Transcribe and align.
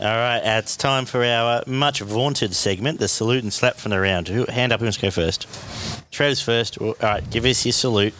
All 0.00 0.06
right, 0.06 0.38
uh, 0.38 0.58
it's 0.58 0.76
time 0.76 1.06
for 1.06 1.24
our 1.24 1.62
much 1.66 2.00
vaunted 2.00 2.54
segment, 2.54 2.98
the 2.98 3.08
salute 3.08 3.42
and 3.42 3.52
slap 3.52 3.76
from 3.76 3.90
the 3.90 4.00
round. 4.00 4.28
Who, 4.28 4.44
hand 4.46 4.72
up, 4.72 4.80
who 4.80 4.86
wants 4.86 4.98
to 4.98 5.02
go 5.02 5.10
first? 5.10 5.46
Trevor's 6.10 6.42
first. 6.42 6.78
All 6.78 6.94
right, 7.02 7.28
give 7.30 7.44
us 7.44 7.64
your 7.64 7.72
salute. 7.72 8.14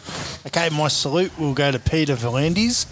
Okay, 0.47 0.69
my 0.69 0.87
salute 0.87 1.37
will 1.37 1.53
go 1.53 1.71
to 1.71 1.79
Peter 1.79 2.15
V'landys. 2.15 2.87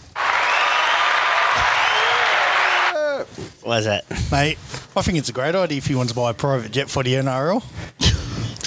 Why's 3.64 3.86
that? 3.86 4.06
Mate, 4.32 4.58
I 4.96 5.02
think 5.02 5.18
it's 5.18 5.30
a 5.30 5.34
great 5.34 5.56
idea 5.56 5.78
if 5.78 5.90
you 5.90 5.98
want 5.98 6.10
to 6.10 6.16
buy 6.16 6.32
a 6.32 6.34
private 6.34 6.72
jet 6.72 6.90
for 6.90 7.04
the 7.04 7.14
NRL. 7.14 7.64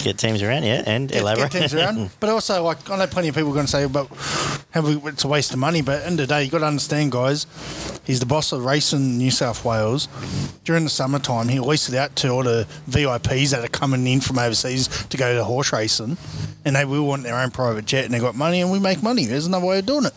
Get 0.04 0.18
teams 0.18 0.42
around, 0.42 0.64
yeah, 0.64 0.82
and 0.84 1.08
Get, 1.08 1.22
elaborate. 1.22 1.50
get 1.50 1.58
teams 1.60 1.74
around. 1.74 2.10
But 2.20 2.28
also, 2.30 2.62
like, 2.62 2.90
I 2.90 2.96
know 2.98 3.06
plenty 3.06 3.28
of 3.28 3.34
people 3.34 3.50
are 3.50 3.54
going 3.54 3.66
to 3.66 3.72
say, 3.72 3.86
but 3.86 4.08
have 4.72 4.84
we, 4.86 4.96
it's 5.10 5.24
a 5.24 5.28
waste 5.28 5.52
of 5.52 5.58
money. 5.58 5.80
But 5.80 6.06
in 6.06 6.16
the 6.16 6.24
the 6.24 6.34
day, 6.34 6.42
you've 6.42 6.52
got 6.52 6.60
to 6.60 6.66
understand, 6.66 7.12
guys, 7.12 7.46
he's 8.04 8.20
the 8.20 8.26
boss 8.26 8.52
of 8.52 8.64
racing 8.64 9.18
New 9.18 9.30
South 9.30 9.64
Wales. 9.64 10.08
During 10.64 10.84
the 10.84 10.90
summertime, 10.90 11.48
he 11.48 11.60
leased 11.60 11.88
it 11.90 11.94
out 11.94 12.16
to 12.16 12.28
all 12.30 12.42
the 12.42 12.66
VIPs 12.88 13.50
that 13.50 13.62
are 13.64 13.68
coming 13.68 14.06
in 14.06 14.20
from 14.20 14.38
overseas 14.38 14.88
to 15.08 15.16
go 15.16 15.34
to 15.34 15.44
horse 15.44 15.72
racing. 15.72 16.16
And 16.64 16.76
they 16.76 16.84
will 16.86 17.06
want 17.06 17.24
their 17.24 17.36
own 17.36 17.50
private 17.50 17.84
jet, 17.84 18.04
and 18.06 18.14
they've 18.14 18.22
got 18.22 18.34
money, 18.34 18.60
and 18.62 18.70
we 18.72 18.78
make 18.78 19.02
money. 19.02 19.26
There's 19.26 19.46
another 19.46 19.66
way 19.66 19.78
of 19.78 19.86
doing 19.86 20.06
it. 20.06 20.14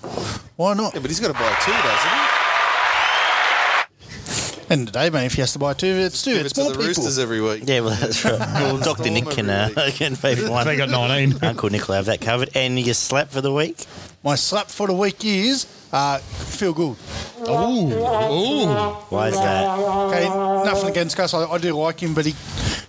Why 0.55 0.73
not? 0.73 0.93
Yeah, 0.93 1.01
but 1.01 1.09
he's 1.11 1.19
got 1.19 1.27
to 1.27 1.33
buy 1.33 1.53
two, 1.63 1.71
doesn't 1.71 2.09
he? 2.09 2.36
End 4.69 4.87
of 4.87 4.93
the 4.93 4.99
day, 4.99 5.09
mate, 5.09 5.25
if 5.27 5.33
he 5.35 5.41
has 5.41 5.53
to 5.53 5.59
buy 5.59 5.73
two, 5.73 5.87
it's 5.87 6.21
two. 6.21 6.33
Give 6.33 6.45
it's 6.45 6.51
it 6.51 6.55
to 6.55 6.61
more 6.61 6.71
the 6.71 6.77
people. 6.77 6.87
Roosters 6.87 7.19
every 7.19 7.39
week. 7.39 7.63
Yeah, 7.65 7.79
well, 7.81 7.95
that's 7.95 8.23
right. 8.25 8.33
Well, 8.39 8.77
Dr. 8.77 9.09
Nick 9.09 9.29
can, 9.29 9.49
uh, 9.49 9.69
every 9.75 9.91
can 9.91 10.15
pay 10.17 10.35
for 10.35 10.51
one. 10.51 10.67
They 10.67 10.75
got 10.75 10.89
19. 10.89 11.39
Uncle 11.43 11.69
Nick 11.69 11.87
will 11.87 11.95
have 11.95 12.05
that 12.05 12.19
covered. 12.19 12.49
And 12.53 12.77
your 12.77 12.93
slap 12.93 13.29
for 13.29 13.39
the 13.39 13.53
week? 13.53 13.85
My 14.23 14.35
slap 14.35 14.67
for 14.67 14.87
the 14.87 14.93
week 14.93 15.23
is 15.23 15.65
uh, 15.93 16.17
Phil 16.17 16.73
Gould. 16.73 16.97
Ooh. 17.47 17.93
Ooh. 17.93 18.67
Why 19.09 19.29
is 19.29 19.35
that? 19.35 19.79
Okay, 19.79 20.27
nothing 20.27 20.89
against 20.89 21.15
Gus. 21.15 21.33
I, 21.33 21.45
I 21.45 21.57
do 21.59 21.71
like 21.73 22.01
him, 22.01 22.13
but 22.13 22.25
he 22.25 22.33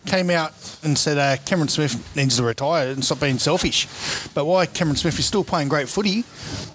came 0.08 0.30
out 0.30 0.52
and 0.82 0.96
said 0.96 1.18
uh, 1.18 1.36
Cameron 1.44 1.68
Smith 1.68 2.16
needs 2.16 2.36
to 2.36 2.42
retire 2.42 2.88
and 2.88 3.04
stop 3.04 3.20
being 3.20 3.38
selfish. 3.38 3.86
But 4.34 4.44
why 4.44 4.66
Cameron 4.66 4.96
Smith 4.96 5.18
is 5.18 5.26
still 5.26 5.44
playing 5.44 5.68
great 5.68 5.88
footy? 5.88 6.24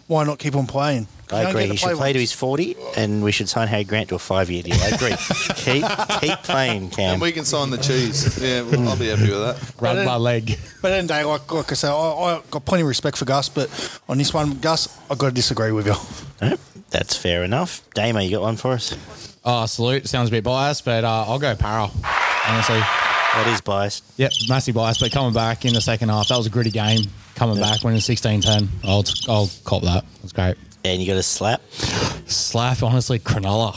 Why 0.07 0.23
not 0.23 0.39
keep 0.39 0.55
on 0.55 0.67
playing? 0.67 1.07
I 1.31 1.49
agree. 1.49 1.61
get 1.61 1.67
to 1.67 1.71
He 1.73 1.77
should 1.77 1.97
play 1.97 2.13
to 2.13 2.19
his 2.19 2.33
40, 2.33 2.75
and 2.95 3.23
we 3.23 3.31
should 3.31 3.49
sign 3.49 3.67
Harry 3.67 3.83
Grant 3.83 4.09
to 4.09 4.15
a 4.15 4.19
five 4.19 4.51
year 4.51 4.61
deal. 4.61 4.75
I 4.75 4.89
agree. 4.89 5.15
keep, 5.55 5.85
keep 6.21 6.43
playing, 6.43 6.89
Cam. 6.91 7.13
And 7.13 7.21
we 7.21 7.31
can 7.31 7.45
sign 7.45 7.69
the 7.69 7.77
cheese. 7.77 8.39
Yeah, 8.41 8.61
well, 8.61 8.89
I'll 8.89 8.97
be 8.97 9.07
happy 9.07 9.31
with 9.31 9.39
that. 9.39 9.81
Run 9.81 9.95
then- 9.95 10.05
my 10.05 10.17
leg. 10.17 10.59
But 10.81 10.91
at 10.91 10.95
the 10.95 10.97
end 10.97 11.11
of 11.11 11.15
the 11.15 11.21
day, 11.21 11.23
like, 11.23 11.51
like 11.51 11.71
I 11.71 11.75
said, 11.75 11.91
I, 11.91 11.93
I 11.93 12.41
got 12.51 12.65
plenty 12.65 12.83
of 12.83 12.87
respect 12.87 13.17
for 13.17 13.25
Gus, 13.25 13.49
but 13.49 13.69
on 14.07 14.17
this 14.17 14.33
one, 14.33 14.59
Gus, 14.59 14.99
I've 15.09 15.17
got 15.17 15.29
to 15.29 15.33
disagree 15.33 15.71
with 15.71 15.87
you. 15.87 15.95
Nope, 16.41 16.59
That's 16.89 17.15
fair 17.15 17.43
enough. 17.43 17.81
Damo, 17.93 18.19
you 18.19 18.31
got 18.31 18.41
one 18.41 18.57
for 18.57 18.73
us? 18.73 18.95
Oh, 19.45 19.65
salute. 19.65 20.07
Sounds 20.07 20.29
a 20.29 20.31
bit 20.31 20.43
biased, 20.43 20.85
but 20.85 21.03
uh, 21.03 21.25
I'll 21.27 21.39
go 21.39 21.55
Parra. 21.55 21.89
Honestly. 22.47 22.81
That 23.35 23.47
is 23.47 23.61
biased. 23.61 24.03
Yep, 24.17 24.31
massive 24.47 24.75
bias, 24.75 24.99
but 24.99 25.11
coming 25.11 25.33
back 25.33 25.65
in 25.65 25.73
the 25.73 25.81
second 25.81 26.09
half, 26.09 26.27
that 26.27 26.37
was 26.37 26.45
a 26.45 26.51
gritty 26.51 26.69
game. 26.69 26.99
Coming 27.35 27.59
back, 27.59 27.83
winning 27.83 27.99
16 27.99 28.41
10. 28.41 28.69
I'll, 28.83 29.03
I'll 29.27 29.49
cop 29.63 29.81
that. 29.83 30.05
That's 30.21 30.33
great. 30.33 30.55
And 30.85 31.01
you 31.01 31.07
got 31.07 31.17
a 31.17 31.23
slap? 31.23 31.61
Slap, 32.27 32.83
honestly, 32.83 33.17
Cronulla. 33.17 33.75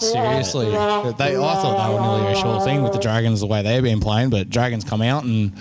Seriously. 0.00 0.66
They, 0.70 0.76
I 0.76 1.54
thought 1.54 1.86
they 1.86 1.94
were 1.94 2.00
nearly 2.00 2.32
a 2.32 2.36
sure 2.36 2.60
thing 2.62 2.82
with 2.82 2.92
the 2.92 2.98
Dragons 2.98 3.40
the 3.40 3.46
way 3.46 3.62
they've 3.62 3.82
been 3.82 4.00
playing, 4.00 4.30
but 4.30 4.50
Dragons 4.50 4.82
come 4.82 5.02
out 5.02 5.24
and 5.24 5.52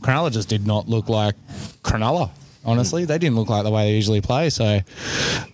Cronulla 0.00 0.30
just 0.30 0.48
did 0.48 0.66
not 0.66 0.88
look 0.88 1.08
like 1.08 1.34
Cronulla. 1.82 2.30
Honestly, 2.64 3.04
they 3.04 3.18
didn't 3.18 3.36
look 3.36 3.48
like 3.48 3.64
the 3.64 3.70
way 3.70 3.86
they 3.90 3.96
usually 3.96 4.20
play. 4.20 4.50
So, 4.50 4.80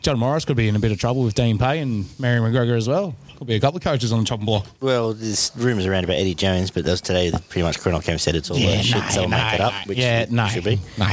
John 0.02 0.18
Morris 0.18 0.44
could 0.44 0.56
be 0.56 0.68
in 0.68 0.74
a 0.76 0.80
bit 0.80 0.90
of 0.90 0.98
trouble 0.98 1.22
with 1.22 1.34
Dean 1.34 1.56
Pay 1.56 1.78
and 1.78 2.04
Mary 2.18 2.40
McGregor 2.40 2.76
as 2.76 2.88
well. 2.88 3.14
Could 3.36 3.46
be 3.46 3.54
a 3.54 3.60
couple 3.60 3.76
of 3.76 3.82
coaches 3.82 4.12
on 4.12 4.20
the 4.20 4.24
chopping 4.24 4.46
block. 4.46 4.66
Well, 4.80 5.12
there's 5.12 5.52
rumours 5.56 5.84
around 5.84 6.04
about 6.04 6.16
Eddie 6.16 6.34
Jones, 6.34 6.70
but 6.70 6.84
that 6.84 6.90
was 6.90 7.00
today 7.02 7.28
that 7.30 7.46
pretty 7.48 7.64
much 7.64 7.78
Cronulla 7.78 8.02
came 8.02 8.16
said 8.18 8.34
it's 8.34 8.50
all 8.50 8.56
yeah, 8.56 8.80
shit, 8.80 9.02
so 9.12 9.22
I'll 9.22 9.28
make 9.28 9.54
it 9.54 9.60
up, 9.60 9.86
which 9.86 9.98
yeah, 9.98 10.22
it 10.22 10.32
no, 10.32 10.46
should 10.48 10.64
be. 10.64 10.80
no. 10.98 11.06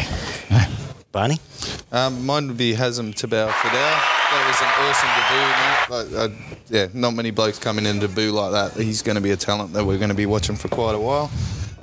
Barney? 1.12 1.38
Um, 1.92 2.26
mine 2.26 2.48
would 2.48 2.58
be 2.58 2.73
Hazem 2.73 3.14
Tabau 3.14 3.52
Fidel. 3.52 3.73
That 4.32 4.48
was 4.48 4.62
an 4.62 4.72
awesome 4.82 6.10
debut, 6.10 6.17
mate. 6.17 6.30
Like, 6.30 6.32
uh, 6.32 6.56
yeah, 6.70 6.88
not 7.00 7.14
many 7.14 7.30
blokes 7.30 7.60
coming 7.60 7.86
in 7.86 8.00
debut 8.00 8.32
like 8.32 8.52
that. 8.52 8.82
He's 8.82 9.04
going 9.04 9.16
to 9.16 9.22
be 9.22 9.30
a 9.30 9.38
talent 9.38 9.73
that 9.73 9.86
we're 9.86 10.00
going 10.00 10.10
to 10.10 10.16
be 10.16 10.26
watching 10.26 10.56
for 10.56 10.70
quite 10.70 10.95
a 10.95 11.00
while. 11.00 11.30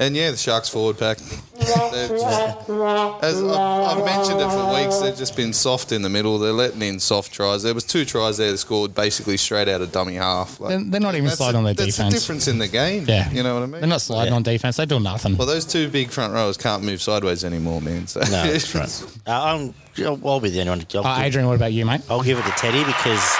And 0.00 0.16
yeah, 0.16 0.30
the 0.30 0.36
Sharks 0.38 0.68
forward 0.70 0.98
pack. 0.98 1.18
They've 1.18 2.08
just- 2.08 2.68
as 2.70 3.42
I've, 3.42 3.98
I've 3.98 4.04
mentioned 4.04 4.40
it 4.40 4.48
for 4.50 4.72
weeks, 4.74 4.98
they've 5.00 5.16
just 5.16 5.36
been 5.36 5.52
soft 5.52 5.92
in 5.92 6.00
the 6.00 6.08
middle. 6.08 6.38
They're 6.38 6.52
letting 6.54 6.80
in 6.80 6.98
soft 7.00 7.32
tries. 7.32 7.62
There 7.62 7.74
was 7.74 7.84
two 7.84 8.04
tries 8.06 8.38
there 8.38 8.50
that 8.50 8.56
scored 8.58 8.94
basically 8.94 9.36
straight 9.36 9.68
out 9.68 9.82
of 9.82 9.92
dummy 9.92 10.14
half. 10.14 10.58
Like, 10.58 10.70
They're- 10.70 10.84
they're 10.86 11.00
not 11.00 11.14
even 11.14 11.26
that's 11.26 11.36
sliding 11.36 11.52
the- 11.52 11.58
on 11.58 11.64
their 11.64 11.74
that's 11.74 11.96
defense. 11.96 12.14
the 12.14 12.18
difference 12.20 12.48
in 12.48 12.58
the 12.58 12.68
game. 12.68 13.04
Yeah. 13.06 13.30
you 13.30 13.42
know 13.42 13.54
what 13.54 13.62
I 13.62 13.66
mean. 13.66 13.80
They're 13.82 13.88
not 13.90 14.00
sliding 14.00 14.32
Yeah. 14.32 14.36
on 14.36 14.42
defense. 14.42 14.76
They 14.78 14.86
do 14.86 14.98
nothing. 15.00 15.36
Well, 15.36 15.46
those 15.46 15.66
two 15.66 15.88
big 15.88 16.10
front 16.10 16.32
rowers 16.32 16.56
can't 16.56 16.82
move 16.82 17.02
sideways 17.02 17.44
anymore, 17.44 17.82
man. 17.82 18.06
So 18.06 18.20
No, 18.20 18.26
that's 18.26 18.74
right. 18.74 19.02
Uh, 19.26 19.42
I'm, 19.44 19.74
I'll 20.04 20.18
I'll 20.26 20.40
be 20.40 20.48
the 20.48 20.60
only 20.60 20.70
one. 20.70 20.86
I'll, 20.94 21.06
Uh, 21.06 21.16
give, 21.16 21.24
Adrian, 21.26 21.46
what 21.46 21.56
about 21.56 21.72
you, 21.74 21.84
mate? 21.84 22.00
I'll 22.08 22.22
give 22.22 22.38
it 22.38 22.44
to 22.46 22.52
Teddy 22.52 22.84
because 22.84 23.36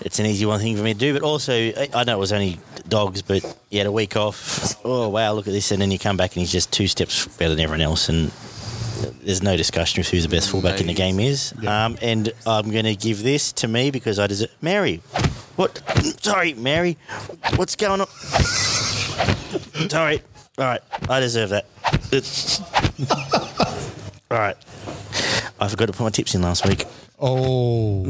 it's 0.00 0.18
an 0.18 0.26
easy 0.26 0.46
one 0.46 0.60
thing 0.60 0.76
for 0.76 0.82
me 0.82 0.92
to 0.94 0.98
do. 0.98 1.12
But 1.12 1.22
also, 1.22 1.52
I, 1.52 1.88
I 1.94 2.04
know 2.04 2.16
it 2.16 2.20
was 2.20 2.32
only 2.32 2.58
dogs, 2.88 3.22
but 3.22 3.44
he 3.70 3.78
had 3.78 3.86
a 3.86 3.92
week 3.92 4.16
off. 4.16 4.74
Oh, 4.84 5.08
wow, 5.08 5.32
look 5.32 5.46
at 5.46 5.52
this. 5.52 5.70
And 5.70 5.80
then 5.82 5.90
you 5.90 5.98
come 5.98 6.16
back 6.16 6.32
and 6.32 6.40
he's 6.40 6.52
just 6.52 6.72
two 6.72 6.88
steps 6.88 7.26
better 7.26 7.54
than 7.54 7.60
everyone 7.60 7.82
else. 7.82 8.08
And 8.08 8.30
there's 9.22 9.42
no 9.42 9.56
discussion 9.56 10.00
of 10.00 10.08
who 10.08 10.20
the 10.20 10.28
best 10.28 10.50
fullback 10.50 10.80
in 10.80 10.86
the 10.86 10.94
game 10.94 11.20
is. 11.20 11.54
Um, 11.66 11.96
and 12.02 12.32
I'm 12.46 12.70
going 12.70 12.84
to 12.84 12.96
give 12.96 13.22
this 13.22 13.52
to 13.52 13.68
me 13.68 13.90
because 13.90 14.18
I 14.18 14.26
deserve. 14.26 14.50
Mary, 14.60 15.02
what? 15.56 15.82
Sorry, 16.22 16.54
Mary, 16.54 16.96
what's 17.56 17.76
going 17.76 18.00
on? 18.00 18.06
Sorry. 19.88 20.22
All 20.58 20.66
right, 20.66 20.82
I 21.08 21.20
deserve 21.20 21.50
that. 21.50 21.64
All 24.30 24.38
right. 24.38 24.56
I 25.58 25.68
forgot 25.68 25.86
to 25.86 25.92
put 25.92 26.04
my 26.04 26.10
tips 26.10 26.34
in 26.34 26.42
last 26.42 26.66
week. 26.66 26.84
Oh. 27.18 28.04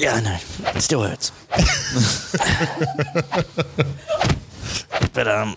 Yeah, 0.00 0.14
I 0.14 0.20
know. 0.20 0.38
It 0.74 0.80
still 0.80 1.02
hurts. 1.02 1.30
but 5.12 5.28
um, 5.28 5.56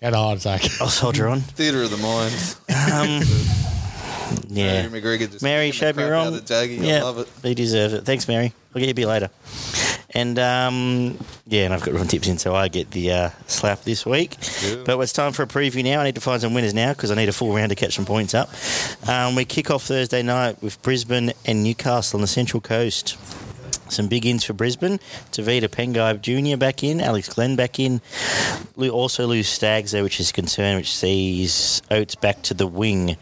Had 0.00 0.14
a 0.14 0.16
heart 0.16 0.38
attack. 0.38 0.62
I'll 0.80 0.88
soldier 0.88 1.28
on. 1.28 1.40
Theatre 1.40 1.82
of 1.82 1.90
the 1.90 1.96
mind. 1.98 2.34
Um, 2.70 3.22
yeah. 4.48 4.86
Mary 4.88 5.02
McGregor 5.02 5.30
just 5.30 5.42
Mary 5.42 5.66
kicking 5.66 5.78
showed 5.78 5.94
the 5.96 6.00
me 6.02 6.08
crap 6.08 6.24
wrong. 6.24 6.34
of 6.34 6.44
Daggy. 6.44 6.78
Yeah, 6.82 6.98
I 6.98 7.02
love 7.02 7.18
it. 7.18 7.28
he 7.42 7.54
deserves 7.54 7.92
it. 7.94 8.04
Thanks, 8.04 8.26
Mary. 8.28 8.52
I'll 8.74 8.80
get 8.80 8.86
you 8.86 8.90
a 8.92 8.94
beer 8.94 9.06
later. 9.06 9.30
And 10.10 10.38
um, 10.38 11.18
yeah, 11.46 11.64
and 11.66 11.74
I've 11.74 11.82
got 11.82 11.92
run 11.94 12.06
tips 12.08 12.28
in, 12.28 12.38
so 12.38 12.54
I 12.54 12.68
get 12.68 12.90
the 12.92 13.12
uh, 13.12 13.30
slap 13.46 13.82
this 13.82 14.06
week. 14.06 14.36
Good. 14.62 14.86
But 14.86 14.98
it's 15.00 15.12
time 15.12 15.32
for 15.32 15.42
a 15.42 15.46
preview 15.46 15.84
now. 15.84 16.00
I 16.00 16.04
need 16.04 16.14
to 16.14 16.20
find 16.22 16.40
some 16.40 16.54
winners 16.54 16.72
now 16.72 16.92
because 16.94 17.10
I 17.10 17.14
need 17.16 17.28
a 17.28 17.32
full 17.32 17.54
round 17.54 17.68
to 17.70 17.76
catch 17.76 17.94
some 17.96 18.06
points 18.06 18.32
up. 18.32 18.48
Um, 19.06 19.34
we 19.34 19.44
kick 19.44 19.70
off 19.70 19.82
Thursday 19.84 20.22
night 20.22 20.62
with 20.62 20.80
Brisbane 20.82 21.32
and 21.44 21.62
Newcastle 21.62 22.16
on 22.16 22.22
the 22.22 22.26
Central 22.28 22.62
Coast. 22.62 23.18
Some 23.88 24.08
big 24.08 24.26
ins 24.26 24.44
for 24.44 24.52
Brisbane. 24.52 24.98
Tevita 25.32 25.68
Pangai 25.68 26.20
Jr. 26.20 26.56
back 26.56 26.82
in, 26.82 27.00
Alex 27.00 27.32
Glenn 27.32 27.56
back 27.56 27.78
in. 27.78 28.00
Lo- 28.76 28.90
Also 28.90 29.26
lose 29.26 29.48
Staggs 29.48 29.92
there, 29.92 30.02
which 30.02 30.20
is 30.20 30.30
a 30.30 30.32
concern, 30.32 30.76
which 30.76 30.92
sees 30.94 31.82
Oates 31.90 32.14
back 32.14 32.42
to 32.42 32.54
the 32.54 32.66
wing. 32.66 33.16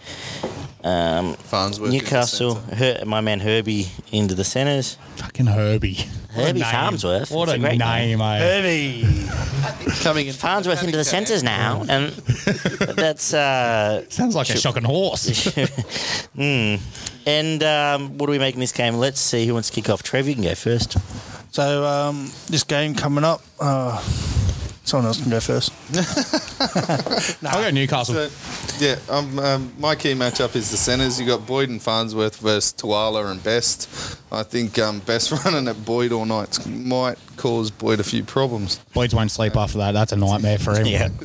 Um, 0.85 1.33
Farnsworth 1.35 1.93
Newcastle, 1.93 2.57
centre. 2.57 2.77
her, 2.77 3.05
my 3.07 3.23
man 3.23 3.41
Herbie 3.41 3.89
into 4.13 4.35
the 4.35 4.45
centres. 4.45 4.99
Fucking 5.17 5.47
Herbie. 5.47 5.95
What 5.95 6.43
a 6.43 6.47
Herbie 6.49 6.61
name. 6.61 6.71
Farnsworth. 6.71 7.31
What 7.31 7.49
It's 7.49 7.53
a, 7.53 7.57
a 7.57 7.59
great 7.59 7.79
name, 7.79 8.19
mate. 8.19 8.39
Heavy. 8.39 10.03
Coming 10.03 10.27
in. 10.27 10.35
Farnsworth 10.35 10.85
into 10.85 10.99
the 10.99 11.05
centres 11.05 11.43
now, 11.43 11.87
and 11.89 12.13
that's 12.97 13.33
uh, 13.33 14.05
Sounds 14.11 14.35
like 14.35 14.51
a 14.51 14.59
shocking 14.59 14.85
horse. 14.85 15.27
mm. 16.37 16.81
And 17.27 17.63
um, 17.63 18.19
what 18.19 18.29
are 18.29 18.33
we 18.33 18.39
making 18.39 18.61
this 18.61 18.73
game? 18.73 18.97
Let's 18.97 19.21
see 19.21 19.47
who 19.47 19.55
wants 19.55 19.71
to 19.71 19.75
kick 19.75 19.89
off. 19.89 20.03
Trev, 20.03 20.29
you 20.29 20.35
can 20.35 20.45
go 20.45 20.55
first. 20.55 20.99
So 21.55 21.85
um, 21.85 22.31
this 22.49 22.65
game 22.65 22.95
coming 22.95 23.25
up, 23.25 23.41
uh, 23.59 23.99
someone 24.85 25.07
else 25.07 25.23
can 25.23 25.31
go 25.31 25.41
first. 25.41 25.73
I'll 27.45 27.63
go 27.63 27.71
Newcastle. 27.71 28.15
So, 28.15 28.44
yeah, 28.79 28.97
um, 29.09 29.39
um, 29.39 29.73
my 29.79 29.95
key 29.95 30.13
matchup 30.15 30.55
is 30.57 30.71
the 30.71 30.77
centres. 30.77 31.21
You 31.21 31.27
got 31.27 31.47
Boyd 31.47 31.69
and 31.69 31.81
Farnsworth 31.81 32.37
versus 32.37 32.73
Tuala 32.73 33.31
and 33.31 33.43
Best. 33.43 33.89
I 34.33 34.43
think 34.43 34.79
um, 34.79 35.01
Best 35.01 35.31
running 35.45 35.69
at 35.69 35.85
Boyd 35.85 36.13
all 36.13 36.25
night 36.25 36.67
might 36.67 37.19
cause 37.37 37.71
Boyd 37.71 38.01
a 38.01 38.05
few 38.05 38.25
problems. 38.25 38.79
Boys 38.93 39.15
won't 39.15 39.31
sleep 39.31 39.57
after 39.57 39.79
that. 39.79 39.93
That's 39.93 40.13
a 40.13 40.17
nightmare 40.17 40.59
for 40.59 40.75
him. 40.77 40.87
Yeah, 40.95 41.09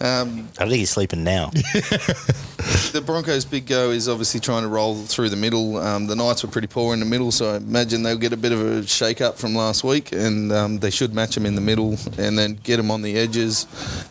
Um, 0.00 0.48
I 0.58 0.64
think 0.66 0.72
he's 0.72 0.90
sleeping 0.90 1.22
now. 1.24 1.50
the 1.50 3.02
Broncos' 3.04 3.44
big 3.44 3.66
go 3.66 3.90
is 3.90 4.08
obviously 4.08 4.40
trying 4.40 4.62
to 4.62 4.68
roll 4.68 4.96
through 4.96 5.28
the 5.28 5.36
middle. 5.36 5.76
Um, 5.76 6.06
the 6.06 6.16
Knights 6.16 6.42
were 6.42 6.50
pretty 6.50 6.66
poor 6.68 6.92
in 6.94 7.00
the 7.00 7.06
middle, 7.06 7.30
so 7.30 7.54
I 7.54 7.56
imagine 7.56 8.02
they'll 8.02 8.16
get 8.18 8.32
a 8.32 8.36
bit 8.36 8.52
of 8.52 8.60
a 8.60 8.86
shake 8.86 9.20
up 9.20 9.38
from 9.38 9.54
last 9.54 9.84
week, 9.84 10.12
and 10.12 10.50
um, 10.52 10.78
they 10.78 10.90
should 10.90 11.14
match 11.14 11.34
them 11.34 11.46
in 11.46 11.54
the 11.54 11.60
middle 11.60 11.96
and 12.18 12.38
then 12.38 12.58
get 12.62 12.76
them 12.78 12.90
on 12.90 13.02
the 13.02 13.16
edges. 13.16 13.66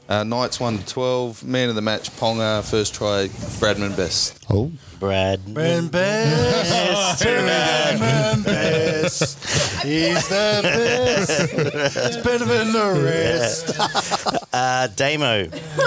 Uh, 0.08 0.24
Knights 0.24 0.60
1 0.60 0.78
to 0.80 0.86
12. 0.86 1.44
Man 1.44 1.70
of 1.70 1.76
the 1.76 1.82
match, 1.82 2.10
Ponga. 2.12 2.59
First 2.62 2.94
try, 2.94 3.28
Bradman 3.60 3.96
Best. 3.96 4.44
Oh. 4.50 4.72
Bradman 5.00 5.90
Best. 5.92 7.24
Bradman 7.24 8.44
Best. 8.44 9.84
He's 9.84 10.28
the 10.28 10.60
best. 10.62 11.54
It's 11.54 12.18
better 12.18 12.46
than 12.46 12.74
the 12.74 13.02
rest. 13.04 14.36
Uh, 14.52 14.88
Damo. 14.96 15.46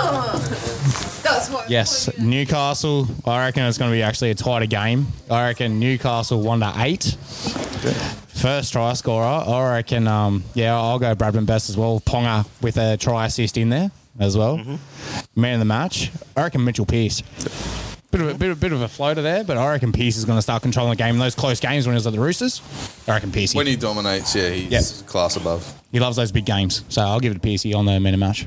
That's 1.23 1.51
what. 1.51 1.69
Yes, 1.69 2.09
Newcastle. 2.19 3.09
I 3.27 3.45
reckon 3.45 3.65
it's 3.65 3.77
going 3.77 3.91
to 3.91 3.95
be 3.95 4.03
actually 4.03 4.31
a 4.31 4.37
tighter 4.37 4.67
game. 4.67 5.09
I 5.29 5.49
reckon 5.49 5.81
Newcastle 5.81 6.41
one 6.41 6.61
to 6.61 6.73
eight. 6.77 7.17
First 8.29 8.73
try 8.73 8.93
scorer. 8.93 9.25
I 9.25 9.75
reckon. 9.75 10.07
Um, 10.07 10.45
yeah, 10.55 10.77
I'll 10.77 11.01
go 11.01 11.15
Bradman 11.17 11.45
Best 11.45 11.71
as 11.71 11.77
well. 11.77 12.01
Ponga 12.01 12.47
with 12.63 12.77
a 12.77 12.97
try 12.97 13.27
assist 13.27 13.57
in 13.57 13.69
there 13.69 13.91
as 14.19 14.37
well. 14.37 14.59
Man 15.37 15.55
of 15.55 15.59
the 15.61 15.65
match. 15.65 16.11
I 16.37 16.43
reckon 16.43 16.65
Mitchell 16.65 16.87
Pearce. 16.87 17.23
Bit 18.11 18.21
of 18.21 18.29
a 18.29 18.35
bit 18.35 18.51
of, 18.51 18.61
bit 18.61 18.73
of 18.73 18.83
a 18.83 18.89
floater 18.89 19.23
there, 19.23 19.43
but 19.43 19.57
I 19.57 19.71
reckon 19.71 19.91
Pearce 19.91 20.19
is 20.19 20.27
going 20.27 20.37
to 20.37 20.43
start 20.43 20.63
controlling 20.63 20.91
the 20.91 20.97
game 20.97 21.15
in 21.15 21.19
those 21.19 21.35
close 21.35 21.61
games 21.61 21.87
when 21.87 21.95
he 21.95 21.97
was 21.97 22.07
at 22.07 22.13
the 22.13 22.21
Roosters. 22.21 22.61
I 23.09 23.13
reckon 23.13 23.33
Pearce. 23.33 23.55
When 23.55 23.67
he 23.67 23.75
dominates, 23.77 24.35
yeah, 24.37 24.51
he's 24.51 24.71
Yep. 25.01 25.09
class 25.09 25.37
above. 25.37 25.81
he 25.93 25.99
loves 25.99 26.17
those 26.17 26.31
big 26.31 26.45
games, 26.45 26.85
so 26.91 27.01
I'll 27.01 27.21
give 27.21 27.33
it 27.33 27.37
to 27.37 27.41
Pearce 27.41 27.65
on 27.75 27.87
the 27.87 27.99
man 28.01 28.13
of 28.13 28.21
the 28.21 28.27
match. 28.27 28.47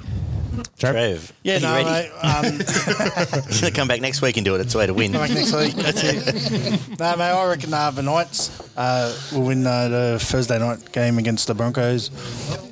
Trev? 0.78 0.94
Trev. 0.94 1.34
Yeah, 1.44 1.58
no, 1.60 1.74
ready? 1.74 1.90
mate. 1.90 2.12
Um, 2.22 2.46
He's 3.48 3.62
going 3.62 3.72
to 3.74 3.76
come 3.76 3.88
back 3.88 4.02
next 4.02 4.22
week 4.22 4.38
and 4.38 4.46
do 4.46 4.56
it. 4.56 4.62
It's 4.62 4.76
a 4.76 4.78
way 4.78 4.86
to 4.86 4.94
win. 4.94 5.12
Come 5.14 5.22
Back 5.22 5.32
next 5.32 5.54
week. 5.54 5.74
That's 5.74 6.02
it. 6.04 6.90
no, 7.00 7.16
mate, 7.18 7.24
I 7.32 7.46
reckon 7.50 7.74
uh, 7.74 7.92
the 7.92 8.04
Knights 8.04 8.52
uh, 8.78 9.18
will 9.34 9.48
win 9.48 9.66
uh, 9.66 9.88
the 9.88 10.18
Thursday 10.22 10.60
night 10.60 10.92
game 10.92 11.18
against 11.18 11.48
the 11.48 11.56
Broncos. 11.56 12.10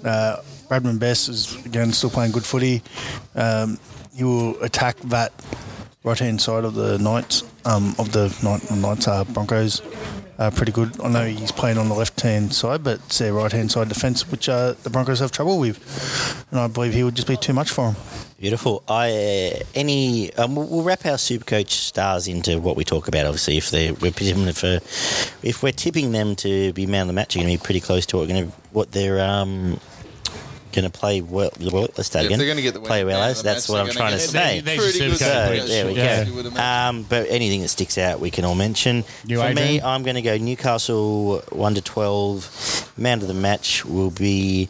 Uh, 0.06 0.42
Bradman 0.74 0.98
Best 0.98 1.30
is, 1.30 1.64
again, 1.66 1.92
still 1.92 2.10
playing 2.10 2.32
good 2.32 2.46
footy. 2.46 2.82
Um, 3.36 3.78
he 4.16 4.24
will 4.24 4.60
attack 4.64 4.98
that 5.02 5.32
right 6.04 6.18
hand 6.18 6.42
side 6.42 6.66
of 6.66 6.74
the 6.74 6.98
Knights, 6.98 7.44
um, 7.66 7.94
of 8.00 8.12
the 8.12 8.36
Knight, 8.44 8.70
Knights 8.72 9.08
uh, 9.08 9.24
Broncos. 9.24 9.84
Uh, 10.40 10.50
pretty 10.50 10.72
good. 10.72 11.00
I 11.00 11.10
know 11.10 11.26
he's 11.26 11.52
playing 11.52 11.78
on 11.78 11.90
the 11.90 11.94
left 11.94 12.20
hand 12.22 12.56
side, 12.56 12.84
but 12.84 12.96
it's 13.06 13.20
their 13.20 13.34
right 13.34 13.52
hand 13.52 13.72
side 13.72 13.88
defence, 13.88 14.30
which 14.32 14.50
uh, 14.50 14.74
the 14.82 14.90
Broncos 14.90 15.20
have 15.20 15.32
trouble 15.32 15.60
with. 15.60 15.78
And 16.50 16.60
I 16.60 16.68
believe 16.68 16.96
he 16.96 17.04
would 17.04 17.14
just 17.14 17.28
be 17.28 17.38
too 17.38 17.54
much 17.54 17.70
for 17.70 17.92
them. 17.92 18.02
Beautiful. 18.40 18.84
I 18.88 19.12
uh, 19.12 19.64
any 19.76 20.34
um, 20.34 20.56
we'll, 20.56 20.82
wrap 20.82 21.06
our 21.06 21.18
Supercoach 21.18 21.70
stars 21.70 22.28
into 22.28 22.60
what 22.60 22.76
we 22.76 22.84
talk 22.84 23.08
about. 23.08 23.28
Obviously, 23.28 23.58
if 23.58 23.70
they 23.70 23.92
we're 23.92 24.12
tipping 24.12 24.52
for, 24.54 24.80
if 25.44 25.62
we're 25.62 25.72
tipping 25.72 26.12
them 26.14 26.36
to 26.38 26.74
be 26.74 26.88
man 26.88 27.02
of 27.02 27.08
the 27.08 27.14
match, 27.14 27.36
you 27.36 27.42
are 27.42 27.46
going 27.46 27.56
to 27.56 27.62
be 27.62 27.64
pretty 27.64 27.80
close 27.80 28.08
to 28.08 28.18
what 28.18 28.30
to 28.30 28.46
what 28.72 28.92
they're 28.92 29.22
um 29.22 29.80
going 30.74 30.84
to 30.84 30.92
play 30.92 31.22
well. 31.22 31.52
well 31.62 31.84
let's 31.96 32.08
start 32.08 32.24
Yeah, 32.24 32.26
if 32.26 32.26
again. 32.28 32.40
they're 32.40 32.48
gonna 32.48 32.62
get 32.62 32.74
the 32.74 32.80
play 32.82 33.04
winning 33.04 33.20
well 33.20 33.30
as 33.30 33.42
that's 33.44 33.70
what 33.70 33.80
I'm 33.80 33.88
trying 33.88 34.12
gonna 34.12 34.20
say. 34.20 34.60
They- 34.62 34.78
Pretty 34.78 35.00
Supercoach 35.00 35.10
good 35.10 35.62
So, 35.62 35.68
there 35.68 35.86
we 35.88 35.94
Yeah. 35.94 36.24
you 36.26 36.34
would 36.34 36.54
go. 36.54 36.60
Um, 36.62 37.04
but 37.04 37.28
anything 37.30 37.62
that 37.62 37.70
sticks 37.70 37.98
out, 37.98 38.20
we 38.20 38.30
can 38.32 38.44
all 38.46 38.56
mention. 38.56 39.06
You, 39.26 39.40
For 39.42 39.54
me, 39.54 39.82
I'm 39.82 40.04
going 40.04 40.16
to 40.16 40.22
go 40.22 40.38
Newcastle 40.38 41.40
one 41.52 41.76
to 41.76 41.82
twelve. 41.82 42.92
Man 42.98 43.22
of 43.22 43.28
the 43.28 43.34
match 43.34 43.86
will 43.86 44.12
be. 44.12 44.68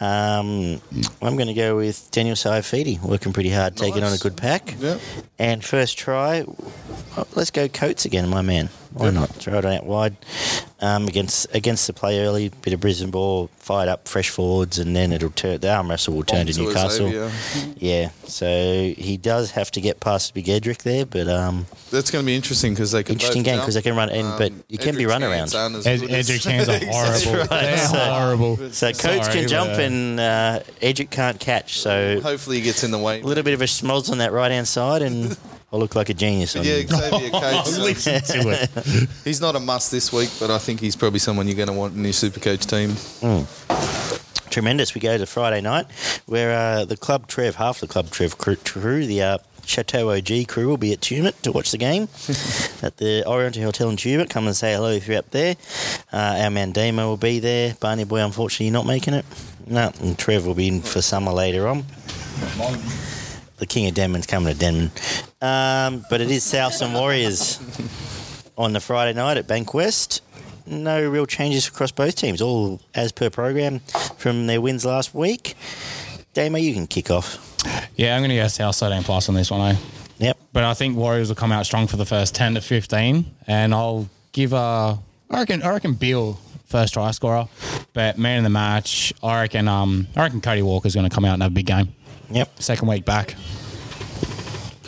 Um, 0.00 0.80
I'm 1.22 1.36
going 1.36 1.46
to 1.46 1.54
go 1.54 1.76
with 1.76 2.10
Daniel 2.10 2.34
Saifiti, 2.36 3.00
working 3.00 3.32
pretty 3.32 3.50
hard, 3.50 3.76
taking 3.76 4.02
on 4.02 4.12
a 4.12 4.18
good 4.18 4.36
pack. 4.36 4.74
Yep. 4.80 5.00
And 5.38 5.64
first 5.64 5.96
try, 5.98 6.44
let's 7.34 7.50
go 7.50 7.68
Coates 7.68 8.04
again, 8.04 8.28
my 8.28 8.42
man. 8.42 8.70
Why 8.92 9.10
not? 9.10 9.28
Throw 9.30 9.58
it 9.58 9.64
out 9.64 9.84
wide 9.86 10.14
um, 10.80 11.08
against 11.08 11.52
against 11.52 11.88
the 11.88 11.92
play 11.92 12.20
early. 12.24 12.50
Bit 12.62 12.74
of 12.74 12.78
Brisbane 12.80 13.10
ball, 13.10 13.48
fired 13.58 13.88
up, 13.88 14.06
fresh 14.06 14.30
forwards, 14.30 14.78
and 14.78 14.94
then 14.94 15.10
it'll 15.12 15.30
turn. 15.30 15.58
The 15.58 15.74
arm 15.74 15.90
wrestle 15.90 16.14
will 16.14 16.22
turn 16.22 16.46
to 16.46 16.52
Onto 16.52 16.62
Newcastle. 16.68 17.06
Xavier. 17.10 17.30
Yeah, 17.76 18.10
so 18.26 18.46
he 18.96 19.16
does 19.20 19.50
have 19.50 19.72
to 19.72 19.80
get 19.80 19.98
past 19.98 20.32
Big 20.32 20.46
Edrick 20.46 20.82
there, 20.84 21.04
but 21.04 21.26
um, 21.28 21.66
That's 21.90 22.10
going 22.12 22.22
to 22.22 22.26
be 22.26 22.36
interesting 22.36 22.72
because 22.72 22.92
they 22.92 23.02
can 23.02 23.14
Interesting 23.14 23.42
both 23.42 23.46
game 23.46 23.54
jump. 23.56 23.64
'cause 23.66 23.74
they 23.74 23.82
can 23.82 23.96
run 23.96 24.10
in, 24.10 24.24
but 24.38 24.52
you 24.68 24.78
can 24.78 24.96
be 24.96 25.06
run 25.06 25.24
around. 25.24 25.52
aren't 25.56 25.84
Ed- 25.84 26.00
Edrick's 26.00 26.44
hands 26.44 26.68
are 26.68 26.78
horrible. 26.78 27.32
right. 27.50 27.50
They're 27.50 27.78
So- 27.78 27.98
horrible. 27.98 28.56
so 28.70 28.86
Coates 28.92 29.26
Sorry, 29.26 29.40
can 29.40 29.48
jump 29.48 29.70
but- 29.72 29.80
and 29.92 30.20
uh, 30.20 30.60
Edrick 30.80 31.10
can't 31.10 31.38
catch. 31.40 31.78
So 31.78 32.20
Hopefully 32.20 32.56
he 32.58 32.62
gets 32.62 32.84
in 32.84 32.90
the 32.90 32.98
way. 32.98 33.20
a 33.20 33.24
little 33.26 33.44
bit 33.44 33.54
of 33.54 33.60
a 33.62 33.66
schmoz 33.66 34.10
on 34.10 34.18
that 34.18 34.32
right 34.32 34.50
hand 34.50 34.66
side, 34.68 35.02
and 35.02 35.36
I'll 35.72 35.78
look 35.78 35.94
like 35.94 36.08
a 36.08 36.14
genius. 36.14 36.54
On 36.56 36.62
Yeah, 36.64 36.82
Xavier 36.86 37.30
Coates. 37.30 37.76
um, 37.78 37.82
Listen 37.84 38.20
to 38.42 38.48
it. 38.50 39.08
He's 39.24 39.40
not 39.40 39.56
a 39.56 39.60
must 39.60 39.90
this 39.90 40.12
week, 40.12 40.30
but 40.40 40.50
I 40.50 40.58
think 40.58 40.80
he's 40.80 40.96
probably 40.96 41.18
someone 41.18 41.46
you're 41.48 41.56
going 41.56 41.68
to 41.68 41.74
want 41.74 41.94
in 41.96 42.02
your 42.04 42.12
Supercoach 42.12 42.66
team. 42.66 42.94
tremendous. 44.50 44.94
We 44.94 45.00
go 45.00 45.18
to 45.18 45.26
Friday 45.26 45.60
night 45.60 45.86
where 46.26 46.52
uh, 46.56 46.84
the 46.84 46.96
club 46.96 47.26
Trev, 47.26 47.56
half 47.56 47.80
the 47.80 47.86
club 47.88 48.10
Trev 48.10 48.38
crew, 48.38 48.56
crew 48.56 49.06
the 49.06 49.22
uh, 49.22 49.38
Chateau 49.66 50.10
OG 50.10 50.48
crew 50.48 50.68
will 50.68 50.76
be 50.76 50.92
at 50.92 51.00
Tumut 51.00 51.40
to 51.42 51.52
watch 51.52 51.70
the 51.70 51.78
game 51.78 52.02
at 52.82 52.96
the 52.98 53.24
Oriental 53.26 53.62
Hotel 53.62 53.90
in 53.90 53.96
Tumut. 53.96 54.30
Come 54.30 54.46
and 54.46 54.56
say 54.56 54.74
hello 54.74 54.90
if 54.90 55.08
you're 55.08 55.18
up 55.18 55.30
there. 55.30 55.56
Uh, 56.12 56.40
our 56.42 56.50
man 56.50 56.72
Damo 56.72 57.08
will 57.08 57.16
be 57.16 57.38
there. 57.38 57.74
Barney 57.80 58.04
Boy, 58.04 58.24
unfortunately, 58.24 58.70
not 58.70 58.86
making 58.86 59.14
it. 59.14 59.24
No, 59.66 59.90
and 60.00 60.18
Trev 60.18 60.46
will 60.46 60.54
be 60.54 60.68
in 60.68 60.82
for 60.82 61.00
summer 61.00 61.32
later 61.32 61.66
on. 61.66 61.84
The 63.58 63.66
King 63.66 63.88
of 63.88 63.94
Denman's 63.94 64.26
coming 64.26 64.52
to 64.52 64.58
Denman. 64.58 64.90
Um, 65.40 66.04
but 66.10 66.20
it 66.20 66.30
is 66.30 66.44
Souths 66.44 66.82
and 66.84 66.92
Warriors 66.94 67.58
on 68.58 68.72
the 68.72 68.80
Friday 68.80 69.14
night 69.14 69.36
at 69.36 69.46
Bank 69.46 69.72
West. 69.72 70.22
No 70.66 71.06
real 71.08 71.26
changes 71.26 71.68
across 71.68 71.92
both 71.92 72.16
teams, 72.16 72.40
all 72.40 72.80
as 72.94 73.12
per 73.12 73.30
program 73.30 73.80
from 74.16 74.46
their 74.46 74.60
wins 74.60 74.84
last 74.84 75.14
week. 75.14 75.54
Damo, 76.32 76.58
you 76.58 76.72
can 76.74 76.86
kick 76.86 77.10
off. 77.10 77.53
Yeah, 77.96 78.16
I'm 78.16 78.20
going 78.20 78.30
to 78.30 78.36
go 78.36 78.48
South 78.48 78.76
13 78.76 79.02
plus 79.02 79.28
on 79.28 79.34
this 79.34 79.50
one, 79.50 79.74
eh? 79.74 79.78
Yep. 80.18 80.38
But 80.52 80.64
I 80.64 80.74
think 80.74 80.96
Warriors 80.96 81.28
will 81.28 81.36
come 81.36 81.52
out 81.52 81.66
strong 81.66 81.86
for 81.86 81.96
the 81.96 82.04
first 82.04 82.34
10 82.34 82.54
to 82.54 82.60
15. 82.60 83.26
And 83.46 83.74
I'll 83.74 84.08
give 84.32 84.52
a, 84.52 84.98
I 85.30 85.38
reckon, 85.38 85.62
I 85.62 85.70
reckon 85.70 85.94
Bill 85.94 86.38
first 86.66 86.94
try 86.94 87.10
scorer. 87.10 87.48
But 87.92 88.18
man 88.18 88.38
of 88.38 88.44
the 88.44 88.50
match, 88.50 89.12
I 89.22 89.42
reckon, 89.42 89.68
um, 89.68 90.06
I 90.16 90.22
reckon 90.22 90.40
Cody 90.40 90.62
Walker's 90.62 90.94
going 90.94 91.08
to 91.08 91.14
come 91.14 91.24
out 91.24 91.34
and 91.34 91.42
have 91.42 91.52
a 91.52 91.54
big 91.54 91.66
game. 91.66 91.94
Yep. 92.30 92.62
Second 92.62 92.88
week 92.88 93.04
back. 93.04 93.34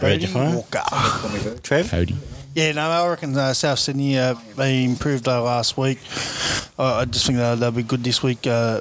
Ready 0.02 0.26
to? 0.26 0.34
Walker. 0.34 1.61
Trev? 1.62 1.90
Cody. 1.90 2.17
Yeah, 2.55 2.73
no, 2.73 2.88
I 2.88 3.06
reckon 3.08 3.37
uh, 3.37 3.52
South 3.52 3.78
Sydney 3.78 4.19
uh, 4.19 4.34
they 4.56 4.84
improved 4.84 5.28
uh, 5.28 5.43
last 5.43 5.76
week. 5.76 5.99
Uh, 6.78 6.96
I 6.96 7.05
just 7.05 7.26
think 7.26 7.38
they'll, 7.38 7.56
they'll 7.56 7.70
be 7.70 7.82
good 7.82 8.02
this 8.02 8.23
week. 8.23 8.46
Uh, 8.46 8.81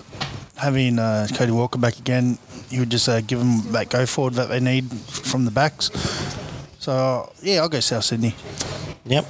having 0.55 0.97
uh, 0.97 1.27
Cody 1.35 1.51
Walker 1.51 1.77
back 1.77 1.97
again, 1.99 2.37
he 2.69 2.79
would 2.79 2.89
just 2.89 3.07
uh, 3.09 3.21
give 3.21 3.39
them 3.39 3.71
that 3.71 3.89
go 3.89 4.05
forward 4.05 4.33
that 4.35 4.49
they 4.49 4.59
need 4.59 4.91
from 4.91 5.45
the 5.45 5.51
backs. 5.51 5.89
So 6.79 7.31
yeah, 7.41 7.61
I'll 7.61 7.69
go 7.69 7.79
South 7.79 8.03
Sydney. 8.03 8.35
Yep. 9.05 9.25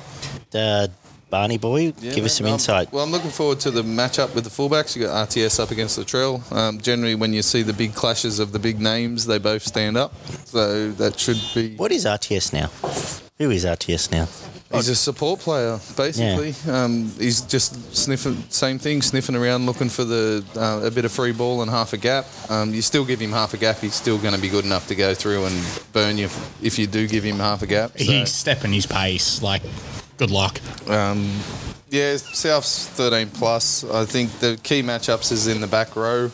Uh, 0.53 0.87
Barney 1.29 1.57
Boy, 1.57 1.91
Yeah, 1.99 2.13
give 2.13 2.23
us 2.23 2.37
some 2.37 2.45
mate. 2.45 2.51
Um, 2.51 2.53
insight. 2.55 2.93
Well, 2.93 3.03
I'm 3.03 3.11
looking 3.11 3.31
forward 3.31 3.59
to 3.61 3.71
the 3.71 3.81
matchup 3.81 4.33
with 4.35 4.43
the 4.43 4.49
fullbacks. 4.49 4.95
You 4.95 5.07
got 5.07 5.27
RTS 5.29 5.59
up 5.59 5.71
against 5.71 5.95
the 5.97 6.05
trail. 6.05 6.41
Um, 6.51 6.79
generally, 6.79 7.15
when 7.15 7.33
you 7.33 7.41
see 7.41 7.61
the 7.61 7.73
big 7.73 7.93
clashes 7.93 8.39
of 8.39 8.51
the 8.51 8.59
big 8.59 8.79
names, 8.79 9.25
they 9.25 9.39
both 9.39 9.63
stand 9.63 9.97
up. 9.97 10.13
So 10.45 10.91
that 10.91 11.19
should 11.19 11.41
be. 11.53 11.75
What 11.75 11.91
is 11.91 12.05
RTS 12.05 12.53
now? 12.53 13.21
Who 13.37 13.49
is 13.51 13.65
RTS 13.65 14.11
now? 14.11 14.27
He's 14.71 14.89
a 14.89 14.95
support 14.95 15.39
player, 15.41 15.79
basically. 15.95 16.53
Um, 16.71 17.11
he's 17.17 17.41
just 17.41 17.95
sniffing, 17.95 18.35
same 18.49 18.79
thing, 18.79 19.01
sniffing 19.01 19.35
around, 19.35 19.65
looking 19.65 19.89
for 19.89 20.03
the 20.03 20.43
uh, 20.55 20.85
a 20.85 20.91
bit 20.91 21.05
of 21.05 21.11
free 21.11 21.31
ball 21.31 21.61
and 21.61 21.69
half 21.69 21.93
a 21.93 21.97
gap. 21.97 22.25
Um, 22.49 22.73
you 22.73 22.81
still 22.81 23.05
give 23.05 23.19
him 23.19 23.31
half 23.31 23.53
a 23.53 23.57
gap, 23.57 23.77
he's 23.77 23.93
still 23.93 24.17
going 24.17 24.33
to 24.33 24.41
be 24.41 24.49
good 24.49 24.65
enough 24.65 24.87
to 24.87 24.95
go 24.95 25.13
through 25.13 25.45
and 25.45 25.83
burn 25.93 26.17
you 26.17 26.25
if, 26.25 26.63
if 26.63 26.79
you 26.79 26.87
do 26.87 27.07
give 27.07 27.23
him 27.23 27.37
half 27.37 27.61
a 27.61 27.67
gap. 27.67 27.91
So, 27.91 28.03
He's 28.03 28.31
stepping 28.31 28.73
his 28.73 28.85
pace. 28.85 29.41
Like, 29.41 29.61
good 30.17 30.31
luck. 30.31 30.59
um, 30.89 31.29
yeah, 31.89 32.17
South's 32.17 32.87
13 32.89 33.29
plus. 33.29 33.83
I 33.85 34.05
think 34.05 34.31
the 34.39 34.59
key 34.63 34.81
matchups 34.81 35.31
is 35.31 35.47
in 35.47 35.61
the 35.61 35.67
back 35.67 35.95
row. 35.95 36.31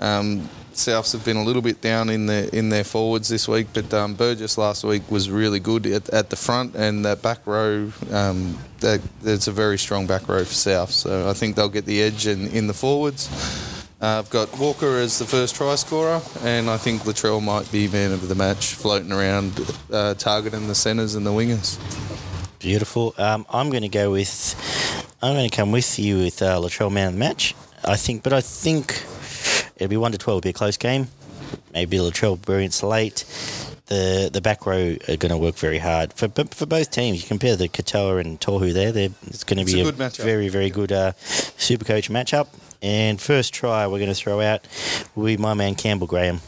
Um, 0.00 0.48
Souths 0.76 1.12
have 1.12 1.24
been 1.24 1.36
a 1.36 1.44
little 1.44 1.62
bit 1.62 1.80
down 1.80 2.08
in 2.08 2.26
their 2.26 2.48
in 2.48 2.68
their 2.68 2.84
forwards 2.84 3.28
this 3.28 3.48
week, 3.48 3.68
but 3.72 3.92
um, 3.92 4.14
Burgess 4.14 4.56
last 4.56 4.84
week 4.84 5.10
was 5.10 5.30
really 5.30 5.60
good 5.60 5.86
at, 5.86 6.08
at 6.10 6.30
the 6.30 6.36
front 6.36 6.74
and 6.74 7.04
that 7.04 7.22
back 7.22 7.46
row. 7.46 7.92
Um, 8.10 8.58
that, 8.80 9.00
a 9.24 9.50
very 9.50 9.78
strong 9.78 10.06
back 10.06 10.28
row 10.28 10.44
for 10.44 10.54
South, 10.54 10.90
so 10.90 11.28
I 11.28 11.32
think 11.32 11.56
they'll 11.56 11.68
get 11.68 11.86
the 11.86 12.02
edge 12.02 12.26
in, 12.26 12.48
in 12.48 12.66
the 12.66 12.74
forwards. 12.74 13.28
Uh, 14.00 14.18
I've 14.18 14.28
got 14.28 14.58
Walker 14.58 14.98
as 14.98 15.18
the 15.18 15.24
first 15.24 15.56
try 15.56 15.74
scorer, 15.74 16.20
and 16.42 16.68
I 16.68 16.76
think 16.76 17.02
Latrell 17.02 17.42
might 17.42 17.70
be 17.72 17.88
man 17.88 18.12
of 18.12 18.28
the 18.28 18.34
match, 18.34 18.74
floating 18.74 19.10
around, 19.10 19.58
uh, 19.90 20.12
targeting 20.14 20.68
the 20.68 20.74
centres 20.74 21.14
and 21.14 21.26
the 21.26 21.30
wingers. 21.30 21.78
Beautiful. 22.58 23.14
Um, 23.16 23.46
I'm 23.48 23.70
going 23.70 23.82
to 23.82 23.88
go 23.88 24.10
with. 24.10 24.54
I'm 25.22 25.34
going 25.34 25.48
to 25.48 25.56
come 25.56 25.72
with 25.72 25.98
you 25.98 26.18
with 26.18 26.42
uh, 26.42 26.58
Latrell 26.58 26.92
man 26.92 27.08
of 27.08 27.12
the 27.14 27.20
match. 27.20 27.54
I 27.84 27.96
think, 27.96 28.22
but 28.22 28.32
I 28.34 28.42
think 28.42 29.02
it'll 29.76 29.88
be 29.90 29.96
one 29.96 30.12
to 30.12 30.18
twelve. 30.18 30.38
It'll 30.38 30.46
be 30.46 30.50
a 30.50 30.52
close 30.52 30.76
game. 30.76 31.08
Maybe 31.72 31.98
Latrell 31.98 32.40
brilliance 32.40 32.82
late. 32.82 33.24
The 33.86 34.30
the 34.32 34.40
back 34.40 34.66
row 34.66 34.96
are 35.08 35.16
going 35.16 35.30
to 35.30 35.38
work 35.38 35.54
very 35.56 35.78
hard 35.78 36.12
for 36.12 36.28
for 36.50 36.66
both 36.66 36.90
teams. 36.90 37.22
You 37.22 37.28
compare 37.28 37.54
the 37.56 37.68
Katoa 37.68 38.20
and 38.20 38.40
Tohu 38.40 38.72
there. 38.72 38.90
they're- 38.92 39.10
It's 39.28 39.44
going 39.44 39.64
to 39.64 39.72
be 39.72 39.80
a 39.80 39.82
a, 39.86 39.92
good 39.92 39.96
matchup. 39.98 40.24
very 40.24 40.48
very 40.48 40.70
good 40.70 40.90
uh, 40.90 41.12
super 41.20 41.84
coach 41.84 42.10
matchup. 42.10 42.48
And 42.82 43.20
first 43.20 43.54
try 43.54 43.86
we're 43.86 43.98
going 43.98 44.10
to 44.10 44.14
throw 44.14 44.40
out 44.40 44.66
will 45.14 45.24
be 45.26 45.36
my 45.36 45.54
man 45.54 45.74
Campbell 45.76 46.06
Graham. 46.06 46.40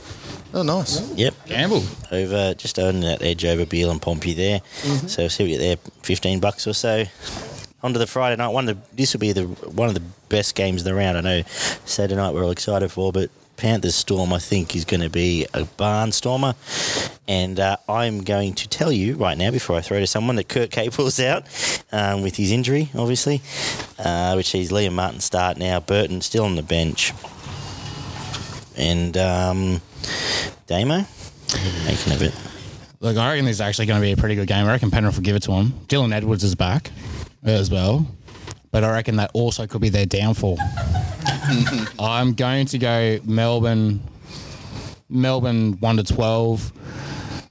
Oh, 0.52 0.62
nice. 0.62 1.00
Yep, 1.12 1.34
Campbell. 1.46 1.82
over 2.10 2.54
just 2.54 2.78
on 2.78 3.00
that 3.00 3.22
edge 3.22 3.44
over 3.44 3.66
Beale 3.66 3.90
and 3.90 4.00
Pompey 4.00 4.32
there. 4.34 4.60
So 5.06 5.28
see 5.28 5.44
we 5.44 5.50
get 5.50 5.58
there, 5.58 5.76
fifteen 6.02 6.40
bucks 6.40 6.66
or 6.66 6.72
so. 6.74 7.04
On 7.82 7.92
to 7.92 7.98
the 7.98 8.06
Friday 8.06 8.36
night 8.36 8.48
one. 8.48 8.68
Of 8.68 8.76
the, 8.76 8.96
this 8.96 9.12
will 9.12 9.20
be 9.20 9.32
the 9.32 9.44
one 9.44 9.88
of 9.88 9.94
the 9.94 10.02
best 10.28 10.56
games 10.56 10.80
of 10.80 10.84
the 10.84 10.94
round. 10.94 11.16
I 11.16 11.20
know 11.20 11.42
Saturday 11.84 12.16
night 12.16 12.34
we're 12.34 12.44
all 12.44 12.50
excited 12.50 12.90
for, 12.90 13.12
but 13.12 13.30
Panthers 13.56 13.94
Storm 13.94 14.32
I 14.32 14.38
think 14.38 14.74
is 14.74 14.84
going 14.84 15.00
to 15.02 15.10
be 15.10 15.44
a 15.54 15.62
barnstormer. 15.62 16.56
And 17.28 17.60
uh, 17.60 17.76
I'm 17.88 18.24
going 18.24 18.54
to 18.54 18.68
tell 18.68 18.90
you 18.90 19.14
right 19.14 19.38
now 19.38 19.52
before 19.52 19.76
I 19.76 19.80
throw 19.80 20.00
to 20.00 20.08
someone 20.08 20.36
that 20.36 20.48
Kurt 20.48 20.70
Capewell's 20.70 21.20
out 21.20 21.44
um, 21.92 22.22
with 22.22 22.34
his 22.36 22.50
injury, 22.50 22.90
obviously, 22.96 23.42
uh, 23.98 24.32
which 24.34 24.46
sees 24.46 24.72
Liam 24.72 24.94
Martin 24.94 25.20
start 25.20 25.56
now. 25.56 25.78
Burton 25.78 26.20
still 26.20 26.44
on 26.44 26.56
the 26.56 26.62
bench. 26.62 27.12
And 28.76 29.16
um, 29.16 29.80
Damo, 30.66 31.04
making 31.84 32.12
of 32.12 32.22
it? 32.22 32.34
Look, 33.00 33.16
I 33.16 33.30
reckon 33.30 33.44
this 33.44 33.56
is 33.56 33.60
actually 33.60 33.86
going 33.86 34.00
to 34.00 34.04
be 34.04 34.12
a 34.12 34.16
pretty 34.16 34.34
good 34.34 34.48
game. 34.48 34.66
I 34.66 34.72
reckon 34.72 34.90
Penrith 34.90 35.16
will 35.16 35.22
give 35.22 35.36
it 35.36 35.42
to 35.44 35.52
him. 35.52 35.74
Dylan 35.86 36.12
Edwards 36.12 36.42
is 36.42 36.56
back 36.56 36.90
as 37.42 37.70
well, 37.70 38.06
but 38.70 38.84
I 38.84 38.90
reckon 38.92 39.16
that 39.16 39.30
also 39.34 39.66
could 39.66 39.80
be 39.80 39.88
their 39.88 40.06
downfall. 40.06 40.58
I'm 41.98 42.34
going 42.34 42.66
to 42.66 42.78
go 42.78 43.18
Melbourne. 43.24 44.02
Melbourne 45.08 45.78
one 45.80 45.96
to 45.96 46.02
twelve. 46.04 46.72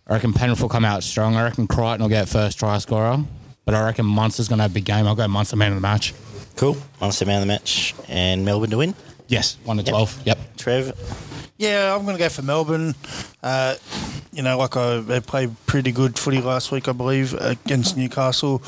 I 0.08 0.14
reckon 0.14 0.32
Penrith 0.34 0.62
will 0.62 0.70
come 0.70 0.86
out 0.86 1.04
strong. 1.04 1.36
I 1.36 1.44
reckon 1.44 1.68
Crichton 1.68 2.02
will 2.02 2.10
get 2.10 2.30
first 2.30 2.60
try 2.60 2.78
scorer, 2.78 3.18
but 3.66 3.74
I 3.76 3.84
reckon 3.84 4.06
Munster's 4.06 4.48
going 4.48 4.58
to 4.60 4.64
have 4.64 4.72
a 4.72 4.74
big 4.74 4.86
game. 4.86 5.08
I'll 5.08 5.16
go 5.16 5.28
Munster 5.28 5.56
man 5.58 5.72
of 5.72 5.76
the 5.78 5.82
match. 5.82 6.14
Cool. 6.56 6.78
Munster 7.02 7.26
man 7.26 7.38
of 7.38 7.42
the 7.42 7.48
match 7.54 7.94
and 8.08 8.46
Melbourne 8.46 8.70
to 8.70 8.78
win. 8.78 8.96
Yes, 9.28 9.58
one 9.66 9.78
to 9.78 9.84
Yep. 9.84 9.90
twelve. 9.92 10.22
Yep. 10.26 10.58
Trev, 10.58 10.94
Yeah, 11.58 11.96
I'm 11.96 12.04
going 12.06 12.16
to 12.16 12.20
go 12.24 12.30
for 12.30 12.42
Melbourne. 12.44 12.94
Uh, 13.44 13.76
you 14.38 14.44
know, 14.44 14.56
like 14.56 14.78
I, 14.78 15.00
they 15.00 15.20
played 15.20 15.50
pretty 15.66 15.92
good 15.92 16.18
footy 16.18 16.42
last 16.42 16.72
week, 16.72 16.88
I 16.88 16.92
believe, 16.92 17.34
against 17.42 17.98
Newcastle. 17.98 18.62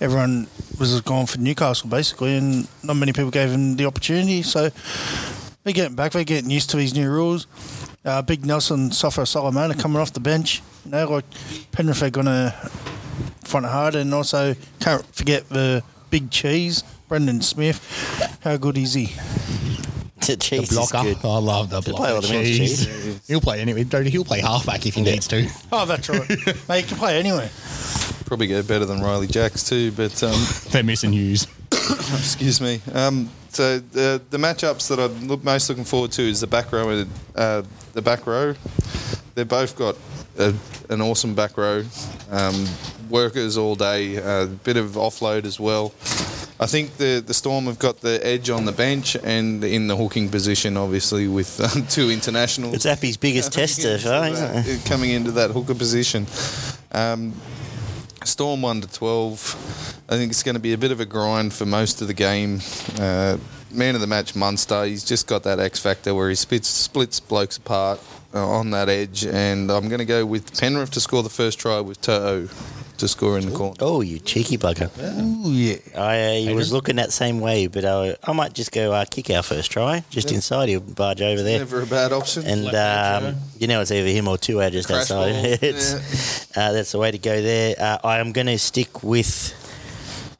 Everyone 0.00 0.46
was 0.78 1.00
going 1.00 1.26
for 1.26 1.40
Newcastle 1.40 1.90
basically, 1.90 2.36
and 2.36 2.68
not 2.84 2.94
many 2.94 3.12
people 3.12 3.32
gave 3.32 3.50
him 3.50 3.74
the 3.74 3.86
opportunity. 3.86 4.42
So 4.42 4.70
they're 5.64 5.72
getting 5.72 5.96
back. 5.96 6.12
They're 6.12 6.22
getting 6.22 6.48
used 6.48 6.70
to 6.70 6.76
these 6.76 6.94
new 6.94 7.10
rules. 7.10 7.48
Uh, 8.04 8.22
Big 8.22 8.46
Nelson, 8.46 8.92
Sofa 8.92 9.26
Solomon 9.26 9.72
are 9.72 9.74
coming 9.74 10.00
off 10.00 10.12
the 10.12 10.20
bench. 10.20 10.62
You 10.84 10.92
know, 10.92 11.10
like 11.10 11.24
Penrith 11.72 12.04
are 12.04 12.10
going 12.10 12.26
to 12.26 12.54
front 13.42 13.66
hard, 13.66 13.96
and 13.96 14.14
also 14.14 14.54
can't 14.78 15.04
forget 15.12 15.48
the 15.48 15.82
big 16.08 16.30
cheese, 16.30 16.84
Brandon 17.08 17.42
Smith. 17.42 18.38
How 18.44 18.56
good 18.58 18.78
is 18.78 18.94
he? 18.94 19.75
the 20.26 20.36
cheese 20.36 20.70
is 20.72 20.76
Blocker. 20.76 21.02
good. 21.14 21.18
I 21.24 21.38
love 21.38 21.70
the 21.70 21.82
play 21.82 21.92
blocker. 21.92 22.12
all 22.14 22.20
the 22.20 22.28
minutes, 22.28 22.48
cheese. 22.56 22.86
cheese. 22.86 23.20
He'll 23.28 23.40
play 23.40 23.60
anyway. 23.60 23.84
He'll 23.84 24.24
play 24.24 24.40
halfback 24.40 24.86
if 24.86 24.94
he 24.94 25.02
needs 25.02 25.26
to. 25.28 25.48
Oh, 25.72 25.84
that's 25.86 26.08
right. 26.08 26.28
Mate, 26.68 26.80
you 26.82 26.86
can 26.86 26.96
play 26.98 27.18
anyway. 27.18 27.50
Probably 28.24 28.46
go 28.48 28.62
better 28.62 28.84
than 28.84 28.98
Ryley 29.00 29.30
Jacks 29.30 29.62
too, 29.68 29.92
but 29.92 30.20
um, 30.22 30.34
They're 30.70 30.82
missing 30.82 31.12
Hughes. 31.12 31.46
excuse 31.70 32.60
me. 32.60 32.80
Um, 32.92 33.30
so 33.50 33.78
the 33.78 34.20
the 34.30 34.36
matchups 34.38 34.88
that 34.88 34.98
I'm 34.98 35.28
look, 35.28 35.44
most 35.44 35.68
looking 35.68 35.84
forward 35.84 36.12
to 36.12 36.22
is 36.22 36.40
the 36.40 36.46
back 36.46 36.72
row. 36.72 36.88
and, 36.90 37.10
Uh, 37.34 37.62
the 37.92 38.02
back 38.02 38.26
row, 38.26 38.54
they've 39.34 39.48
both 39.48 39.76
got 39.76 39.96
a, 40.38 40.52
an 40.90 41.00
awesome 41.00 41.34
back 41.34 41.56
row. 41.56 41.84
Um, 42.30 42.66
workers 43.08 43.56
all 43.56 43.74
day, 43.76 44.16
a 44.16 44.46
bit 44.46 44.76
of 44.76 44.90
offload 44.92 45.44
as 45.44 45.58
well. 45.60 45.92
I 46.58 46.66
think 46.66 46.96
the 46.96 47.22
the 47.24 47.34
Storm 47.34 47.66
have 47.66 47.78
got 47.78 48.00
the 48.00 48.24
edge 48.24 48.48
on 48.48 48.64
the 48.64 48.72
bench 48.72 49.16
and 49.22 49.62
in 49.62 49.88
the 49.88 49.96
hooking 49.96 50.30
position, 50.30 50.76
obviously 50.76 51.28
with 51.28 51.60
um, 51.76 51.86
two 51.86 52.10
internationals. 52.10 52.74
It's 52.74 52.86
Appy's 52.86 53.16
biggest 53.16 53.52
test 53.52 53.82
so 53.82 53.98
far, 53.98 54.28
isn't 54.28 54.66
it? 54.66 54.84
coming 54.86 55.10
into 55.10 55.32
that 55.32 55.50
hooker 55.50 55.74
position. 55.74 56.26
Um, 56.92 57.34
Storm 58.24 58.62
one 58.62 58.80
to 58.80 58.88
twelve. 58.92 59.54
I 60.08 60.16
think 60.16 60.30
it's 60.30 60.42
going 60.42 60.54
to 60.56 60.60
be 60.60 60.72
a 60.72 60.78
bit 60.78 60.90
of 60.90 61.00
a 61.00 61.04
grind 61.04 61.52
for 61.52 61.66
most 61.66 62.00
of 62.00 62.08
the 62.08 62.14
game. 62.14 62.60
Uh, 62.98 63.36
man 63.70 63.94
of 63.94 64.00
the 64.00 64.06
match 64.06 64.34
Munster. 64.34 64.84
He's 64.84 65.04
just 65.04 65.26
got 65.26 65.42
that 65.42 65.58
X 65.60 65.78
factor 65.78 66.14
where 66.14 66.28
he 66.28 66.34
splits 66.34 66.68
splits 66.68 67.20
blokes 67.20 67.58
apart 67.58 68.00
uh, 68.34 68.44
on 68.46 68.70
that 68.70 68.88
edge, 68.88 69.24
and 69.26 69.70
I'm 69.70 69.88
going 69.88 69.98
to 69.98 70.04
go 70.06 70.24
with 70.24 70.58
Penrith 70.58 70.90
to 70.92 71.00
score 71.00 71.22
the 71.22 71.28
first 71.28 71.58
try 71.58 71.80
with 71.80 72.00
To'o 72.00 72.48
to 72.98 73.08
score 73.08 73.38
in 73.38 73.46
the 73.46 73.56
corner. 73.56 73.76
Oh, 73.80 74.00
you 74.00 74.18
cheeky 74.18 74.58
bugger. 74.58 74.90
Ooh, 75.20 75.50
yeah. 75.50 75.76
I 75.96 76.48
uh, 76.50 76.54
was 76.54 76.72
looking 76.72 76.96
that 76.96 77.12
same 77.12 77.40
way, 77.40 77.66
but 77.66 77.84
I, 77.84 78.16
I 78.24 78.32
might 78.32 78.52
just 78.52 78.72
go 78.72 78.92
uh, 78.92 79.04
Kikau 79.04 79.44
first 79.44 79.70
try. 79.70 80.04
Just 80.10 80.32
inside, 80.32 80.68
he'll 80.68 80.80
barge 80.80 81.22
over 81.22 81.42
there. 81.42 81.58
Never 81.58 81.82
a 81.82 81.86
bad 81.86 82.12
option. 82.12 82.44
And 82.46 82.74
um, 82.74 83.36
you 83.58 83.66
know, 83.66 83.80
it's 83.80 83.90
either 83.90 84.08
him 84.08 84.28
or 84.28 84.38
two 84.38 84.62
out 84.62 84.72
just 84.72 84.88
Crash 84.88 85.10
outside. 85.10 85.32
ball, 85.32 85.44
it's, 85.62 86.56
uh, 86.56 86.72
that's 86.72 86.92
the 86.92 86.98
way 86.98 87.10
to 87.10 87.18
go 87.18 87.40
there. 87.40 87.76
Uh, 87.78 87.98
I 88.04 88.18
am 88.18 88.32
going 88.32 88.46
to 88.46 88.58
stick 88.58 89.02
with. 89.02 89.54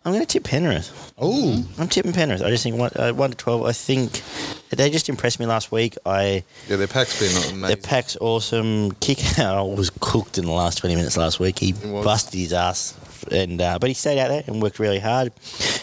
I'm 0.05 0.13
going 0.13 0.25
to 0.25 0.33
tip 0.33 0.45
Penrith. 0.45 1.06
Oh, 1.19 1.65
I'm 1.79 1.89
tipping 1.89 2.13
Penrith. 2.13 2.43
I 2.43 2.51
just 2.51 2.63
think 2.63 2.77
one, 2.77 2.91
uh, 2.95 3.11
one 3.13 3.31
to 3.31 3.37
twelve. 3.37 3.65
I 3.65 3.73
think 3.73 4.21
they 4.69 4.91
just 4.91 5.09
impressed 5.09 5.41
me 5.41 5.47
last 5.47 5.73
week. 5.73 5.97
I 6.05 6.45
yeah, 6.69 6.77
their 6.77 6.87
pack's 6.87 7.19
been 7.19 7.33
the 7.33 7.55
amazing. 7.67 7.83
pack's 7.83 8.17
awesome. 8.21 8.93
Kikau 8.93 9.75
was 9.75 9.91
cooked 10.01 10.37
in 10.37 10.45
the 10.45 10.53
last 10.53 10.77
twenty 10.79 10.95
minutes 10.95 11.17
last 11.17 11.41
week. 11.41 11.59
He 11.59 11.73
was. 11.73 12.05
busted 12.05 12.39
his 12.39 12.53
ass, 12.53 12.99
and 13.33 13.63
uh, 13.63 13.79
but 13.79 13.89
he 13.89 13.95
stayed 13.95 14.19
out 14.19 14.29
there 14.29 14.45
and 14.47 14.61
worked 14.61 14.79
really 14.79 14.99
hard. 14.99 15.33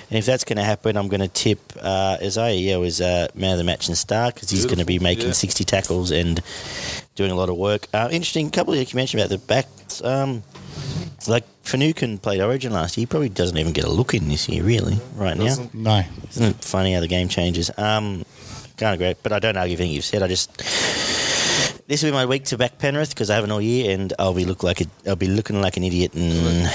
And 0.10 0.20
if 0.20 0.26
that's 0.28 0.44
going 0.44 0.58
to 0.58 0.64
happen, 0.64 0.96
I'm 0.96 1.08
going 1.08 1.22
to 1.22 1.28
tip 1.28 1.60
uh, 1.82 2.18
Isaiah 2.22 2.54
Yeo 2.54 2.84
as 2.84 3.02
uh, 3.02 3.30
man 3.34 3.54
of 3.54 3.58
the 3.58 3.64
match 3.64 3.88
and 3.88 3.98
star 3.98 4.32
because 4.32 4.52
he's 4.52 4.66
going 4.66 4.78
to 4.78 4.86
be 4.86 5.00
Beautiful, 5.00 5.04
making 5.10 5.28
yeah. 5.28 5.34
sixty 5.34 5.64
tackles 5.64 6.12
and 6.12 6.42
doing 7.16 7.32
a 7.32 7.36
lot 7.36 7.50
of 7.50 7.58
work. 7.58 7.88
Uh, 7.94 8.10
interesting 8.12 8.50
couple 8.50 8.74
that 8.74 8.92
you 8.92 8.98
mentioned 8.98 9.22
about 9.22 9.30
the 9.30 9.38
backs. 9.38 10.04
Um, 10.04 10.44
like 11.28 11.46
Fanukin 11.64 12.22
played 12.22 12.42
Origin 12.42 12.74
last 12.74 12.98
year. 12.98 13.04
He 13.04 13.06
probably 13.06 13.30
doesn't 13.30 13.58
even 13.58 13.74
get 13.74 13.86
a 13.86 13.90
look 13.90 14.14
in 14.14 14.28
this 14.28 14.50
year, 14.50 14.64
really, 14.64 15.00
right 15.16 15.38
now. 15.38 15.46
Doesn't. 15.46 15.74
no. 15.74 16.04
Isn't 16.30 16.44
it 16.44 16.56
funny 16.64 16.94
how 16.94 17.00
the 17.00 17.08
game 17.08 17.30
changes? 17.30 17.72
Um, 17.78 18.26
can't 18.78 18.96
agree, 18.96 19.16
but 19.24 19.32
I 19.32 19.40
don't 19.40 19.56
argue 19.56 19.78
anything 19.78 19.92
you've 19.92 20.04
said. 20.04 20.24
I 20.24 20.28
just 20.28 20.58
this 21.88 22.02
will 22.02 22.10
be 22.10 22.14
my 22.14 22.26
week 22.26 22.46
to 22.46 22.58
back 22.58 22.78
Penrith 22.80 23.10
because 23.10 23.30
I 23.30 23.36
haven't 23.36 23.52
all 23.52 23.62
year, 23.62 23.94
and 23.94 24.14
I'll 24.18 24.34
be 24.34 24.46
look 24.46 24.64
like 24.64 24.82
a, 24.82 24.86
I'll 25.08 25.16
be 25.16 25.28
looking 25.28 25.62
like 25.62 25.78
an 25.78 25.84
idiot. 25.84 26.14
And 26.14 26.68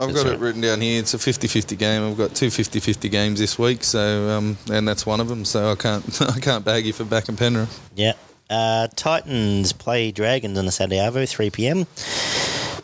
I've 0.00 0.14
got 0.14 0.24
right. 0.24 0.34
it 0.34 0.40
written 0.40 0.60
down 0.60 0.80
here. 0.80 0.98
It's 0.98 1.14
a 1.14 1.18
50-50 1.18 1.78
game. 1.78 2.10
I've 2.10 2.16
got 2.16 2.34
two 2.34 2.48
50-50 2.48 3.10
games 3.10 3.38
this 3.38 3.58
week, 3.58 3.84
so 3.84 4.28
um, 4.30 4.58
and 4.70 4.88
that's 4.88 5.06
one 5.06 5.20
of 5.20 5.28
them. 5.28 5.44
So 5.44 5.70
I 5.70 5.74
can't 5.76 6.22
I 6.36 6.40
can't 6.40 6.64
bag 6.64 6.86
you 6.86 6.92
for 6.92 7.04
back 7.04 7.28
and 7.28 7.38
Penrith. 7.38 7.90
yeah, 7.94 8.14
uh, 8.50 8.88
Titans 8.94 9.72
play 9.72 10.12
Dragons 10.12 10.58
on 10.58 10.66
the 10.66 10.72
Saturday 10.72 10.96
Arvo, 10.96 11.28
three 11.28 11.50
pm. 11.50 11.86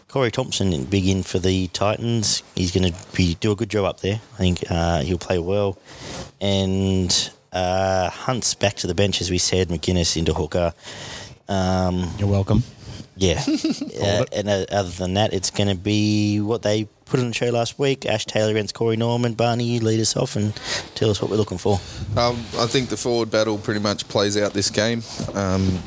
Corey 0.09 0.33
Thompson 0.33 0.85
big 0.85 1.07
in 1.07 1.23
for 1.23 1.39
the 1.39 1.69
Titans. 1.69 2.43
He's 2.57 2.73
going 2.73 2.93
to 2.93 3.17
be 3.17 3.35
do 3.35 3.53
a 3.53 3.57
good 3.57 3.71
job 3.71 3.85
up 3.85 4.01
there. 4.01 4.21
I 4.35 4.37
think 4.37 4.65
uh, 4.69 5.03
he'll 5.03 5.19
play 5.19 5.39
well, 5.39 5.79
and 6.41 7.31
uh, 7.53 8.11
Hunt's 8.11 8.55
back 8.55 8.75
to 8.77 8.87
the 8.87 8.95
bench 8.95 9.21
as 9.21 9.31
we 9.31 9.39
said. 9.39 9.69
McInnes 9.69 10.17
into 10.17 10.35
hooker. 10.35 10.75
Um, 11.49 12.11
You're 12.19 12.29
welcome. 12.29 12.65
Yeah. 13.17 13.45
uh, 14.03 14.25
and 14.33 14.49
uh, 14.49 14.67
other 14.71 14.91
than 14.91 15.15
that, 15.15 15.33
it's 15.33 15.51
going 15.51 15.69
to 15.69 15.75
be 15.75 16.41
what 16.41 16.63
they 16.63 16.89
put 17.11 17.21
on 17.21 17.29
the 17.29 17.35
show 17.35 17.51
last 17.51 17.79
week. 17.79 18.07
Ash 18.07 18.25
Taylor 18.25 18.53
against 18.53 18.75
Corey 18.75 18.97
Norman. 18.97 19.35
Barney, 19.35 19.65
you 19.65 19.81
lead 19.81 20.01
us 20.01 20.17
off 20.17 20.37
and 20.37 20.55
tell 20.95 21.11
us 21.11 21.21
what 21.21 21.31
we're 21.31 21.37
looking 21.37 21.59
for. 21.59 21.75
Um, 22.17 22.37
I 22.57 22.67
think 22.67 22.89
the 22.89 22.97
forward 22.97 23.31
battle 23.31 23.59
pretty 23.59 23.81
much 23.81 24.09
plays 24.09 24.37
out 24.37 24.53
this 24.53 24.71
game. 24.71 25.03
Um, 25.35 25.79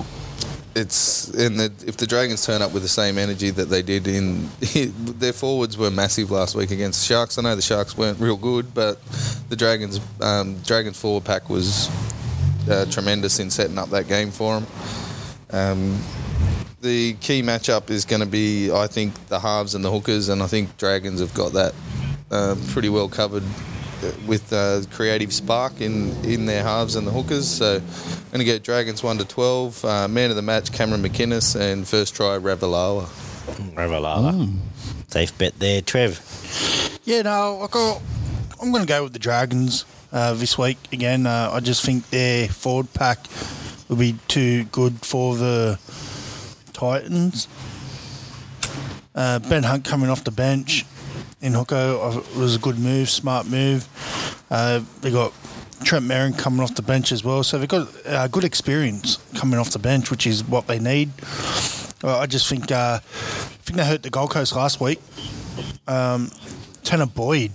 it's 0.75 1.29
and 1.29 1.59
the, 1.59 1.71
if 1.87 1.97
the 1.97 2.07
Dragons 2.07 2.45
turn 2.45 2.61
up 2.61 2.73
with 2.73 2.81
the 2.81 2.89
same 2.89 3.17
energy 3.17 3.51
that 3.51 3.65
they 3.65 3.81
did 3.81 4.07
in 4.07 4.49
their 5.19 5.33
forwards 5.33 5.77
were 5.77 5.91
massive 5.91 6.31
last 6.31 6.55
week 6.55 6.71
against 6.71 7.01
the 7.01 7.13
Sharks. 7.13 7.37
I 7.37 7.43
know 7.43 7.55
the 7.55 7.61
Sharks 7.61 7.97
weren't 7.97 8.19
real 8.19 8.37
good, 8.37 8.73
but 8.73 8.99
the 9.49 9.55
Dragons 9.55 9.99
um, 10.21 10.57
Dragons 10.59 10.99
forward 10.99 11.25
pack 11.25 11.49
was 11.49 11.89
uh, 12.69 12.85
tremendous 12.89 13.39
in 13.39 13.49
setting 13.49 13.77
up 13.77 13.89
that 13.91 14.07
game 14.07 14.31
for 14.31 14.59
them. 14.59 14.67
Um, 15.51 15.99
the 16.81 17.13
key 17.15 17.41
matchup 17.41 17.89
is 17.89 18.05
going 18.05 18.19
to 18.19 18.25
be, 18.27 18.71
I 18.71 18.87
think, 18.87 19.13
the 19.27 19.39
halves 19.39 19.73
and 19.73 19.83
the 19.83 19.91
hookers, 19.91 20.29
and 20.29 20.43
I 20.43 20.47
think 20.47 20.77
Dragons 20.77 21.19
have 21.21 21.33
got 21.33 21.53
that 21.53 21.73
uh, 22.29 22.55
pretty 22.69 22.89
well 22.89 23.07
covered 23.07 23.43
uh, 24.03 24.11
with 24.27 24.51
uh, 24.51 24.81
creative 24.91 25.33
spark 25.33 25.79
in, 25.79 26.11
in 26.25 26.45
their 26.45 26.63
halves 26.63 26.95
and 26.95 27.07
the 27.07 27.11
hookers. 27.11 27.47
So 27.47 27.75
I'm 27.75 28.29
going 28.31 28.39
to 28.39 28.43
get 28.43 28.63
Dragons 28.63 29.01
1 29.01 29.17
to 29.19 29.25
12. 29.25 29.85
Uh, 29.85 30.07
man 30.07 30.29
of 30.29 30.35
the 30.35 30.41
match, 30.41 30.71
Cameron 30.71 31.01
McInnes, 31.01 31.59
and 31.59 31.87
first 31.87 32.15
try, 32.15 32.37
Ravalawa. 32.37 33.05
Ravalala. 33.75 34.53
Safe 35.07 35.37
bet 35.37 35.57
there. 35.59 35.81
Trev. 35.81 36.99
Yeah, 37.05 37.21
no, 37.21 37.61
I 37.61 37.67
got, 37.67 38.01
I'm 38.61 38.71
going 38.71 38.83
to 38.83 38.87
go 38.87 39.03
with 39.03 39.13
the 39.13 39.19
Dragons 39.19 39.85
uh, 40.11 40.33
this 40.33 40.57
week 40.57 40.77
again. 40.91 41.25
Uh, 41.27 41.51
I 41.53 41.59
just 41.59 41.85
think 41.85 42.09
their 42.09 42.47
forward 42.47 42.93
pack 42.93 43.19
will 43.87 43.97
be 43.97 44.15
too 44.27 44.65
good 44.65 45.05
for 45.05 45.35
the 45.35 45.79
Titans. 46.73 47.47
Uh, 49.15 49.39
ben 49.39 49.63
Hunt 49.63 49.85
coming 49.85 50.09
off 50.09 50.23
the 50.23 50.31
bench 50.31 50.85
in 51.41 51.53
hooker 51.53 51.75
uh, 51.75 52.21
was 52.37 52.55
a 52.55 52.59
good 52.59 52.79
move, 52.79 53.09
smart 53.09 53.47
move. 53.47 53.87
Uh, 54.49 54.81
they 55.01 55.11
got 55.11 55.33
Trent 55.83 56.05
Merrin 56.05 56.37
coming 56.37 56.61
off 56.61 56.73
the 56.75 56.81
bench 56.81 57.11
as 57.11 57.23
well. 57.23 57.43
So 57.43 57.59
they've 57.59 57.67
got 57.67 57.89
uh, 58.05 58.27
good 58.27 58.43
experience 58.43 59.17
coming 59.35 59.59
off 59.59 59.71
the 59.71 59.79
bench, 59.79 60.09
which 60.09 60.25
is 60.25 60.43
what 60.43 60.67
they 60.67 60.79
need. 60.79 61.11
Uh, 62.03 62.19
I 62.19 62.25
just 62.25 62.47
think 62.49 62.71
uh, 62.71 62.99
I 63.01 63.07
think 63.65 63.77
they 63.77 63.85
hurt 63.85 64.03
the 64.03 64.09
Gold 64.09 64.31
Coast 64.31 64.55
last 64.55 64.79
week. 64.79 64.99
Um, 65.87 66.31
Tanah 66.83 67.13
Boyd, 67.13 67.51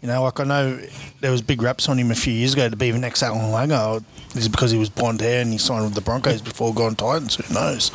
you 0.00 0.08
know, 0.08 0.22
like 0.22 0.40
I 0.40 0.44
know 0.44 0.80
there 1.22 1.30
was 1.30 1.40
big 1.40 1.62
raps 1.62 1.88
on 1.88 1.98
him 1.98 2.10
a 2.10 2.16
few 2.16 2.32
years 2.32 2.52
ago 2.52 2.68
to 2.68 2.76
be 2.76 2.90
the 2.90 2.98
next 2.98 3.22
Allan 3.22 3.52
Langer. 3.52 4.04
Is 4.36 4.46
it 4.46 4.50
because 4.50 4.72
he 4.72 4.78
was 4.78 4.90
blonde 4.90 5.20
hair 5.20 5.40
and 5.40 5.52
he 5.52 5.58
signed 5.58 5.84
with 5.84 5.94
the 5.94 6.00
Broncos 6.00 6.42
before 6.42 6.74
going 6.74 6.96
Titans? 6.96 7.36
Who 7.36 7.54
knows? 7.54 7.90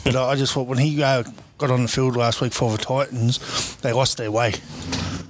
but 0.04 0.14
I 0.14 0.36
just 0.36 0.52
thought 0.52 0.66
when 0.66 0.78
he 0.78 1.02
uh, 1.02 1.24
got 1.56 1.70
on 1.70 1.82
the 1.82 1.88
field 1.88 2.16
last 2.16 2.42
week 2.42 2.52
for 2.52 2.70
the 2.70 2.78
Titans, 2.78 3.76
they 3.78 3.94
lost 3.94 4.18
their 4.18 4.30
way. 4.30 4.54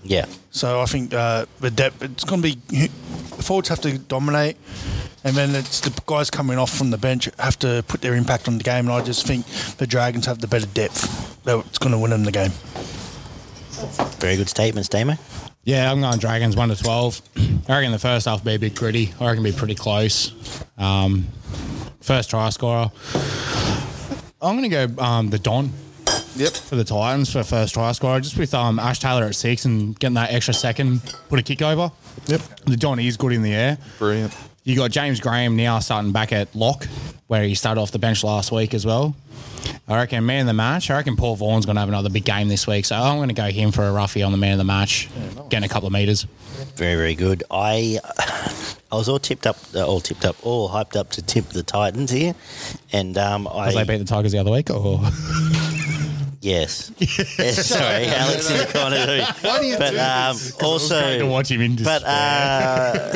Yeah. 0.02 0.26
So 0.50 0.80
I 0.80 0.86
think 0.86 1.14
uh, 1.14 1.46
the 1.60 1.70
depth 1.70 2.02
it's 2.02 2.24
going 2.24 2.42
to 2.42 2.48
be 2.48 2.54
the 2.68 3.42
forwards 3.42 3.68
have 3.68 3.80
to 3.82 3.96
dominate, 3.96 4.56
and 5.22 5.36
then 5.36 5.54
it's 5.54 5.80
the 5.80 5.96
guys 6.06 6.30
coming 6.30 6.58
off 6.58 6.76
from 6.76 6.90
the 6.90 6.98
bench 6.98 7.28
have 7.38 7.58
to 7.60 7.84
put 7.86 8.00
their 8.00 8.14
impact 8.14 8.48
on 8.48 8.58
the 8.58 8.64
game. 8.64 8.86
And 8.86 8.92
I 8.92 9.02
just 9.02 9.24
think 9.24 9.46
the 9.76 9.86
Dragons 9.86 10.26
have 10.26 10.40
the 10.40 10.48
better 10.48 10.66
depth. 10.66 11.44
That's 11.44 11.78
going 11.78 11.92
to 11.92 11.98
win 11.98 12.10
them 12.10 12.24
the 12.24 12.32
game. 12.32 12.50
Very 14.18 14.36
good 14.36 14.48
statements, 14.48 14.88
Damo. 14.88 15.14
Yeah, 15.66 15.90
I'm 15.90 16.00
going 16.00 16.16
Dragons 16.20 16.54
one 16.56 16.68
to 16.68 16.76
twelve. 16.76 17.20
I 17.68 17.76
reckon 17.78 17.90
the 17.90 17.98
first 17.98 18.26
half 18.26 18.38
will 18.44 18.52
be 18.52 18.54
a 18.54 18.58
bit 18.58 18.76
gritty. 18.76 19.12
I 19.20 19.26
reckon 19.26 19.44
it'll 19.44 19.52
be 19.56 19.58
pretty 19.58 19.74
close. 19.74 20.32
Um, 20.78 21.26
first 22.00 22.30
try 22.30 22.50
scorer. 22.50 22.92
I'm 24.40 24.56
going 24.56 24.70
to 24.70 24.86
go 24.86 25.02
um, 25.02 25.30
the 25.30 25.40
Don 25.40 25.70
Yep. 26.36 26.52
for 26.52 26.76
the 26.76 26.84
Titans 26.84 27.32
for 27.32 27.42
first 27.42 27.74
try 27.74 27.90
scorer, 27.90 28.20
just 28.20 28.38
with 28.38 28.54
um, 28.54 28.78
Ash 28.78 29.00
Taylor 29.00 29.24
at 29.24 29.34
six 29.34 29.64
and 29.64 29.98
getting 29.98 30.14
that 30.14 30.30
extra 30.32 30.54
second, 30.54 31.00
put 31.28 31.40
a 31.40 31.42
kick 31.42 31.62
over. 31.62 31.90
Yep. 32.26 32.40
The 32.66 32.76
Don 32.76 33.00
is 33.00 33.16
good 33.16 33.32
in 33.32 33.42
the 33.42 33.52
air. 33.52 33.78
Brilliant. 33.98 34.36
You 34.66 34.74
got 34.74 34.90
James 34.90 35.20
Graham 35.20 35.54
now 35.54 35.78
starting 35.78 36.10
back 36.10 36.32
at 36.32 36.52
lock, 36.56 36.88
where 37.28 37.44
he 37.44 37.54
started 37.54 37.80
off 37.80 37.92
the 37.92 38.00
bench 38.00 38.24
last 38.24 38.50
week 38.50 38.74
as 38.74 38.84
well. 38.84 39.14
I 39.86 39.94
reckon 39.94 40.26
man 40.26 40.40
of 40.40 40.46
the 40.48 40.54
match. 40.54 40.90
I 40.90 40.96
reckon 40.96 41.14
Paul 41.14 41.36
Vaughan's 41.36 41.66
going 41.66 41.76
to 41.76 41.80
have 41.80 41.88
another 41.88 42.10
big 42.10 42.24
game 42.24 42.48
this 42.48 42.66
week, 42.66 42.84
so 42.84 42.96
I'm 42.96 43.18
going 43.18 43.28
to 43.28 43.34
go 43.34 43.44
him 43.44 43.70
for 43.70 43.84
a 43.84 43.92
roughie 43.92 44.24
on 44.24 44.32
the 44.32 44.38
man 44.38 44.52
of 44.54 44.58
the 44.58 44.64
match, 44.64 45.08
getting 45.50 45.64
a 45.64 45.68
couple 45.72 45.86
of 45.86 45.92
meters. 45.92 46.26
Very, 46.74 46.96
very 46.96 47.14
good. 47.14 47.44
I 47.48 48.00
I 48.90 48.96
was 48.96 49.08
all 49.08 49.20
tipped 49.20 49.46
up, 49.46 49.56
uh, 49.72 49.86
all 49.86 50.00
tipped 50.00 50.24
up, 50.24 50.44
all 50.44 50.68
hyped 50.68 50.96
up 50.96 51.10
to 51.10 51.22
tip 51.22 51.44
the 51.50 51.62
Titans 51.62 52.10
here, 52.10 52.34
and 52.92 53.16
um, 53.16 53.46
I 53.46 53.72
they 53.72 53.84
beat 53.84 53.98
the 53.98 54.04
Tigers 54.04 54.32
the 54.32 54.38
other 54.38 54.50
week, 54.50 54.68
or 54.68 54.98
yes, 56.46 56.92
yes 56.98 57.66
sorry, 57.66 58.06
Alex 58.06 58.50
in 58.50 58.58
the 58.58 58.66
corner 58.72 59.04
too. 59.04 59.46
Why 59.46 59.60
do 59.60 59.66
you 59.66 59.78
but 59.78 59.90
do 59.90 59.98
um, 59.98 60.36
also 60.62 61.18
to 61.18 61.26
watch 61.26 61.50
him 61.50 61.60
in 61.60 61.76
But 61.76 62.04
uh, 62.04 63.10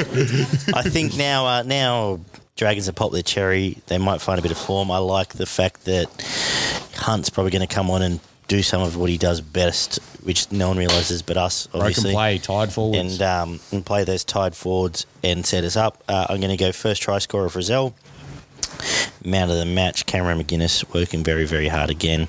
I 0.74 0.82
think 0.82 1.16
now, 1.16 1.46
uh, 1.46 1.62
now 1.62 2.20
Dragons 2.56 2.86
have 2.86 2.94
popped 2.94 3.12
their 3.12 3.22
cherry. 3.22 3.78
They 3.86 3.98
might 3.98 4.20
find 4.20 4.38
a 4.38 4.42
bit 4.42 4.50
of 4.52 4.58
form. 4.58 4.90
I 4.90 4.98
like 4.98 5.34
the 5.34 5.46
fact 5.46 5.84
that 5.86 6.08
Hunt's 6.94 7.30
probably 7.30 7.52
going 7.52 7.66
to 7.66 7.74
come 7.74 7.90
on 7.90 8.02
and 8.02 8.20
do 8.48 8.62
some 8.62 8.82
of 8.82 8.96
what 8.96 9.08
he 9.08 9.16
does 9.16 9.40
best, 9.40 10.00
which 10.24 10.50
no 10.50 10.68
one 10.68 10.76
realizes 10.76 11.22
but 11.22 11.36
us, 11.36 11.68
obviously. 11.72 12.12
play 12.12 12.36
tied 12.36 12.72
forwards. 12.72 13.14
And, 13.14 13.22
um, 13.22 13.60
and 13.70 13.86
play 13.86 14.02
those 14.02 14.24
tied 14.24 14.56
forwards 14.56 15.06
and 15.22 15.46
set 15.46 15.62
us 15.62 15.76
up. 15.76 16.02
Uh, 16.08 16.26
I'm 16.28 16.40
going 16.40 16.50
to 16.50 16.56
go 16.56 16.72
first 16.72 17.00
try 17.00 17.18
scorer 17.18 17.48
for 17.48 17.62
Zell. 17.62 17.94
Man 19.24 19.50
of 19.50 19.56
the 19.56 19.66
match, 19.66 20.04
Cameron 20.06 20.42
McInnes, 20.42 20.92
working 20.92 21.22
very, 21.22 21.44
very 21.46 21.68
hard 21.68 21.90
again. 21.90 22.26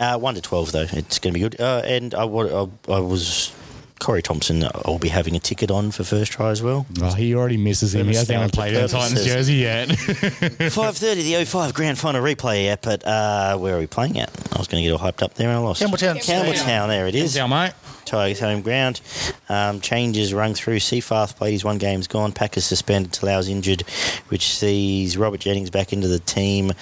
Uh, 0.00 0.18
one 0.18 0.34
to 0.34 0.40
twelve 0.40 0.72
though, 0.72 0.86
it's 0.90 1.18
going 1.18 1.34
to 1.34 1.38
be 1.38 1.40
good. 1.40 1.60
Uh, 1.60 1.82
and 1.84 2.14
I, 2.14 2.24
I, 2.24 2.68
I 2.88 3.00
was 3.00 3.52
Corey 4.00 4.22
Thompson. 4.22 4.64
I'll 4.86 4.98
be 4.98 5.08
having 5.10 5.36
a 5.36 5.38
ticket 5.38 5.70
on 5.70 5.90
for 5.90 6.02
first 6.04 6.32
try 6.32 6.50
as 6.50 6.62
well. 6.62 6.86
oh, 7.02 7.12
he 7.12 7.34
already 7.34 7.58
misses 7.58 7.94
him. 7.94 8.08
He 8.08 8.14
hasn't 8.16 8.36
even 8.36 8.50
played 8.50 8.74
in 8.74 8.82
a 8.84 8.88
Titans 8.88 9.24
jersey 9.24 9.54
yet. 9.56 9.86
Five 10.72 10.96
thirty, 10.96 11.22
the 11.22 11.44
05 11.44 11.74
grand 11.74 11.98
final 11.98 12.22
replay 12.22 12.68
app. 12.68 12.82
But 12.82 13.06
uh, 13.06 13.58
where 13.58 13.76
are 13.76 13.78
we 13.78 13.86
playing 13.86 14.18
at? 14.18 14.30
I 14.54 14.58
was 14.58 14.66
going 14.68 14.82
to 14.82 14.90
get 14.90 14.98
all 14.98 15.06
hyped 15.06 15.22
up 15.22 15.34
there 15.34 15.48
and 15.48 15.58
I 15.58 15.60
lost. 15.60 15.82
Campbelltown. 15.82 16.16
Campbelltown, 16.16 16.88
there 16.88 17.06
it 17.06 17.14
is. 17.14 17.34
Down, 17.34 17.50
mate. 17.50 17.72
Tigers 18.06 18.40
home 18.40 18.62
ground. 18.62 19.00
Um, 19.48 19.80
changes 19.80 20.34
rung 20.34 20.54
through. 20.54 20.78
Seafarth 20.80 21.36
played 21.36 21.52
his 21.52 21.64
one 21.64 21.78
game's 21.78 22.08
gone. 22.08 22.32
Packers 22.32 22.64
suspended. 22.64 23.12
Talau's 23.12 23.48
injured, 23.48 23.82
which 24.28 24.48
sees 24.48 25.16
Robert 25.16 25.40
Jennings 25.40 25.70
back 25.70 25.92
into 25.92 26.08
the 26.08 26.18
team. 26.18 26.72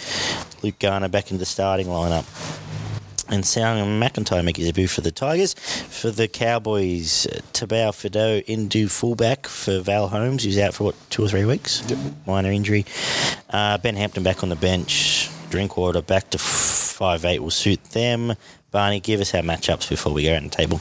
Luke 0.63 0.79
Garner 0.79 1.09
back 1.09 1.31
into 1.31 1.39
the 1.39 1.47
starting 1.47 1.89
lineup. 1.89 2.25
And 3.31 3.45
Sound 3.45 4.03
McIntyre 4.03 4.43
make 4.43 4.57
his 4.57 4.67
debut 4.67 4.89
for 4.89 5.03
the 5.03 5.11
Tigers. 5.11 5.53
For 5.55 6.11
the 6.11 6.29
Cowboys, 6.29 7.27
uh, 7.27 7.41
Tabuai-Fidow 7.53 8.45
into 8.47 8.89
fullback 8.89 9.47
for 9.47 9.81
Val 9.81 10.09
Holmes, 10.09 10.45
who's 10.45 10.59
out 10.59 10.75
for 10.75 10.85
what, 10.85 11.11
two 11.11 11.25
or 11.25 11.29
three 11.29 11.45
weeks? 11.45 11.83
Minor 12.27 12.51
injury. 12.51 12.87
Uh, 13.51 13.77
ben 13.79 13.97
Hampton 13.97 14.23
back 14.23 14.43
on 14.43 14.49
the 14.49 14.57
bench. 14.57 15.29
Drinkwater 15.51 16.03
back 16.03 16.31
to 16.31 16.39
five 16.39 17.25
eight 17.25 17.41
will 17.41 17.51
suit 17.51 17.83
them. 17.91 18.35
Barney, 18.71 19.01
give 19.01 19.21
us 19.21 19.35
our 19.35 19.43
matchups 19.43 19.89
before 19.89 20.13
we 20.13 20.25
go 20.25 20.33
around 20.33 20.45
the 20.45 20.57
table. 20.57 20.81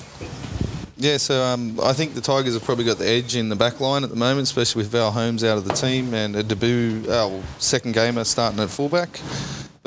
Yeah, 0.99 1.17
so 1.17 1.43
um, 1.43 1.79
I 1.81 1.93
think 1.93 2.15
the 2.15 2.21
Tigers 2.21 2.55
have 2.55 2.63
probably 2.63 2.83
got 2.83 2.97
the 2.97 3.07
edge 3.07 3.35
in 3.35 3.49
the 3.49 3.55
back 3.55 3.79
line 3.79 4.03
at 4.03 4.09
the 4.09 4.15
moment, 4.15 4.43
especially 4.43 4.79
with 4.79 4.91
Val 4.91 5.11
Holmes 5.11 5.43
out 5.43 5.57
of 5.57 5.65
the 5.65 5.73
team 5.73 6.13
and 6.13 6.35
a 6.35 6.43
debut, 6.43 7.03
uh, 7.07 7.41
second 7.59 7.93
gamer 7.93 8.23
starting 8.23 8.59
at 8.59 8.69
fullback. 8.69 9.19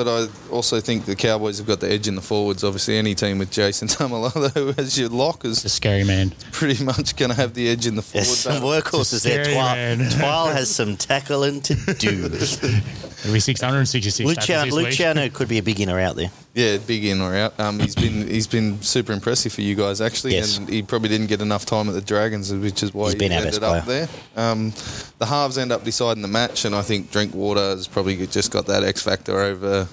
But 0.01 0.09
I 0.09 0.29
also 0.51 0.81
think 0.81 1.05
the 1.05 1.15
Cowboys 1.15 1.59
have 1.59 1.67
got 1.67 1.81
the 1.81 1.91
edge 1.93 2.09
in 2.09 2.15
the 2.15 2.23
forwards. 2.23 2.65
Obviously, 2.65 2.97
any 2.97 3.15
team 3.15 3.37
with 3.39 3.51
Jason 3.51 3.87
Taumalolo 3.89 4.79
as 4.79 4.99
your 4.99 5.11
lock 5.11 5.41
The 5.41 5.51
is 5.51 5.71
scary 5.71 6.05
man. 6.05 6.33
pretty 6.53 6.83
much 6.83 7.17
going 7.17 7.29
to 7.29 7.37
have 7.37 7.53
the 7.53 7.69
edge 7.69 7.87
in 7.87 7.97
the 7.97 8.01
forward. 8.03 8.25
There's 8.25 8.39
some 8.39 8.63
battle. 8.63 8.71
workhorses 8.71 9.23
there. 9.25 9.45
scary 9.45 9.57
Twile. 9.59 10.11
Twile 10.13 10.55
has 10.55 10.75
some 10.75 10.97
tackling 10.97 11.61
to 11.61 11.75
do. 11.75 12.25
It'll 12.33 13.33
be 13.35 13.41
666 13.41 14.27
Luciano, 14.27 14.47
tackles 14.47 14.65
this 14.65 14.75
week. 14.75 14.87
Luciano 14.87 15.29
could 15.29 15.49
be 15.49 15.59
a 15.59 15.63
big 15.63 15.79
in 15.81 15.91
or 15.91 16.01
out 16.01 16.17
there. 16.17 16.31
Yeah, 16.55 16.79
big 16.79 17.05
in 17.05 17.21
or 17.21 17.35
out. 17.37 17.59
Um, 17.61 17.79
he's 17.79 17.95
been 17.95 18.27
he's 18.27 18.49
been 18.49 18.83
super 18.83 19.13
impressive 19.13 19.53
for 19.53 19.61
you 19.61 19.77
guys 19.77 20.01
actually, 20.01 20.33
Yes. 20.35 20.59
and 20.59 20.69
he 20.69 20.83
probably 20.83 21.09
didn't 21.09 21.29
get 21.29 21.41
enough 21.41 21.65
time 21.65 21.89
at 21.89 21.95
the 21.95 22.01
Dragons, 22.01 22.53
which 22.53 22.83
is 22.83 22.93
why 22.93 23.05
He's 23.05 23.13
he 23.13 23.19
been 23.21 23.33
ended 23.33 23.63
up 23.63 23.85
there. 23.85 24.09
Um, 24.37 24.73
the 25.19 25.27
halves 25.27 25.59
end 25.59 25.71
up 25.71 25.85
deciding 25.85 26.23
the 26.23 26.29
match, 26.29 26.65
and 26.65 26.75
I 26.75 26.83
think 26.83 27.13
Drinkwater 27.13 27.61
has 27.61 27.87
probably 27.87 28.27
just 28.27 28.51
got 28.51 28.67
that 28.67 28.83
X 28.83 29.01
factor 29.01 29.39
over 29.39 29.87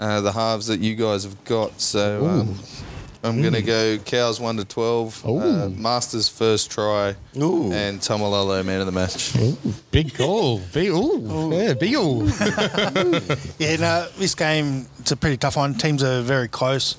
uh, 0.00 0.20
the 0.22 0.32
halves 0.32 0.66
that 0.66 0.80
you 0.80 0.96
guys 0.96 1.22
have 1.22 1.44
got. 1.44 1.80
So 1.80 2.26
um, 2.26 2.58
I'm 3.26 3.40
going 3.42 3.54
to 3.54 3.62
go 3.62 3.98
Cows 3.98 4.40
one 4.40 4.56
to 4.56 4.64
twelve, 4.64 5.24
uh, 5.26 5.68
Marsters 5.70 6.28
first 6.28 6.70
try, 6.70 7.14
Ooh. 7.36 7.72
and 7.72 8.00
Taumalolo 8.00 8.64
man 8.64 8.80
of 8.80 8.86
the 8.86 8.92
match. 8.92 9.34
Big 9.90 10.14
goal. 10.16 10.60
Big, 10.72 10.90
ooh. 10.90 11.50
Yeah, 11.52 11.74
big 11.74 11.92
goal. 11.94 12.26
Yeah, 13.58 13.76
no, 13.76 14.08
this 14.18 14.34
game 14.34 14.86
it's 14.98 15.12
a 15.12 15.16
pretty 15.16 15.36
tough 15.36 15.56
one. 15.56 15.74
Teams 15.74 16.02
are 16.02 16.22
very 16.22 16.48
close 16.48 16.96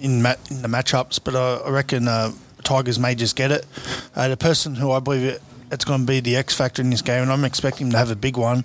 in 0.00 0.22
ma- 0.22 0.34
in 0.50 0.62
the 0.62 0.68
matchups, 0.68 1.20
but 1.22 1.34
I, 1.36 1.56
I 1.66 1.70
reckon 1.70 2.08
uh, 2.08 2.32
Tigers 2.62 2.98
may 2.98 3.14
just 3.14 3.36
get 3.36 3.50
it. 3.50 3.66
Uh, 4.14 4.28
the 4.28 4.36
person 4.36 4.74
who 4.74 4.90
I 4.92 5.00
believe 5.00 5.24
it, 5.24 5.42
it's 5.70 5.84
going 5.84 6.00
to 6.00 6.06
be 6.06 6.20
the 6.20 6.36
X 6.36 6.54
factor 6.54 6.82
in 6.82 6.90
this 6.90 7.02
game, 7.02 7.22
and 7.22 7.32
I'm 7.32 7.44
expecting 7.44 7.86
him 7.88 7.92
to 7.92 7.98
have 7.98 8.10
a 8.10 8.16
big 8.16 8.36
one, 8.36 8.64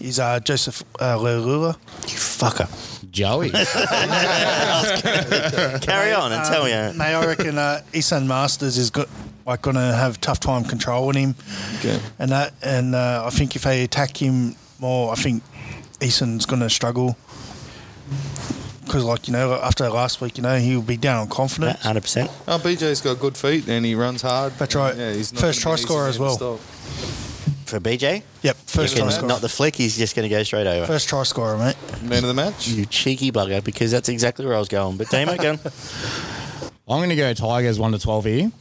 is 0.00 0.18
uh, 0.20 0.40
Joseph 0.40 0.82
uh, 1.00 1.16
Leilua. 1.18 1.74
You 2.02 2.16
fucker. 2.16 2.68
Joey. 3.10 3.50
Carry 5.80 6.12
on 6.12 6.32
and 6.32 6.44
tell 6.44 6.64
me. 6.64 6.72
uh, 6.72 6.92
Mate, 6.94 7.14
I 7.14 7.26
reckon 7.26 7.58
uh, 7.58 7.82
Esan 7.92 8.26
Marsters 8.26 8.76
is 8.76 8.90
go- 8.90 9.06
like 9.46 9.62
going 9.62 9.76
to 9.76 9.82
have 9.82 10.20
tough 10.20 10.40
time 10.40 10.64
controlling 10.64 11.16
him, 11.16 11.34
Okay. 11.78 12.00
and 12.18 12.30
that, 12.32 12.54
and 12.62 12.94
uh, 12.94 13.24
I 13.26 13.30
think 13.30 13.56
if 13.56 13.62
they 13.62 13.84
attack 13.84 14.20
him 14.20 14.56
more, 14.78 15.12
I 15.12 15.16
think 15.16 15.42
Esan's 16.00 16.46
going 16.46 16.62
to 16.62 16.70
struggle. 16.70 17.16
Because, 18.84 19.04
like 19.04 19.26
you 19.28 19.32
know, 19.32 19.54
after 19.54 19.88
last 19.88 20.20
week, 20.20 20.36
you 20.36 20.42
know 20.42 20.58
he'll 20.58 20.82
be 20.82 20.96
down 20.96 21.18
on 21.22 21.28
confidence. 21.28 21.80
100%. 21.80 22.30
Oh, 22.48 22.58
BJ's 22.58 23.00
got 23.00 23.18
good 23.18 23.36
feet 23.36 23.68
and 23.68 23.84
he 23.84 23.94
runs 23.94 24.22
hard. 24.22 24.52
That's 24.54 24.74
right. 24.74 24.96
Yeah, 24.96 25.12
he's 25.12 25.32
not 25.32 25.40
First 25.40 25.60
try 25.60 25.76
scorer 25.76 26.08
as 26.08 26.18
well. 26.18 26.36
stop. 26.36 26.60
For 27.66 27.80
BJ? 27.80 28.22
Yep, 28.42 28.56
first 28.66 28.96
try 28.96 29.08
scorer. 29.08 29.28
not 29.28 29.40
the 29.40 29.48
flick, 29.48 29.74
he's 29.74 29.96
just 29.96 30.14
going 30.14 30.28
to 30.28 30.34
go 30.34 30.42
straight 30.42 30.66
over. 30.66 30.86
First 30.86 31.08
try 31.08 31.22
scorer, 31.22 31.56
mate. 31.56 31.76
Man 32.02 32.18
of 32.22 32.28
the 32.28 32.34
match. 32.34 32.68
You 32.68 32.84
cheeky 32.84 33.32
bugger, 33.32 33.64
because 33.64 33.90
that's 33.90 34.08
exactly 34.10 34.44
where 34.44 34.54
I 34.54 34.58
was 34.58 34.68
going. 34.68 34.98
But 34.98 35.08
Damo, 35.08 35.36
go. 35.36 35.52
I'm 36.86 36.98
going 36.98 37.08
to 37.08 37.16
go 37.16 37.32
Tigers 37.32 37.78
1 37.78 37.92
to 37.92 37.98
12 37.98 38.24
here. 38.26 38.52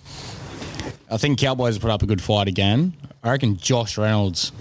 I 1.12 1.18
think 1.18 1.38
Cowboys 1.38 1.78
put 1.78 1.92
up 1.92 2.02
a 2.02 2.06
good 2.06 2.22
fight 2.22 2.48
again. 2.48 2.94
I 3.24 3.32
reckon 3.32 3.58
Josh 3.58 3.98
Reynolds 3.98 4.52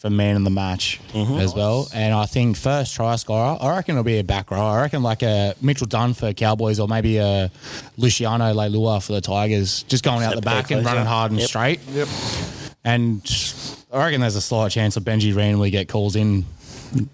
for 0.00 0.08
man 0.08 0.34
in 0.34 0.44
the 0.44 0.50
match 0.50 0.98
mm-hmm. 1.12 1.38
as 1.40 1.54
well. 1.54 1.86
And 1.94 2.14
I 2.14 2.24
think 2.24 2.56
first 2.56 2.94
try 2.94 3.16
scorer, 3.16 3.58
I 3.60 3.76
reckon 3.76 3.96
it'll 3.96 4.02
be 4.02 4.18
a 4.18 4.24
back 4.24 4.50
row. 4.50 4.58
I 4.58 4.80
reckon 4.80 5.02
like 5.02 5.22
a 5.22 5.54
Mitchell 5.60 5.86
Dunn 5.86 6.14
for 6.14 6.32
Cowboys 6.32 6.80
or 6.80 6.88
maybe 6.88 7.18
a 7.18 7.50
Luciano 7.98 8.46
Leilua 8.54 9.04
for 9.04 9.12
the 9.12 9.20
Tigers. 9.20 9.82
Just 9.84 10.02
going 10.02 10.24
out 10.24 10.30
the 10.30 10.40
Step 10.40 10.44
back 10.44 10.70
and 10.70 10.80
closer. 10.80 10.96
running 10.96 11.06
hard 11.06 11.32
and 11.32 11.40
Yep. 11.40 11.48
straight. 11.48 11.80
Yep. 11.92 12.08
And 12.82 13.20
I 13.92 14.04
reckon 14.04 14.22
there's 14.22 14.36
a 14.36 14.40
slight 14.40 14.72
chance 14.72 14.96
of 14.96 15.04
Benji 15.04 15.36
randomly 15.36 15.70
get 15.70 15.86
calls 15.86 16.16
in, 16.16 16.46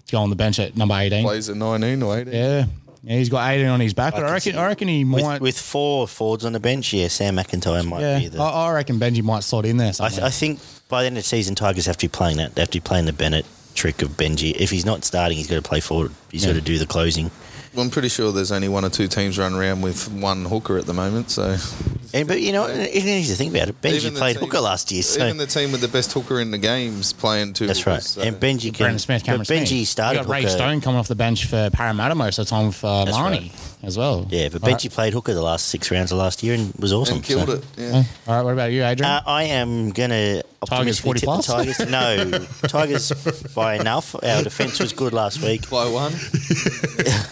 go 0.09 0.19
on 0.19 0.29
the 0.29 0.37
bench 0.37 0.57
at 0.57 0.77
number 0.77 0.95
18. 0.95 1.25
Plays 1.25 1.49
at 1.49 1.57
19 1.57 2.03
or 2.03 2.17
18. 2.19 2.33
Yeah. 2.33 2.65
Yeah, 3.07 3.17
he's 3.19 3.29
got 3.29 3.49
18 3.49 3.67
on 3.67 3.79
his 3.79 3.93
back, 3.93 4.15
but 4.15 4.25
I 4.25 4.33
reckon, 4.33 4.57
I 4.57 4.65
reckon 4.67 4.89
he 4.89 5.05
might. 5.05 5.33
With, 5.35 5.41
with 5.41 5.57
four 5.59 6.09
forwards 6.09 6.43
on 6.43 6.51
the 6.51 6.59
bench, 6.59 6.91
yeah, 6.91 7.07
Sam 7.07 7.37
McIntyre 7.37 7.87
might 7.87 8.01
yeah, 8.01 8.19
be 8.19 8.27
the. 8.27 8.41
I, 8.41 8.49
I 8.67 8.73
reckon 8.73 8.99
Benji 8.99 9.23
might 9.23 9.43
slot 9.43 9.65
in 9.65 9.77
there. 9.77 9.93
I, 9.97 10.09
th- 10.09 10.21
I 10.21 10.29
think 10.29 10.59
by 10.89 11.03
the 11.03 11.07
end 11.07 11.17
of 11.17 11.23
the 11.23 11.27
season, 11.27 11.55
Tigers 11.55 11.85
have 11.85 11.95
to 11.97 12.07
be 12.07 12.11
playing 12.11 12.35
that. 12.37 12.55
They 12.55 12.61
have 12.63 12.69
to 12.71 12.79
be 12.81 12.83
playing 12.83 13.05
the 13.05 13.13
Bennett 13.13 13.45
trick 13.75 14.01
of 14.01 14.09
Benji. 14.17 14.53
If 14.57 14.71
he's 14.71 14.85
not 14.85 15.05
starting, 15.05 15.37
he's 15.37 15.47
got 15.47 15.55
to 15.55 15.61
play 15.61 15.79
forward. 15.79 16.11
He's 16.31 16.43
Yeah. 16.43 16.51
got 16.51 16.55
to 16.55 16.61
do 16.61 16.77
the 16.77 16.85
closing. 16.85 17.31
Well, 17.77 17.85
I'm 17.85 17.91
pretty 17.91 18.09
sure 18.09 18.31
there's 18.31 18.51
only 18.51 18.69
one 18.69 18.83
or 18.83 18.89
two 18.89 19.07
teams 19.07 19.37
running 19.37 19.55
around 19.59 19.81
with 19.83 20.11
one 20.11 20.45
hooker 20.45 20.79
at 20.79 20.87
the 20.87 20.95
moment. 20.95 21.29
So 21.29 21.57
And, 22.11 22.27
but 22.27 22.41
you 22.41 22.51
know, 22.51 22.65
you 22.67 23.03
need 23.03 23.25
to 23.27 23.35
think 23.35 23.53
about 23.53 23.67
it. 23.69 23.79
Benji 23.83 23.97
Even 24.05 24.15
played 24.15 24.37
team- 24.37 24.45
hooker 24.45 24.59
last 24.61 24.91
year, 24.91 25.03
so 25.03 25.23
even 25.23 25.37
the 25.37 25.45
team 25.45 25.71
with 25.71 25.81
the 25.81 25.87
best 25.87 26.11
hooker 26.11 26.39
in 26.39 26.49
the 26.49 26.57
games 26.57 27.13
playing 27.13 27.53
two. 27.53 27.67
that's 27.67 27.85
right. 27.85 28.01
so- 28.01 28.21
And 28.23 28.37
Benji 28.37 28.73
can. 28.73 28.79
Brandon 28.85 28.97
Smith, 28.97 29.23
Cameron 29.23 29.41
but 29.47 29.53
Benji 29.53 29.67
Smith. 29.67 29.87
started 29.89 30.19
You 30.21 30.25
got 30.25 30.31
Ray 30.31 30.41
hooker. 30.41 30.53
Stone 30.53 30.81
coming 30.81 30.97
off 30.97 31.07
the 31.07 31.13
bench 31.13 31.45
for 31.45 31.69
Parramatta 31.71 32.15
most 32.15 32.39
of 32.39 32.47
the 32.47 32.49
time 32.49 32.71
for 32.71 33.05
That's 33.05 33.15
Marnie 33.15 33.51
right. 33.51 33.76
As 33.83 33.97
well. 33.97 34.27
Yeah, 34.29 34.49
but 34.49 34.63
All 34.63 34.69
Benji 34.69 34.91
played 34.91 35.13
hooker 35.13 35.33
the 35.33 35.41
last 35.43 35.67
six 35.67 35.91
rounds 35.91 36.11
of 36.11 36.17
last 36.17 36.43
year 36.43 36.55
and 36.55 36.73
was 36.75 36.91
awesome. 36.93 37.15
and 37.17 37.23
killed 37.23 37.47
so. 37.47 37.53
it. 37.55 37.63
Yeah. 37.77 38.03
All 38.27 38.35
right, 38.35 38.41
what 38.43 38.53
about 38.53 38.71
you, 38.71 38.83
Adrian? 38.83 39.09
Uh, 39.11 39.21
I 39.25 39.43
am 39.43 39.91
going 39.91 40.09
to 40.09 40.43
Tigers 40.65 40.99
40 40.99 41.19
tip 41.19 41.27
the 41.27 41.33
plus? 41.33 41.45
Tigers. 41.47 41.79
No, 41.89 42.45
Tigers 42.67 43.11
by 43.53 43.75
enough. 43.75 44.15
Our 44.15 44.43
defence 44.43 44.79
was 44.79 44.93
good 44.93 45.13
last 45.13 45.41
week. 45.41 45.69
By 45.69 45.87
one. 45.89 46.11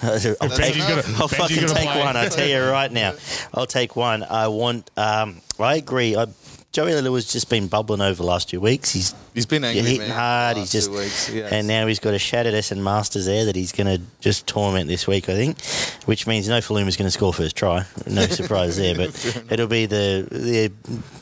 I'll, 0.01 0.19
take, 0.19 0.37
Benji's 0.39 0.85
gonna- 0.87 1.17
I'll 1.17 1.27
Benji's 1.27 1.35
fucking 1.37 1.55
gonna 1.57 1.67
take 1.73 1.89
play. 1.89 1.99
one. 2.03 2.15
I 2.15 2.27
tell 2.29 2.47
you 2.47 2.61
right 2.63 2.91
now, 2.91 3.13
I'll 3.53 3.65
take 3.65 3.95
one. 3.95 4.23
I 4.23 4.47
want. 4.47 4.89
Um, 4.97 5.41
I 5.59 5.75
agree. 5.75 6.15
I, 6.15 6.27
Joey 6.75 6.91
has 6.91 7.31
just 7.31 7.49
been 7.49 7.67
bubbling 7.67 8.01
over 8.01 8.15
the 8.15 8.27
last 8.27 8.49
few 8.49 8.59
weeks. 8.59 8.91
He's 8.91 9.15
He's 9.33 9.45
been 9.45 9.63
angry, 9.63 9.81
hitting 9.81 10.09
man, 10.09 10.11
hard. 10.11 10.57
He's 10.57 10.73
just 10.73 10.91
weeks. 10.91 11.29
Yes. 11.29 11.49
and 11.53 11.69
now 11.69 11.87
he's 11.87 11.99
got 11.99 12.13
a 12.13 12.19
shattered 12.19 12.53
Esan 12.53 12.79
Marsters 12.79 13.27
there 13.27 13.45
that 13.45 13.55
he's 13.55 13.71
going 13.71 13.87
to 13.87 14.03
just 14.19 14.45
torment 14.45 14.89
this 14.89 15.07
week. 15.07 15.29
I 15.29 15.35
think, 15.35 15.63
which 16.05 16.27
means 16.27 16.49
no 16.49 16.57
Faluma's 16.57 16.97
going 16.97 17.07
to 17.07 17.11
score 17.11 17.33
first 17.33 17.55
try. 17.55 17.85
No 18.07 18.23
surprise 18.25 18.75
there, 18.75 18.93
but 18.93 19.45
it'll 19.49 19.67
be 19.67 19.85
the 19.85 20.27
the 20.29 20.69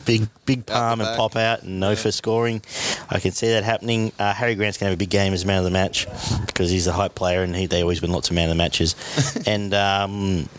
big 0.05 0.27
big 0.47 0.65
palm 0.65 1.01
and 1.01 1.15
pop 1.15 1.35
out 1.35 1.61
and 1.61 1.79
no 1.79 1.95
for 1.95 2.11
scoring. 2.11 2.63
I 3.11 3.19
can 3.19 3.31
see 3.31 3.49
that 3.49 3.63
happening. 3.63 4.11
Uh, 4.17 4.33
Harry 4.33 4.55
Grant's 4.55 4.79
going 4.79 4.87
to 4.87 4.93
have 4.93 4.97
a 4.97 5.05
big 5.05 5.11
game 5.11 5.33
as 5.33 5.45
man 5.45 5.59
of 5.59 5.65
the 5.65 5.69
match 5.69 6.07
because 6.47 6.71
he's 6.71 6.87
a 6.87 6.93
hype 6.93 7.13
player 7.13 7.43
and 7.43 7.55
he, 7.55 7.67
they 7.67 7.83
always 7.83 8.01
win 8.01 8.11
lots 8.11 8.31
of 8.31 8.35
man 8.35 8.45
of 8.45 8.49
the 8.49 8.55
matches. 8.55 8.95
and 9.45 9.71
um, 9.75 10.49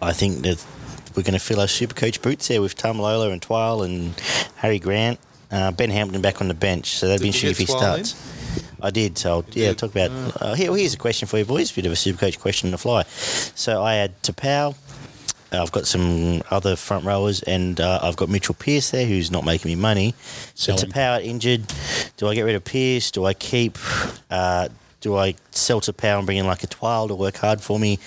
I 0.00 0.12
think 0.12 0.42
that 0.42 0.64
we're 1.16 1.22
going 1.22 1.32
to 1.32 1.38
fill 1.40 1.60
our 1.60 1.68
super 1.68 1.94
coach 1.94 2.20
boots 2.22 2.48
there 2.48 2.60
with 2.60 2.76
Tom 2.76 2.98
Lola 2.98 3.30
and 3.30 3.40
Twile 3.40 3.84
and 3.84 4.14
Harry 4.56 4.78
Grant. 4.78 5.18
Uh, 5.50 5.70
ben 5.70 5.90
Hampton 5.90 6.20
back 6.20 6.40
on 6.40 6.48
the 6.48 6.54
bench, 6.54 6.88
so 6.88 7.06
that'd 7.06 7.22
be 7.22 7.28
interesting 7.28 7.50
if 7.50 7.58
he 7.58 7.64
Twile 7.66 7.98
in? 7.98 8.04
starts. 8.04 8.72
I 8.82 8.90
did, 8.90 9.16
so 9.16 9.30
I'll, 9.30 9.44
yeah, 9.52 9.68
did? 9.68 9.78
talk 9.78 9.90
about. 9.92 10.10
Uh, 10.42 10.54
here, 10.54 10.74
here's 10.76 10.94
a 10.94 10.98
question 10.98 11.28
for 11.28 11.38
you 11.38 11.44
boys. 11.44 11.72
A 11.72 11.74
Bit 11.74 11.86
of 11.86 11.92
a 11.92 11.96
super 11.96 12.18
coach 12.18 12.38
question 12.38 12.68
on 12.68 12.72
the 12.72 12.78
fly. 12.78 13.04
So 13.04 13.82
I 13.82 13.94
had 13.94 14.20
Tapau. 14.22 14.76
I've 15.52 15.72
got 15.72 15.86
some 15.86 16.42
other 16.50 16.76
front 16.76 17.04
rowers, 17.04 17.42
and 17.42 17.80
uh, 17.80 18.00
I've 18.02 18.16
got 18.16 18.28
Mitchell 18.28 18.54
Pearce 18.54 18.90
there, 18.90 19.06
who's 19.06 19.30
not 19.30 19.44
making 19.44 19.70
me 19.70 19.76
money. 19.76 20.14
So. 20.54 20.74
Tapau 20.74 21.24
injured. 21.24 21.62
Do 22.16 22.28
I 22.28 22.34
get 22.34 22.42
rid 22.42 22.56
of 22.56 22.64
Pearce? 22.64 23.10
Do 23.10 23.24
I 23.24 23.32
keep? 23.32 23.78
Uh, 24.30 24.68
do 25.00 25.16
I 25.16 25.34
sell 25.52 25.80
Tapau 25.80 26.18
and 26.18 26.26
bring 26.26 26.38
in 26.38 26.46
like 26.46 26.64
a 26.64 26.66
Twile 26.66 27.08
to 27.08 27.14
work 27.14 27.36
hard 27.36 27.60
for 27.60 27.78
me? 27.78 27.98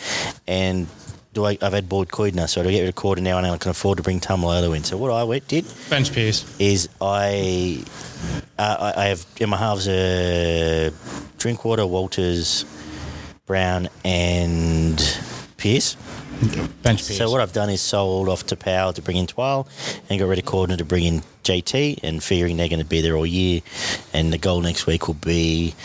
And 0.47 0.87
do 1.33 1.45
I? 1.45 1.57
I've 1.61 1.73
had 1.73 1.87
Boyd 1.87 2.09
Cordner, 2.09 2.49
so 2.49 2.63
do 2.63 2.69
I 2.69 2.71
get 2.71 2.81
rid 2.81 2.89
of 2.89 2.95
Cordner 2.95 3.21
now, 3.21 3.37
and 3.37 3.47
I 3.47 3.57
can 3.57 3.71
afford 3.71 3.97
to 3.97 4.03
bring 4.03 4.19
Taumalolo 4.19 4.75
in. 4.75 4.83
So 4.83 4.97
what 4.97 5.11
I 5.11 5.23
went, 5.23 5.47
did 5.47 5.65
bench 5.89 6.11
Pierce. 6.11 6.45
is 6.59 6.89
I 7.01 7.83
uh, 8.57 8.93
I 8.95 9.03
I 9.03 9.05
have 9.05 9.25
in 9.39 9.49
my 9.49 9.57
halves 9.57 9.87
uh, 9.87 10.91
Drinkwater, 11.37 11.85
Walters, 11.85 12.65
Brown, 13.45 13.89
and 14.03 14.97
Pierce. 15.57 15.95
Bench 16.81 17.05
Pierce. 17.05 17.17
So 17.17 17.29
what 17.29 17.41
I've 17.41 17.53
done 17.53 17.69
is 17.69 17.81
sold 17.81 18.29
off 18.29 18.45
to 18.47 18.55
Powell 18.55 18.93
to 18.93 19.01
bring 19.01 19.17
in 19.17 19.27
Twile 19.27 19.67
and 20.09 20.19
got 20.19 20.27
rid 20.27 20.39
of 20.39 20.45
Cordner 20.45 20.77
to 20.77 20.85
bring 20.85 21.03
in 21.03 21.21
JT 21.43 21.99
and 22.03 22.23
figuring 22.23 22.57
they're 22.57 22.69
going 22.69 22.79
to 22.79 22.85
be 22.85 23.01
there 23.01 23.15
all 23.15 23.25
year. 23.25 23.61
And 24.13 24.31
the 24.31 24.37
goal 24.37 24.61
next 24.61 24.87
week 24.87 25.07
will 25.07 25.15
be 25.15 25.75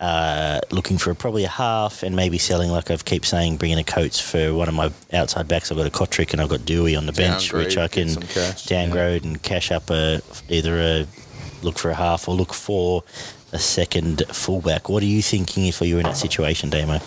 uh, 0.00 0.60
looking 0.86 0.98
for 0.98 1.12
probably 1.14 1.42
a 1.42 1.48
half 1.48 2.04
and 2.04 2.14
maybe 2.14 2.38
selling, 2.38 2.70
like 2.70 2.92
I've 2.92 3.04
keep 3.04 3.26
saying, 3.26 3.56
bringing 3.56 3.76
a 3.76 3.82
Coates 3.82 4.20
for 4.20 4.54
one 4.54 4.68
of 4.68 4.74
my 4.74 4.92
outside 5.12 5.48
backs. 5.48 5.72
I've 5.72 5.76
got 5.76 5.84
a 5.88 5.90
Kotrick 5.90 6.32
and 6.32 6.40
I've 6.40 6.48
got 6.48 6.64
Dewey 6.64 6.94
on 6.94 7.06
the 7.06 7.12
bench, 7.12 7.48
Downgrade, 7.50 7.66
which 7.66 7.76
I 7.76 7.88
can 7.88 8.08
some 8.10 8.22
cash. 8.22 8.66
downgrade 8.66 9.24
and 9.24 9.42
cash 9.42 9.72
up 9.72 9.90
a 9.90 10.20
either 10.48 10.80
a 10.80 11.06
look 11.62 11.76
for 11.76 11.90
a 11.90 11.94
half 11.94 12.28
or 12.28 12.36
look 12.36 12.54
for 12.54 13.02
a 13.52 13.58
second 13.58 14.22
fullback. 14.28 14.88
What 14.88 15.02
are 15.02 15.06
you 15.06 15.22
thinking 15.22 15.66
if 15.66 15.80
you 15.80 15.94
were 15.94 16.00
in 16.02 16.06
that 16.06 16.16
situation, 16.16 16.70
Damo? 16.70 17.00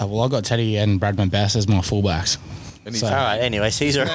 Uh, 0.00 0.06
well, 0.08 0.22
I've 0.22 0.32
got 0.32 0.44
Teddy 0.44 0.76
and 0.76 1.00
Bradman 1.00 1.30
Best 1.30 1.54
as 1.54 1.68
my 1.68 1.76
fullbacks. 1.76 2.36
And 2.84 2.94
he's- 2.94 3.00
So- 3.00 3.06
All 3.06 3.12
right. 3.12 3.38
Anyway, 3.38 3.70
Caesar. 3.70 4.06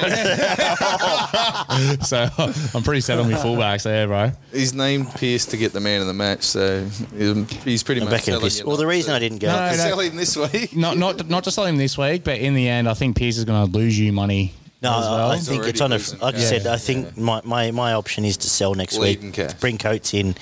so 2.02 2.28
I'm 2.74 2.82
pretty 2.82 3.00
set 3.00 3.18
on 3.18 3.30
my 3.30 3.38
fullbacks 3.38 3.84
there, 3.84 4.06
bro. 4.06 4.32
He's 4.52 4.74
named 4.74 5.12
Pierce 5.14 5.46
to 5.46 5.56
get 5.56 5.72
the 5.72 5.80
man 5.80 6.00
of 6.00 6.06
the 6.06 6.14
match, 6.14 6.42
so 6.42 6.84
he's- 7.16 7.52
he's 7.64 7.82
pretty 7.82 8.00
much 8.02 8.10
back 8.10 8.20
in 8.28 8.32
telling 8.34 8.44
piss. 8.44 8.60
you 8.60 8.66
Well, 8.66 8.76
the 8.76 8.86
reason 8.86 9.10
to- 9.12 9.16
I 9.16 9.18
didn't 9.20 9.38
go. 9.38 9.48
No, 9.48 9.70
to 9.70 9.76
no. 9.76 9.82
sell 9.82 10.00
him 10.00 10.16
this 10.16 10.36
week. 10.36 10.76
Not 10.76 10.98
not 10.98 11.28
not 11.28 11.44
to 11.44 11.50
sell 11.50 11.64
him 11.66 11.76
this 11.76 11.96
week, 11.96 12.24
but 12.24 12.38
in 12.38 12.54
the 12.54 12.68
end, 12.68 12.88
I 12.88 12.94
think 12.94 13.16
Pierce 13.16 13.38
is 13.38 13.44
going 13.44 13.70
to 13.70 13.76
lose 13.78 13.98
you 13.98 14.12
money. 14.12 14.52
No, 14.80 14.96
as 14.96 15.04
well. 15.06 15.30
I 15.32 15.36
He's 15.36 15.48
think 15.48 15.64
it's 15.66 15.80
on 15.80 15.90
a. 15.90 15.96
losing. 15.96 16.20
Like 16.20 16.36
I 16.36 16.38
said, 16.38 16.66
I 16.68 16.76
think 16.76 17.16
my, 17.16 17.40
my, 17.44 17.72
my 17.72 17.94
option 17.94 18.24
is 18.24 18.36
to 18.38 18.48
sell 18.48 18.74
next 18.74 18.96
Bleeding 18.96 19.26
week, 19.26 19.34
cash. 19.34 19.54
bring 19.54 19.76
Coates 19.76 20.14
in, 20.14 20.36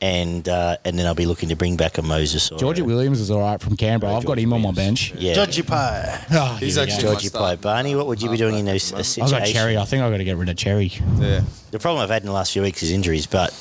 and 0.00 0.48
uh, 0.48 0.76
and 0.84 0.96
then 0.96 1.06
I'll 1.06 1.14
be 1.16 1.26
looking 1.26 1.48
to 1.48 1.56
bring 1.56 1.76
back 1.76 1.98
a 1.98 2.02
Moses 2.02 2.52
or 2.52 2.58
Georgie 2.58 2.82
a, 2.82 2.84
Williams 2.84 3.18
is 3.18 3.32
all 3.32 3.40
right 3.40 3.60
from 3.60 3.76
Canberra. 3.76 4.12
I've 4.12 4.22
got 4.24 4.34
Georgie 4.36 4.42
him 4.44 4.52
on 4.52 4.62
my 4.62 4.70
bench. 4.70 5.12
Yeah, 5.14 5.34
Georgie 5.34 5.62
Pie. 5.62 6.24
Oh, 6.30 6.56
He's 6.60 6.76
here 6.76 6.84
actually 6.84 7.02
go. 7.02 7.12
Georgie 7.14 7.30
my 7.34 7.40
Pye. 7.40 7.56
Barney, 7.56 7.96
what 7.96 8.06
would 8.06 8.22
you 8.22 8.30
be 8.30 8.36
doing 8.36 8.54
in 8.58 8.64
those 8.64 8.90
Halfback 8.90 9.18
a 9.18 9.22
at 9.22 9.28
the 9.30 9.36
I 9.36 9.38
got? 9.40 9.48
Cherry. 9.48 9.76
I 9.76 9.84
think 9.84 10.02
I've 10.04 10.12
got 10.12 10.18
to 10.18 10.24
get 10.24 10.36
rid 10.36 10.48
of 10.48 10.56
Cherry. 10.56 10.92
Yeah. 11.18 11.42
The 11.72 11.78
problem 11.80 12.02
I've 12.02 12.10
had 12.10 12.22
in 12.22 12.26
the 12.26 12.32
last 12.32 12.52
few 12.52 12.62
weeks 12.62 12.84
is 12.84 12.92
injuries. 12.92 13.26
But 13.26 13.52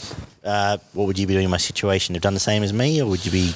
uh, 0.43 0.77
what 0.93 1.07
would 1.07 1.17
you 1.17 1.25
be 1.25 1.33
doing 1.33 1.45
in 1.45 1.51
my 1.51 1.57
situation? 1.57 2.13
Have 2.13 2.21
done 2.21 2.35
the 2.35 2.39
same 2.39 2.61
as 2.61 2.71
me, 2.71 3.01
or 3.01 3.07
would 3.07 3.25
you 3.25 3.31
be? 3.31 3.53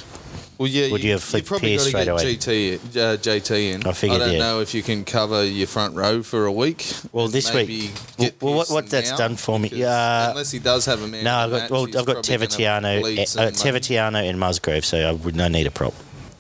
Well, 0.64 0.72
yeah, 0.72 0.90
Would 0.94 1.04
you 1.04 1.12
have 1.12 1.24
flipped 1.24 1.48
probably 1.48 1.76
Pearce 1.76 1.92
got 1.92 2.06
to 2.06 2.18
straight 2.20 2.40
get 2.40 2.40
GT, 2.40 2.96
uh, 2.96 3.18
JT 3.18 3.74
in. 3.74 3.86
I 3.86 3.92
figured, 3.92 4.22
I 4.22 4.26
don't 4.28 4.34
yeah. 4.36 4.40
know 4.40 4.62
if 4.62 4.74
you 4.74 4.82
can 4.82 5.04
cover 5.04 5.44
your 5.44 5.68
front 5.68 5.94
row 5.94 6.24
for 6.24 6.46
a 6.46 6.52
week. 6.54 6.90
Well, 7.12 7.28
this 7.28 7.54
maybe 7.54 7.80
week- 7.80 7.92
get 8.18 8.42
well, 8.42 8.54
what- 8.54 8.70
what 8.70 8.90
that's 8.90 9.12
done 9.12 9.36
for 9.36 9.60
me- 9.60 9.68
because 9.68 9.80
yeah. 9.80 10.30
unless 10.30 10.52
he 10.52 10.60
does 10.60 10.86
have 10.86 11.02
a 11.02 11.08
man. 11.10 11.26
No, 11.26 11.36
I've 11.36 11.52
got 11.52 11.62
match, 11.64 11.70
well, 11.70 11.84
he's 11.84 11.96
I've 11.98 12.06
got 12.06 12.14
probably 12.24 12.38
gonna 12.38 12.48
Tevatiano, 12.48 13.18
uh, 13.20 13.26
some 13.26 13.44
money. 13.44 13.56
Tevatiano 13.58 14.30
and 14.30 14.40
Musgrove, 14.40 14.86
so 14.86 14.98
I 15.00 15.12
would 15.12 15.36
no 15.36 15.50
need 15.50 15.68
a 15.68 15.72
prop. 15.72 15.94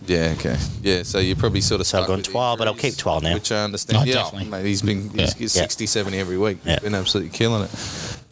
Yeah, 0.08 0.34
okay. 0.40 0.56
Yeah, 0.82 1.04
so 1.04 1.20
you're 1.20 1.36
probably 1.36 1.60
sort 1.60 1.82
of 1.82 1.88
So 1.88 1.98
I've 1.98 2.06
stuck 2.06 2.16
gone 2.16 2.24
12, 2.24 2.60
but 2.60 2.68
I'll 2.70 2.76
keep 2.76 2.96
12 2.96 3.24
now. 3.24 3.34
Which 3.34 3.52
I 3.52 3.66
understand. 3.66 4.04
Oh, 4.04 4.06
yeah, 4.06 4.14
definitely. 4.14 4.50
mate, 4.50 4.66
he's 4.66 4.82
been 4.82 5.10
he's, 5.10 5.34
Yeah. 5.34 5.34
he's 5.38 5.52
60, 5.52 5.86
70 5.86 6.18
every 6.18 6.38
week. 6.38 6.60
Yeah. 6.64 6.76
He's 6.76 6.80
been 6.84 6.96
absolutely 6.96 7.38
killing 7.38 7.64
it. 7.64 7.72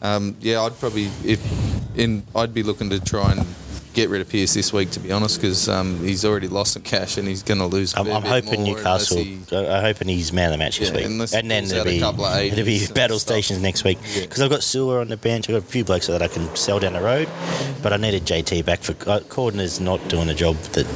Um, 0.00 0.36
yeah, 0.40 0.62
I'd 0.62 0.78
probably 0.80 1.10
if 1.22 1.38
in 1.98 2.22
I'd 2.34 2.54
be 2.54 2.62
looking 2.62 2.88
to 2.88 2.98
try 2.98 3.32
and 3.32 3.44
get 3.92 4.08
rid 4.08 4.20
of 4.20 4.28
Pierce 4.28 4.54
this 4.54 4.72
week, 4.72 4.90
to 4.92 5.00
be 5.00 5.12
honest, 5.12 5.40
because 5.40 5.68
um, 5.68 5.98
he's 6.00 6.24
already 6.24 6.48
lost 6.48 6.72
some 6.72 6.82
cash 6.82 7.18
and 7.18 7.28
he's 7.28 7.42
going 7.42 7.58
to 7.58 7.66
lose. 7.66 7.94
i 7.94 8.00
I'm, 8.00 8.10
I'm 8.10 8.22
hoping 8.22 8.64
Newcastle. 8.64 9.18
I'm 9.18 9.82
hoping 9.82 10.08
he's 10.08 10.32
man 10.32 10.46
of 10.46 10.52
the 10.52 10.58
match 10.58 10.78
this 10.78 10.90
Yeah, 10.90 10.96
week, 10.96 11.06
unless 11.06 11.34
and 11.34 11.50
then 11.50 11.62
pulls 11.64 11.72
it'll 11.72 11.84
be 11.84 12.00
couple 12.00 12.24
of 12.24 12.40
it'll 12.40 12.64
be 12.64 12.86
battle 12.94 13.18
stations 13.18 13.60
next 13.60 13.84
week 13.84 13.98
Yeah. 14.14 14.22
because 14.22 14.40
I've 14.40 14.50
got 14.50 14.62
Silver 14.62 15.00
on 15.00 15.08
the 15.08 15.16
bench. 15.16 15.48
I've 15.48 15.54
got 15.54 15.62
a 15.62 15.72
few 15.72 15.84
blokes 15.84 16.06
that 16.06 16.22
I 16.22 16.28
can 16.28 16.54
sell 16.56 16.78
down 16.78 16.94
the 16.94 17.00
road, 17.02 17.28
but 17.82 17.92
I 17.92 17.96
needed 17.96 18.24
JT 18.24 18.64
back 18.64 18.80
for 18.80 18.92
uh, 19.08 19.20
Cordner's 19.20 19.80
not 19.80 20.06
doing 20.08 20.28
a 20.28 20.34
job 20.34 20.56
that 20.56 20.86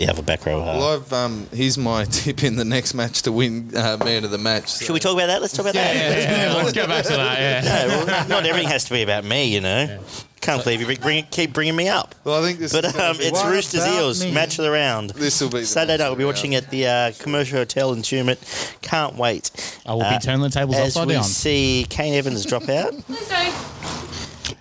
the 0.00 0.08
other 0.08 0.22
back 0.22 0.46
row 0.46 0.62
are. 0.62 0.78
Well, 0.78 0.94
I've 0.94 1.12
um, 1.12 1.46
here's 1.52 1.76
my 1.76 2.04
tip 2.10 2.42
in 2.42 2.56
the 2.56 2.64
next 2.64 2.94
match 2.94 3.20
to 3.22 3.32
win 3.32 3.70
uh, 3.76 3.98
man 4.02 4.24
of 4.24 4.30
the 4.30 4.38
match. 4.38 4.78
Should 4.78 4.94
we 4.94 4.98
talk 4.98 5.12
about 5.12 5.26
that? 5.26 5.42
Let's 5.42 5.52
talk 5.52 5.64
about 5.66 5.74
that. 5.74 5.94
Yeah, 5.94 6.54
let's 6.54 6.72
go 6.72 6.86
back 6.86 7.04
to 7.04 7.12
that. 7.12 7.38
Yeah. 7.38 7.60
No, 7.70 8.04
well, 8.04 8.28
not 8.28 8.46
everything 8.46 8.68
has 8.68 8.84
to 8.84 8.92
be 8.94 9.02
about 9.02 9.24
me, 9.24 9.52
you 9.52 9.60
know. 9.60 10.00
Can't 10.40 10.64
believe 10.64 10.80
you 10.80 10.86
bring, 10.86 11.00
bring, 11.00 11.24
keep 11.30 11.52
bringing 11.52 11.76
me 11.76 11.88
up. 11.88 12.14
Well, 12.24 12.42
I 12.42 12.46
think 12.46 12.58
this. 12.60 12.72
But 12.72 12.86
is 12.86 12.92
gonna 12.92 13.10
um, 13.10 13.16
it's 13.20 13.44
Roosters 13.44 13.86
Eels 13.86 14.24
me? 14.24 14.32
match 14.32 14.58
of 14.58 14.64
the 14.64 14.70
round. 14.70 15.10
This 15.10 15.38
will 15.40 15.50
be 15.50 15.64
Saturday 15.64 15.98
night. 16.02 16.08
We'll 16.08 16.16
be 16.16 16.24
watching 16.24 16.54
at 16.54 16.70
the 16.70 16.86
uh, 16.86 17.12
commercial 17.18 17.58
hotel 17.58 17.92
in 17.92 18.00
Tumut. 18.00 18.38
Can't 18.80 19.16
wait. 19.16 19.50
I 19.84 19.92
will 19.92 20.00
be 20.00 20.06
Uh, 20.06 20.18
turning 20.18 20.40
the 20.40 20.48
tables 20.48 20.76
As 20.76 20.88
upside 20.96 21.08
we 21.08 21.12
down. 21.14 21.24
see 21.24 21.86
Kane 21.90 22.14
Evans 22.14 22.46
drop 22.46 22.68
out, 22.70 22.92
Please 23.06 23.28
don't. 23.28 23.54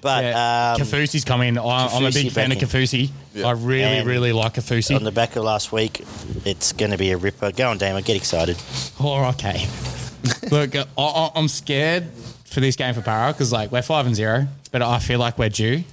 but 0.01 0.23
Yeah. 0.25 0.73
um, 0.75 0.81
Kafusi's 0.81 1.23
coming. 1.23 1.57
I, 1.57 1.87
I'm 1.87 2.05
a 2.05 2.11
big 2.11 2.31
fan 2.31 2.51
of. 2.51 2.57
Kafusi. 2.57 3.09
Yeah. 3.33 3.47
I 3.47 3.51
really, 3.51 3.83
And 3.83 4.07
really 4.07 4.33
like 4.33 4.55
Kafusi. 4.55 4.95
on 4.97 5.03
the 5.05 5.11
back 5.13 5.37
of 5.37 5.43
last 5.45 5.71
week, 5.71 6.03
it's 6.45 6.73
going 6.73 6.91
to 6.91 6.97
be 6.97 7.11
a 7.11 7.17
ripper. 7.17 7.51
Go 7.53 7.69
on, 7.69 7.77
Damo. 7.77 8.01
Get 8.01 8.17
excited. 8.17 8.57
Oh, 8.99 9.23
okay. 9.29 9.65
Look, 10.51 10.75
I, 10.75 10.85
I, 10.97 11.31
I'm 11.35 11.47
scared 11.47 12.09
for 12.49 12.59
this 12.59 12.75
game 12.75 12.93
for 12.93 13.01
Para 13.01 13.31
because 13.31 13.51
like 13.51 13.71
we're 13.71 13.81
five 13.81 14.05
and 14.05 14.15
zero, 14.15 14.47
but 14.71 14.81
I 14.81 14.99
feel 14.99 15.19
like 15.19 15.37
we're 15.37 15.49
due 15.49 15.83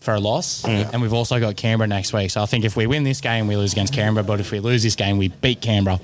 for 0.00 0.14
a 0.14 0.20
loss, 0.20 0.64
and 0.64 1.00
we've 1.00 1.12
also 1.12 1.38
got 1.38 1.56
Canberra 1.56 1.86
next 1.86 2.12
week. 2.12 2.30
So 2.30 2.42
I 2.42 2.46
think 2.46 2.64
if 2.64 2.76
we 2.76 2.86
win 2.86 3.04
this 3.04 3.20
game, 3.20 3.46
we 3.46 3.56
lose 3.56 3.72
against 3.72 3.94
Canberra. 3.94 4.24
But 4.24 4.40
if 4.40 4.50
we 4.50 4.58
lose 4.58 4.82
this 4.82 4.96
game, 4.96 5.16
we 5.16 5.28
beat 5.28 5.60
Canberra. 5.60 6.00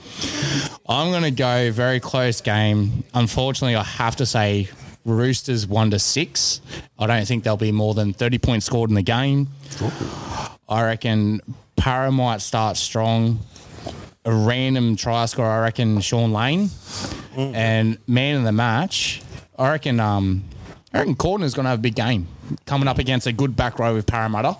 I'm 0.88 1.10
going 1.10 1.24
to 1.24 1.30
go 1.30 1.70
very 1.72 2.00
close 2.00 2.40
game. 2.40 3.04
Unfortunately, 3.12 3.74
I 3.74 3.82
have 3.82 4.16
to 4.16 4.26
say 4.26 4.68
Roosters 5.04 5.66
one 5.66 5.90
to 5.90 5.98
six. 5.98 6.60
I 6.98 7.06
don't 7.06 7.26
think 7.26 7.44
there'll 7.44 7.56
be 7.56 7.72
more 7.72 7.94
than 7.94 8.12
30 8.12 8.38
points 8.38 8.66
scored 8.66 8.90
in 8.90 8.94
the 8.94 9.02
game. 9.02 9.48
I 10.68 10.84
reckon 10.84 11.40
Para 11.76 12.12
might 12.12 12.40
start 12.40 12.76
strong. 12.76 13.40
a 14.24 14.32
random 14.32 14.94
try 14.96 15.24
score, 15.26 15.46
I 15.46 15.60
reckon 15.60 16.00
Shaun 16.00 16.32
Lane, 16.32 16.68
mm. 16.68 17.54
and 17.54 17.96
man 18.06 18.36
of 18.36 18.44
the 18.44 18.52
match, 18.52 19.22
I 19.58 19.70
reckon. 19.70 20.00
Um, 20.00 20.44
I 20.92 20.98
reckon 21.00 21.16
Cordner's 21.16 21.52
going 21.54 21.64
to 21.64 21.70
have 21.70 21.80
a 21.80 21.82
big 21.82 21.94
game 21.96 22.26
coming 22.64 22.88
up 22.88 22.98
against 22.98 23.26
a 23.26 23.32
good 23.32 23.54
back 23.56 23.78
row 23.78 23.92
with 23.94 24.06
Parramatta, 24.06 24.56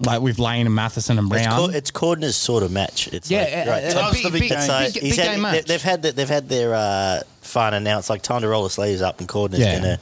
like 0.00 0.22
with 0.22 0.38
Lane 0.38 0.64
and 0.66 0.74
Matterson 0.74 1.18
and 1.18 1.30
It's, 1.32 1.44
Brown. 1.44 1.58
Cor- 1.58 1.74
it's 1.74 1.90
Cordner's 1.90 2.36
sort 2.36 2.62
of 2.62 2.72
match. 2.72 3.08
It's 3.12 3.30
yeah, 3.30 3.40
like, 3.42 3.52
uh, 3.66 3.70
right, 3.70 3.84
uh, 3.96 4.12
big, 4.12 4.22
the 4.24 4.30
big 4.30 4.40
big, 4.42 4.48
game. 4.50 4.58
it's 4.58 4.68
like 4.68 4.94
big, 4.94 5.02
big 5.02 5.14
had- 5.16 5.24
game 5.24 5.34
they- 5.34 5.40
match. 5.42 5.64
they've 5.66 5.82
had 5.82 6.02
the, 6.02 6.12
they've 6.12 6.28
had 6.28 6.48
their 6.48 6.74
uh, 6.74 7.20
fun 7.42 7.74
announced. 7.74 8.08
Like 8.08 8.22
time 8.22 8.40
to 8.42 8.48
roll 8.48 8.62
the 8.64 8.70
sleeves 8.70 9.02
up, 9.02 9.20
and 9.20 9.28
Cordner's 9.28 9.58
Yeah. 9.58 9.78
gonna. 9.78 9.98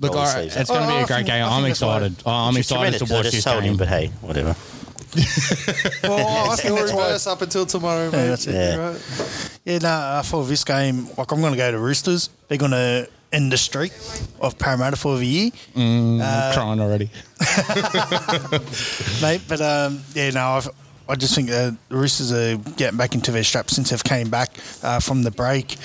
Look, 0.00 0.12
roll 0.14 0.22
the 0.24 0.28
I, 0.28 0.40
it's 0.42 0.56
up. 0.56 0.66
going 0.68 0.82
to 0.82 0.88
be 0.88 0.94
a 0.96 1.06
great 1.06 1.16
think- 1.16 1.26
game. 1.28 1.44
I 1.44 1.48
I'm 1.48 1.62
think 1.62 1.76
that's 1.78 1.80
excited. 1.80 2.16
Oh, 2.26 2.30
I'm 2.30 2.52
Which 2.54 2.60
excited 2.60 2.98
to 3.06 3.12
watch 3.12 3.30
this 3.30 3.44
told 3.44 3.62
him, 3.62 3.70
game. 3.72 3.76
but 3.78 3.88
hey, 3.88 4.08
whatever. 4.20 4.54
Well, 6.02 6.50
I 6.50 6.56
think 6.56 6.58
Still 6.60 6.76
that's 6.76 6.92
why. 6.92 7.06
reverse 7.06 7.26
up 7.26 7.42
until 7.42 7.64
tomorrow, 7.66 8.10
mate. 8.10 8.18
Yeah, 8.18 8.26
that's 8.26 8.46
it. 8.46 8.54
Yeah. 8.54 8.76
Right. 8.76 9.58
Yeah, 9.64 9.78
no, 9.78 9.88
I 10.18 10.22
thought 10.22 10.44
this 10.44 10.64
game, 10.64 11.08
like, 11.16 11.32
I'm 11.32 11.40
going 11.40 11.52
to 11.52 11.56
go 11.56 11.70
to 11.70 11.78
Roosters. 11.78 12.28
They're 12.48 12.58
going 12.58 12.70
to 12.72 13.08
end 13.32 13.52
the 13.52 13.58
streak 13.58 13.92
of 14.40 14.58
Parramatta 14.58 14.96
for 14.96 15.16
the 15.18 15.26
year, 15.26 15.50
I'm 15.76 16.52
crying 16.54 16.80
already. 16.80 17.10
mate. 19.22 19.42
But 19.48 19.60
um, 19.60 20.00
yeah, 20.14 20.30
no, 20.30 20.40
I've, 20.40 20.68
I 21.08 21.14
just 21.14 21.34
think 21.34 21.50
uh, 21.50 21.72
the 21.88 21.96
Roosters 21.96 22.32
are 22.32 22.56
getting 22.76 22.96
back 22.98 23.14
into 23.14 23.30
their 23.30 23.44
straps 23.44 23.74
since 23.74 23.90
they've 23.90 24.02
came 24.04 24.30
back 24.30 24.50
uh, 24.82 25.00
from 25.00 25.22
the 25.22 25.30
break. 25.30 25.76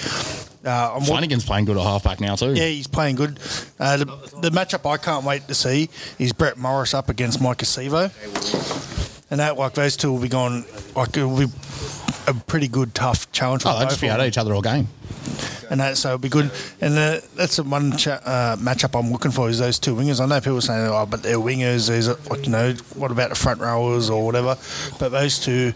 Uh, 0.66 0.94
I'm 0.96 1.02
Flanagan's 1.02 1.46
playing 1.46 1.66
good 1.66 1.76
at 1.76 1.84
halfback 1.84 2.22
now 2.22 2.36
too. 2.36 2.54
yeah, 2.54 2.68
he's 2.68 2.88
playing 2.88 3.18
good. 3.18 3.38
Uh, 3.80 3.98
the, 3.98 4.06
the 4.42 4.50
matchup 4.50 4.90
I 4.90 4.96
can't 4.98 5.26
wait 5.26 5.48
to 5.50 5.54
see 5.54 5.90
is 6.20 6.32
Brett 6.32 6.58
Morris 6.58 6.94
up 6.94 7.10
against 7.10 7.40
Maika 7.42 7.66
Sivo. 7.66 8.10
And 9.30 9.40
that, 9.40 9.58
like, 9.58 9.74
those 9.74 9.98
two 9.98 10.12
will 10.12 10.22
be 10.22 10.30
gone. 10.30 10.64
like, 10.96 11.18
it 11.18 11.26
will 11.26 11.48
be 11.48 11.54
a 12.28 12.34
pretty 12.34 12.68
good, 12.68 12.94
tough 12.96 13.32
challenge 13.32 13.64
for 13.64 13.70
Oh, 13.70 13.72
they'll 13.74 13.82
both 13.82 13.90
just 13.92 14.02
be 14.02 14.08
of 14.10 14.20
at 14.20 14.28
each 14.28 14.38
other 14.38 14.54
all 14.54 14.62
game. 14.62 14.88
and 15.70 15.80
that 15.80 15.98
so 15.98 16.10
it'll 16.10 16.18
be 16.20 16.30
good. 16.30 16.52
And 16.82 16.98
uh, 16.98 17.20
that's 17.36 17.56
the 17.58 17.64
one 17.64 17.96
cha- 17.98 18.22
uh, 18.24 18.56
matchup 18.58 18.98
I'm 19.00 19.12
looking 19.12 19.32
for 19.32 19.50
is 19.50 19.60
those 19.60 19.80
two 19.80 19.96
wingers. 19.96 20.20
I 20.22 20.26
know 20.26 20.40
people 20.40 20.58
are 20.58 20.62
saying, 20.62 20.88
"Oh, 20.92 21.06
but 21.06 21.24
they're 21.24 21.38
wingers." 21.38 21.90
Is 21.90 22.08
it 22.08 22.30
like 22.30 22.46
you 22.46 22.52
know 22.52 22.74
what 22.96 23.12
about 23.12 23.30
the 23.30 23.36
front 23.36 23.60
rowers 23.62 24.10
or 24.10 24.26
whatever? 24.26 24.58
But 25.00 25.10
those 25.10 25.40
two, 25.40 25.74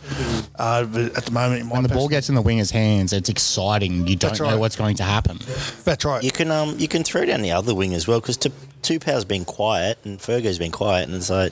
uh, 0.59 0.85
at 1.15 1.25
the 1.25 1.31
moment, 1.31 1.61
in 1.61 1.67
my 1.67 1.73
When 1.75 1.83
the 1.83 1.89
ball 1.89 2.07
gets 2.09 2.29
in 2.29 2.35
the 2.35 2.41
winger's 2.41 2.71
hands, 2.71 3.13
it's 3.13 3.29
exciting. 3.29 4.07
You 4.07 4.15
don't 4.15 4.29
That's 4.31 4.39
know 4.41 4.57
what's 4.57 4.75
going 4.75 4.95
to 4.97 5.03
happen. 5.03 5.39
that's 5.83 6.03
right. 6.05 6.23
You 6.23 6.31
can 6.31 6.51
um 6.51 6.75
you 6.79 6.87
can 6.87 7.03
throw 7.03 7.25
down 7.25 7.41
the 7.41 7.51
other 7.51 7.73
wing 7.73 7.93
as 7.93 8.07
well 8.07 8.19
because 8.19 8.37
Tupou's 8.83 9.25
been 9.25 9.43
quiet 9.45 9.97
and 10.05 10.19
Fergo's 10.19 10.59
been 10.59 10.71
quiet 10.71 11.07
and 11.07 11.15
it's 11.15 11.29
like 11.29 11.51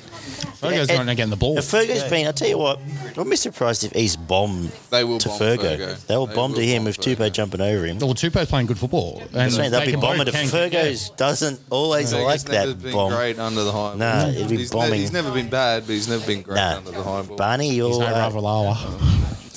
Fergo's 0.61 0.89
Yeah, 0.89 0.95
going 0.95 1.07
to 1.07 1.15
get 1.15 1.29
the 1.29 1.35
ball. 1.35 1.57
If 1.57 1.65
Fergo's 1.65 2.03
been, 2.09 2.27
I'll 2.27 2.33
tell 2.33 2.47
you 2.47 2.57
what, 2.57 2.79
I'd 3.17 3.29
be 3.29 3.35
surprised 3.35 3.83
if 3.83 3.95
East 3.95 4.25
bomb 4.27 4.71
They 4.89 5.03
will 5.03 5.17
to 5.19 5.29
bomb 5.29 5.39
Fergo. 5.39 5.77
Fergo. 5.77 6.05
They'll 6.07 6.25
They 6.27 6.35
bomb 6.35 6.51
will 6.51 6.57
to 6.59 6.65
him 6.65 6.79
bomb 6.81 6.85
with 6.85 6.97
Tupou 6.99 7.31
jumping 7.31 7.61
over 7.61 7.85
him. 7.85 7.99
Well, 7.99 8.13
Tupou's 8.13 8.47
playing 8.49 8.67
good 8.67 8.77
football. 8.79 9.19
And 9.21 9.29
That's 9.31 9.57
right, 9.57 9.69
they'll 9.71 9.85
be 9.85 9.91
can 9.91 9.99
bombing. 9.99 10.19
both 10.25 10.27
If 10.29 10.33
can- 10.35 10.47
Fergo's 10.49 11.09
doesn't 11.11 11.59
always 11.69 12.11
Fergus 12.11 12.25
like 12.45 12.51
never 12.51 12.71
that 12.73 12.81
been 12.83 12.91
bomb. 12.93 13.11
great 13.13 13.39
under 13.39 13.63
the 13.63 13.71
high 13.71 13.77
ball. 13.77 13.95
Nah, 13.97 14.27
it'd 14.27 14.49
be 14.49 14.57
he's, 14.57 14.71
bombing. 14.71 14.99
he's 14.99 15.11
never 15.11 15.31
been 15.31 15.49
bad, 15.49 15.85
but 15.85 15.93
he's 15.93 16.07
never 16.07 16.25
been 16.25 16.41
great 16.41 16.55
Nah, 16.55 16.77
under 16.77 16.91
the 16.91 17.03
high 17.03 17.21
ball. 17.23 17.37
Barney, 17.37 17.67
He's 17.69 17.77
you're. 17.77 17.99
no 17.99 18.05
Uh, 18.05 18.29
Ravalawa. 18.31 18.75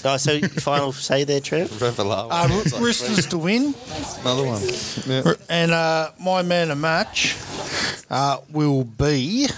oh, 0.04 0.16
so 0.16 0.40
final 0.60 0.92
say 0.92 1.24
there, 1.24 1.40
Trev. 1.40 1.68
Ravalawa. 1.70 2.28
Uh, 2.30 2.48
Ro- 2.74 2.80
Roosters 2.80 3.26
to 3.26 3.38
win, 3.38 3.74
Another 4.22 4.44
one. 4.44 4.62
Yeah. 5.06 5.34
and 5.48 5.72
uh, 5.72 6.10
my 6.20 6.42
man 6.42 6.70
of 6.70 6.78
match 6.78 7.36
uh, 8.10 8.38
will 8.50 8.84
be 8.84 9.48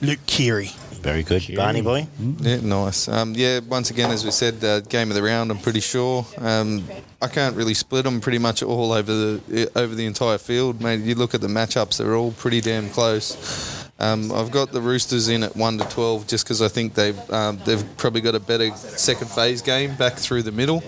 Luke 0.00 0.18
Keary. 0.26 0.72
Very 1.02 1.22
good, 1.22 1.42
Barney 1.56 1.80
boy. 1.80 2.06
Yeah, 2.40 2.60
nice. 2.60 3.08
Um, 3.08 3.32
yeah, 3.34 3.60
once 3.60 3.90
again, 3.90 4.10
as 4.10 4.22
we 4.22 4.30
said, 4.30 4.62
uh, 4.62 4.80
game 4.80 5.08
of 5.08 5.14
the 5.16 5.22
round. 5.22 5.50
I'm 5.50 5.58
pretty 5.58 5.80
sure. 5.80 6.26
Um, 6.38 6.84
I 7.22 7.28
can't 7.28 7.56
really 7.56 7.72
split 7.72 8.04
them 8.04 8.20
pretty 8.20 8.38
much 8.38 8.62
all 8.62 8.92
over 8.92 9.12
the 9.12 9.70
over 9.74 9.94
the 9.94 10.04
entire 10.04 10.36
field, 10.36 10.82
mate. 10.82 11.00
You 11.00 11.14
look 11.14 11.34
at 11.34 11.40
the 11.40 11.48
matchups; 11.48 11.96
they're 11.96 12.14
all 12.14 12.32
pretty 12.32 12.60
damn 12.60 12.90
close. 12.90 13.88
Um, 13.98 14.30
I've 14.32 14.50
got 14.50 14.72
the 14.72 14.80
Roosters 14.80 15.28
in 15.28 15.42
at 15.42 15.56
one 15.56 15.78
to 15.78 15.84
twelve, 15.88 16.26
just 16.26 16.44
because 16.44 16.60
I 16.60 16.68
think 16.68 16.94
they've 16.94 17.30
um, 17.30 17.58
they've 17.64 17.84
probably 17.96 18.20
got 18.20 18.34
a 18.34 18.40
better 18.40 18.70
second 18.76 19.30
phase 19.30 19.62
game 19.62 19.94
back 19.96 20.14
through 20.14 20.42
the 20.42 20.52
middle. 20.52 20.82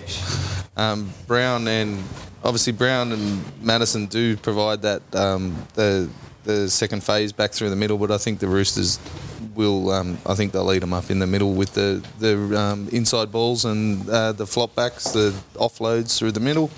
Um, 0.77 1.11
Brown 1.27 1.67
and 1.67 2.03
obviously 2.43 2.73
Brown 2.73 3.11
and 3.11 3.43
Madison 3.63 4.05
do 4.07 4.37
provide 4.37 4.83
that 4.83 5.01
um, 5.15 5.55
the 5.73 6.09
the 6.43 6.69
second 6.69 7.03
phase 7.03 7.31
back 7.31 7.51
through 7.51 7.69
the 7.69 7.75
middle, 7.75 7.97
but 7.97 8.11
I 8.11 8.17
think 8.17 8.39
the 8.39 8.47
Roosters 8.47 8.99
will. 9.55 9.91
Um, 9.91 10.17
I 10.25 10.35
think 10.35 10.51
they'll 10.51 10.63
lead 10.63 10.81
them 10.81 10.93
up 10.93 11.09
in 11.09 11.19
the 11.19 11.27
middle 11.27 11.53
with 11.53 11.73
the 11.73 12.03
the 12.19 12.59
um, 12.59 12.89
inside 12.91 13.31
balls 13.31 13.65
and 13.65 14.07
uh, 14.09 14.31
the 14.31 14.47
flop 14.47 14.75
backs, 14.75 15.11
the 15.11 15.33
offloads 15.55 16.17
through 16.17 16.31
the 16.31 16.39
middle. 16.39 16.69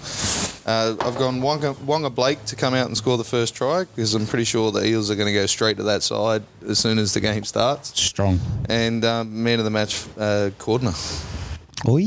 Uh, 0.66 0.96
I've 1.00 1.18
gone 1.18 1.42
Waqa, 1.42 1.76
Waqa 1.76 2.14
Blake 2.14 2.44
to 2.46 2.56
come 2.56 2.74
out 2.74 2.88
and 2.88 2.98
score 2.98 3.18
the 3.18 3.24
first 3.24 3.54
try 3.54 3.84
because 3.84 4.16
I'm 4.16 4.26
pretty 4.26 4.46
sure 4.46 4.72
the 4.72 4.86
Eels 4.86 5.12
are 5.12 5.16
going 5.16 5.28
to 5.28 5.34
go 5.34 5.46
straight 5.46 5.78
to 5.78 5.84
that 5.84 6.02
side 6.02 6.44
as 6.68 6.80
soon 6.80 6.98
as 6.98 7.14
the 7.14 7.20
game 7.20 7.44
starts. 7.44 8.00
Strong. 8.00 8.40
And 8.68 9.06
um, 9.06 9.44
man 9.44 9.60
of 9.60 9.66
the 9.66 9.72
match, 9.72 10.06
uh, 10.18 10.50
Cordner. 10.58 10.96
Oi. 11.88 12.02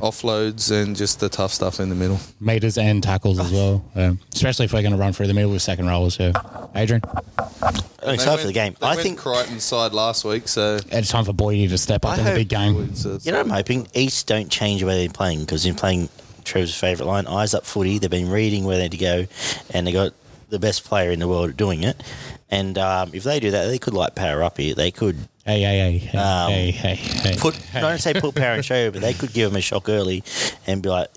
Offloads 0.00 0.70
and 0.70 0.94
just 0.94 1.20
the 1.20 1.28
tough 1.28 1.52
stuff 1.52 1.80
in 1.80 1.88
the 1.88 1.94
middle. 1.94 2.20
Meters 2.40 2.78
and 2.78 3.02
tackles 3.02 3.38
as 3.38 3.50
well. 3.52 3.84
Um, 3.94 4.20
especially 4.34 4.66
if 4.66 4.72
we're 4.72 4.82
going 4.82 4.92
to 4.92 4.98
run 4.98 5.12
through 5.12 5.26
the 5.26 5.34
middle 5.34 5.50
with 5.50 5.62
second 5.62 5.86
rollers. 5.86 6.18
Yeah. 6.18 6.32
Adrian, 6.74 7.02
I'm 7.38 7.74
They 8.04 8.14
excited 8.14 8.40
for 8.40 8.46
the 8.46 8.52
game. 8.52 8.76
They 8.80 8.86
I 8.86 8.90
went 8.90 9.02
think 9.02 9.18
Crichton's 9.18 9.64
side 9.64 9.92
last 9.92 10.24
week, 10.24 10.46
so 10.46 10.78
it's 10.90 11.08
time 11.08 11.24
for 11.24 11.32
Boydie 11.32 11.68
to 11.68 11.78
step 11.78 12.04
up 12.04 12.12
I 12.12 12.18
in 12.18 12.24
the 12.24 12.34
big 12.34 12.48
game. 12.48 12.88
it's, 12.90 13.04
it's, 13.04 13.26
You 13.26 13.32
know, 13.32 13.40
I'm 13.40 13.50
hoping 13.50 13.88
East 13.94 14.26
don't 14.28 14.50
change 14.50 14.80
the 14.80 14.86
way 14.86 15.04
they're 15.04 15.12
playing 15.12 15.40
because 15.40 15.64
they're 15.64 15.74
playing 15.74 16.08
Trevor's 16.44 16.74
favourite 16.74 17.08
line, 17.08 17.26
eyes 17.26 17.54
up 17.54 17.64
footy. 17.66 17.98
They've 17.98 18.10
been 18.10 18.30
reading 18.30 18.64
where 18.64 18.76
they 18.76 18.84
need 18.84 18.92
to 18.92 18.96
go, 18.98 19.26
and 19.70 19.86
they 19.86 19.92
got 19.92 20.12
the 20.48 20.58
best 20.58 20.84
player 20.84 21.10
in 21.10 21.18
the 21.18 21.28
world 21.28 21.50
at 21.50 21.56
doing 21.56 21.82
it. 21.82 22.02
And 22.50 22.78
um, 22.78 23.10
if 23.12 23.24
they 23.24 23.40
do 23.40 23.50
that, 23.50 23.66
they 23.66 23.78
could 23.78 23.92
light 23.94 24.14
power 24.14 24.42
up 24.42 24.56
here. 24.58 24.74
They 24.74 24.90
could 24.90 25.16
Hey, 25.44 25.62
hey, 25.62 25.78
hey, 25.78 25.98
hey, 25.98 26.18
Um, 26.18 26.50
hey, 26.50 26.70
hey, 26.70 26.94
hey. 26.94 27.36
put, 27.38 27.54
hey. 27.56 27.78
I 27.78 27.88
don't 27.88 27.98
say 27.98 28.12
put 28.12 28.34
power 28.34 28.52
and 28.52 28.64
show, 28.64 28.90
but 28.90 29.00
they 29.00 29.14
could 29.14 29.32
give 29.32 29.50
them 29.50 29.56
a 29.56 29.62
shock 29.62 29.88
early 29.88 30.22
and 30.66 30.82
be 30.82 30.90
like, 30.90 31.08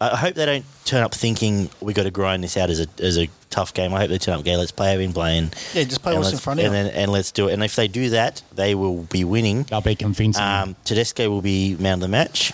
I 0.00 0.16
hope 0.16 0.34
they 0.34 0.44
don't 0.44 0.64
turn 0.84 1.04
up 1.04 1.14
thinking 1.14 1.70
we 1.80 1.92
got 1.92 2.02
to 2.02 2.10
grind 2.10 2.42
this 2.42 2.56
out 2.56 2.68
as 2.68 2.80
a 2.80 2.86
as 3.00 3.16
a 3.16 3.28
tough 3.48 3.72
game. 3.72 3.94
I 3.94 4.00
hope 4.00 4.08
they 4.10 4.18
turn 4.18 4.34
up, 4.34 4.40
okay, 4.40 4.56
let's 4.56 4.72
play 4.72 4.94
how 4.94 5.00
in 5.00 5.12
playing. 5.12 5.52
Yeah, 5.72 5.84
just 5.84 6.02
play 6.02 6.12
and 6.14 6.18
what's 6.20 6.30
in 6.30 6.34
let's- 6.34 6.44
front 6.44 6.58
of 6.60 6.66
and 6.66 6.74
you. 6.74 6.82
then, 6.82 7.00
and 7.00 7.12
let's 7.12 7.30
do 7.30 7.46
it. 7.48 7.52
And 7.52 7.62
if 7.62 7.76
they 7.76 7.86
do 7.86 8.10
that, 8.10 8.42
they 8.52 8.74
will 8.74 9.02
be 9.04 9.22
winning. 9.22 9.62
They'll 9.64 9.80
be 9.82 9.94
convincing. 9.94 10.42
Um, 10.42 10.74
Tedesco 10.84 11.30
will 11.30 11.42
be 11.42 11.76
man 11.76 11.94
of 11.94 12.00
the 12.00 12.08
match. 12.08 12.52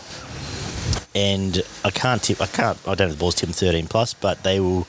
And 1.14 1.62
I 1.83 1.90
can't 1.92 2.22
tip. 2.22 2.42
I 2.42 2.46
can't. 2.46 2.76
I 2.87 2.94
don't 2.94 3.00
have 3.09 3.11
the 3.12 3.16
balls 3.16 3.37
tip 3.37 3.48
13 3.48 3.87
plus, 3.87 4.12
but 4.12 4.42
they 4.42 4.61
will 4.61 4.87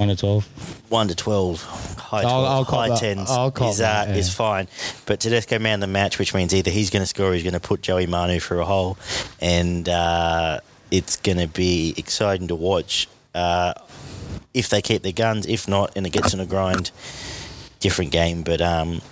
One 0.00 0.08
to 0.08 0.16
twelve. 0.16 0.48
one 0.88 1.08
to 1.08 1.14
12, 1.14 1.62
high, 1.98 2.22
12, 2.22 2.26
I'll- 2.26 2.46
I'll 2.46 2.64
high 2.64 2.88
that. 2.88 3.00
tens 3.00 3.30
I'll 3.30 3.50
cop 3.50 3.72
is, 3.74 3.80
uh, 3.82 3.84
that, 3.84 4.08
yeah. 4.08 4.14
is 4.16 4.32
fine. 4.32 4.66
But 5.04 5.20
Tedesco 5.20 5.58
man 5.58 5.80
the 5.80 5.86
match, 5.86 6.18
which 6.18 6.32
means 6.32 6.54
either 6.54 6.70
he's 6.70 6.88
going 6.88 7.02
to 7.02 7.06
score 7.06 7.26
or 7.26 7.34
he's 7.34 7.42
going 7.42 7.52
to 7.52 7.60
put 7.60 7.82
Joey 7.82 8.06
Manu 8.06 8.40
through 8.40 8.62
a 8.62 8.64
hole. 8.64 8.96
And 9.42 9.86
uh, 9.90 10.60
it's 10.90 11.16
going 11.16 11.36
to 11.36 11.48
be 11.48 11.92
exciting 11.98 12.48
to 12.48 12.54
watch 12.54 13.08
uh, 13.34 13.74
if 14.54 14.70
they 14.70 14.80
keep 14.80 15.02
their 15.02 15.12
guns. 15.12 15.44
If 15.44 15.68
not, 15.68 15.92
and 15.94 16.06
it 16.06 16.10
gets 16.14 16.32
in 16.32 16.40
a 16.40 16.46
grind, 16.46 16.92
different 17.80 18.10
game. 18.10 18.40
But 18.42 18.62
um, 18.62 19.02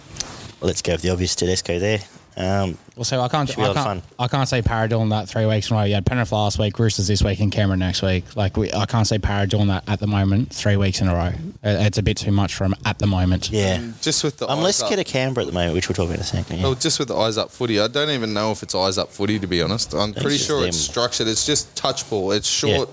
let's 0.62 0.80
go 0.80 0.92
with 0.92 1.02
the 1.02 1.10
obvious 1.10 1.34
Tedesco 1.36 1.78
there. 1.78 2.00
Um, 2.38 2.78
Well, 2.94 3.04
so 3.04 3.20
I 3.20 3.26
can't, 3.28 3.48
Should 3.48 3.56
be 3.56 3.62
a 3.62 3.64
I 3.64 3.68
lot 3.68 3.76
of 3.76 3.84
can't, 3.84 4.02
fun. 4.04 4.14
I 4.18 4.28
can't 4.28 4.48
say 4.48 4.62
Para 4.62 4.88
doing 4.88 5.08
that 5.08 5.28
three 5.28 5.44
weeks 5.44 5.70
in 5.70 5.76
a 5.76 5.80
row. 5.80 5.84
You 5.86 5.94
had 5.94 6.06
Penrith 6.06 6.30
last 6.30 6.58
week, 6.58 6.78
Roosters 6.78 7.08
this 7.08 7.22
week, 7.22 7.40
and 7.40 7.50
Canberra 7.50 7.76
next 7.76 8.00
week. 8.02 8.36
Like 8.36 8.56
we, 8.56 8.72
I 8.72 8.86
can't 8.86 9.06
say 9.08 9.18
Para 9.18 9.46
doing 9.48 9.66
that 9.68 9.82
at 9.88 9.98
the 9.98 10.06
moment, 10.06 10.52
three 10.54 10.76
weeks 10.76 11.00
in 11.00 11.08
a 11.08 11.14
row. 11.14 11.32
It- 11.64 11.86
It's 11.86 11.98
a 11.98 12.02
bit 12.02 12.16
too 12.16 12.30
much 12.30 12.54
for 12.54 12.64
him 12.64 12.74
at 12.84 12.98
the 13.00 13.06
moment. 13.08 13.50
yeah. 13.50 13.82
just 14.00 14.22
with 14.22 14.36
the 14.38 14.46
I'm 14.46 14.58
eyes 14.58 14.64
less 14.64 14.80
up. 14.82 14.86
scared 14.86 15.00
of 15.00 15.06
Canberra 15.06 15.44
at 15.44 15.48
the 15.48 15.52
moment, 15.52 15.74
which 15.74 15.88
we'll 15.88 15.94
talk 15.96 16.06
about 16.06 16.14
in 16.16 16.20
a 16.20 16.24
second. 16.24 16.58
Yeah. 16.58 16.62
Well, 16.62 16.74
just 16.74 16.98
with 17.00 17.08
the 17.08 17.16
eyes 17.16 17.36
up 17.38 17.50
footy, 17.50 17.80
I 17.80 17.88
don't 17.88 18.10
even 18.10 18.32
know 18.34 18.52
if 18.52 18.62
it's 18.62 18.74
eyes 18.74 18.98
up 18.98 19.10
footy 19.10 19.38
to 19.40 19.46
be 19.48 19.60
honest. 19.60 19.92
I'm 19.94 20.14
pretty 20.14 20.38
sure 20.38 20.60
them. 20.60 20.68
it's 20.68 20.78
structured. 20.78 21.26
It's 21.26 21.44
just 21.44 21.74
touch 21.76 22.08
ball. 22.08 22.30
It's 22.32 22.48
short, 22.48 22.88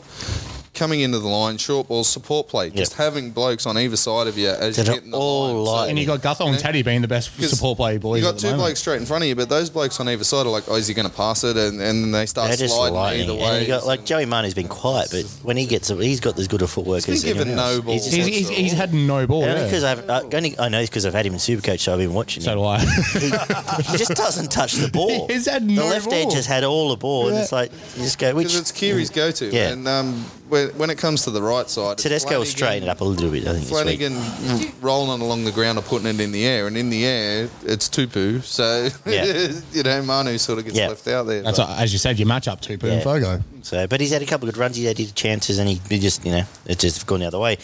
coming 0.76 1.00
into 1.02 1.20
the 1.20 1.28
line, 1.28 1.58
short 1.58 1.88
ball, 1.88 2.04
support 2.04 2.48
play. 2.48 2.70
Just 2.70 2.92
Yep. 2.94 2.98
having 3.00 3.32
blokes 3.32 3.66
on 3.66 3.78
either 3.78 3.96
side 3.98 4.28
of 4.28 4.38
you 4.38 4.50
as 4.50 4.76
That 4.76 4.86
you 4.88 4.92
are 4.92 4.96
get 4.96 5.04
in 5.06 5.12
the 5.12 5.18
all 5.18 5.64
line. 5.64 5.76
like- 5.76 5.90
And 5.90 6.00
you 6.00 6.06
got 6.06 6.22
Gutho 6.22 6.46
and 6.46 6.56
Yeah. 6.56 6.62
Teddy 6.62 6.82
being 6.84 7.02
the 7.02 7.08
best 7.08 7.30
support 7.50 7.78
play 7.78 7.98
boys. 7.98 8.20
You 8.22 8.26
got 8.28 8.36
the 8.36 8.42
two 8.42 8.48
moment. 8.48 8.64
blokes 8.64 8.80
straight 8.82 9.00
in 9.00 9.06
front 9.06 9.24
of 9.24 9.28
you, 9.28 9.36
but 9.36 9.50
those 9.50 9.70
blokes 9.70 10.00
on 10.00 10.08
either 10.10 10.24
side 10.24 10.46
are 10.46 10.50
like, 10.50 10.64
oh, 10.68 10.76
is 10.76 10.88
he 10.88 10.94
going 10.94 11.08
to 11.10 11.14
pass 11.16 11.44
it? 11.44 11.58
And, 11.58 11.82
and 11.82 12.04
then 12.04 12.12
they 12.12 12.26
start 12.26 12.50
They're 12.50 12.58
just 12.58 12.76
sliding 12.76 12.96
lightning. 12.96 13.22
either 13.24 13.32
And 13.34 13.42
way. 13.42 13.62
you 13.62 13.68
got 13.68 13.86
like 13.86 14.06
Joey 14.06 14.26
Manu's 14.26 14.54
been 14.54 14.68
quiet, 14.68 15.08
but 15.12 15.24
when 15.44 15.58
he 15.58 15.66
gets, 15.66 15.88
he's 15.90 16.20
got 16.20 16.38
as 16.38 16.48
good 16.48 16.62
a 16.62 16.68
footwork 16.68 17.06
He's 17.06 17.16
as 17.18 17.24
been 17.24 17.34
given 17.34 17.48
anyone 17.50 17.66
else. 17.66 17.76
no 17.78 17.82
balls. 17.82 18.06
He's 18.06 18.14
He's, 18.26 18.48
he's, 18.48 18.50
he's 18.50 18.74
had 18.74 18.94
no 18.94 19.26
ball. 19.28 19.44
only 19.44 19.56
Yeah. 19.56 19.64
because 19.66 19.84
I've 19.84 20.10
uh, 20.10 20.22
only 20.34 20.58
I 20.60 20.70
know 20.70 20.82
because 20.82 21.06
I've 21.06 21.14
had 21.14 21.26
him 21.26 21.34
in 21.34 21.40
Supercoach, 21.40 21.80
so 21.80 21.94
I've 21.94 22.00
been 22.00 22.14
watching 22.14 22.44
So 22.44 22.52
him. 22.52 22.58
do 22.60 22.64
I. 22.66 22.80
He, 22.80 23.92
he 23.92 23.98
just 23.98 24.16
doesn't 24.16 24.52
touch 24.52 24.74
the 24.74 24.88
ball. 24.90 25.28
He's 25.30 25.46
had 25.48 25.64
no 25.64 25.84
the 25.84 25.90
left 25.90 26.06
ball. 26.10 26.14
edge 26.14 26.34
has 26.34 26.46
had 26.46 26.64
all 26.64 26.90
the 26.90 26.96
ball, 26.98 27.28
and 27.30 27.38
it's 27.38 27.52
like 27.52 27.72
you 27.96 28.04
just 28.04 28.20
go 28.20 28.34
which 28.36 28.48
Because 28.48 28.60
it's 28.60 28.72
Keary's 28.72 29.10
go-to. 29.10 29.50
Yeah. 29.52 29.70
And 29.70 29.88
um, 29.88 30.26
when, 30.50 30.70
when 30.78 30.90
it 30.90 30.98
comes 30.98 31.24
to 31.24 31.32
the 31.32 31.42
right 31.42 31.70
side, 31.70 31.98
Tedesco 31.98 32.30
will 32.30 32.46
Flanagan- 32.46 32.52
straighten 32.58 32.84
it 32.84 32.92
up 32.92 33.02
a 33.02 33.04
little 33.04 33.32
bit. 33.32 33.48
I 33.48 33.54
think 33.54 33.66
this 33.68 33.72
week. 33.86 34.00
Flanagan 34.00 34.72
rolling 34.82 35.22
along 35.22 35.44
the 35.46 35.52
ground 35.52 35.78
or 35.78 35.82
putting 35.82 36.08
it 36.08 36.20
in 36.20 36.32
the 36.32 36.46
air, 36.46 36.68
and 36.68 36.78
in 36.78 36.90
the 36.90 37.06
air 37.06 37.50
it's 37.64 37.90
Tupou. 37.90 38.44
So 38.44 38.90
Yeah. 39.06 39.52
you 39.74 39.84
know 39.84 40.02
Manu 40.04 40.38
sort 40.38 40.60
of 40.60 40.66
gets 40.66 40.78
Yeah. 40.78 40.90
left 40.90 41.08
out 41.08 41.24
there. 41.28 41.42
That's 41.42 41.58
but- 41.58 41.70
what, 41.70 41.80
as 41.80 41.92
you 41.94 42.00
said, 42.00 42.20
you 42.20 42.26
match 42.26 42.48
up 42.48 42.62
Tupou 42.62 42.84
Yeah. 42.84 42.94
and 42.94 43.04
Fogo. 43.04 43.44
So, 43.64 43.88
but 43.88 44.00
he's 44.00 44.12
had 44.12 44.22
a 44.22 44.26
couple 44.28 44.48
of 44.48 44.54
good 44.56 44.60
runs. 44.62 44.76
He's 44.76 44.88
had 44.88 44.98
his 44.98 45.12
chances, 45.12 45.58
and 45.58 45.68
he, 45.68 45.82
he 45.90 45.98
just, 46.00 46.24
you 46.24 46.32
know, 46.32 46.44
it's 46.68 46.82
just 46.82 47.08
gone 47.08 47.22
the 47.22 47.26
other 47.28 47.40
way. 47.40 47.58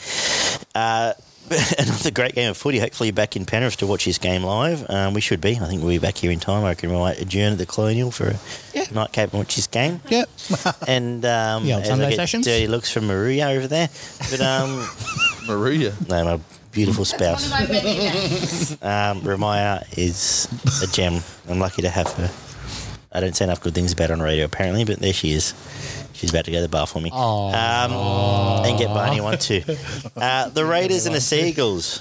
Uh, 0.73 1.13
another 1.79 2.11
great 2.11 2.33
game 2.35 2.49
of 2.49 2.57
footy. 2.57 2.79
Hopefully, 2.79 3.09
you're 3.09 3.13
back 3.15 3.35
in 3.35 3.45
Penrith 3.45 3.77
to 3.77 3.87
watch 3.87 4.05
this 4.05 4.17
game 4.17 4.43
live. 4.43 4.89
Um, 4.89 5.13
we 5.13 5.21
should 5.21 5.41
be. 5.41 5.57
I 5.57 5.67
think 5.67 5.81
we'll 5.81 5.89
be 5.91 5.97
back 5.99 6.17
here 6.17 6.31
in 6.31 6.39
time. 6.39 6.63
I 6.63 6.69
reckon 6.69 6.89
we 6.91 6.97
might 6.97 7.19
adjourn 7.21 7.53
at 7.53 7.57
the 7.57 7.65
Colonial 7.65 8.11
for 8.11 8.29
a 8.75 8.93
nightcap 8.93 9.31
and 9.33 9.39
watch 9.41 9.55
this 9.55 9.67
game. 9.67 10.01
Yep. 10.09 10.29
And 10.87 11.23
um, 11.25 11.65
Yeah, 11.65 11.79
as 11.79 11.87
Sunday 11.87 12.05
I 12.05 12.09
get 12.11 12.15
sessions. 12.17 12.45
dirty 12.45 12.67
looks 12.67 12.91
from 12.91 13.07
Maria 13.07 13.47
over 13.49 13.67
there. 13.67 13.89
But 14.29 14.41
um, 14.41 14.87
Maria. 15.47 15.93
no, 16.09 16.23
my 16.25 16.39
beautiful 16.71 17.05
spouse. 17.05 17.45
of 17.45 17.51
my 17.51 17.67
many 17.67 17.97
names. 17.97 18.71
Um, 18.81 19.21
Ramaya 19.21 19.85
is 19.97 20.47
a 20.83 20.87
gem. 20.87 21.21
I'm 21.49 21.59
lucky 21.59 21.81
to 21.83 21.89
have 21.89 22.11
her. 22.13 22.31
I 23.13 23.19
don't 23.19 23.35
say 23.35 23.43
enough 23.45 23.61
good 23.61 23.73
things 23.75 23.91
about 23.91 24.09
her 24.09 24.15
on 24.15 24.21
radio, 24.21 24.45
apparently, 24.45 24.85
but 24.85 24.99
there 24.99 25.11
she 25.13 25.31
is. 25.31 25.53
She's 26.21 26.29
about 26.29 26.45
to 26.45 26.51
go 26.51 26.57
to 26.57 26.61
the 26.61 26.69
bar 26.69 26.85
for 26.85 27.01
me. 27.01 27.09
Aw. 27.11 27.47
Um, 28.61 28.65
and 28.65 28.77
get 28.77 28.89
Barney 28.89 29.21
one 29.21 29.39
too. 29.39 29.63
Uh, 30.15 30.49
the 30.49 30.63
Raiders 30.63 31.07
and 31.07 31.15
the 31.15 31.21
Seagulls. 31.21 31.99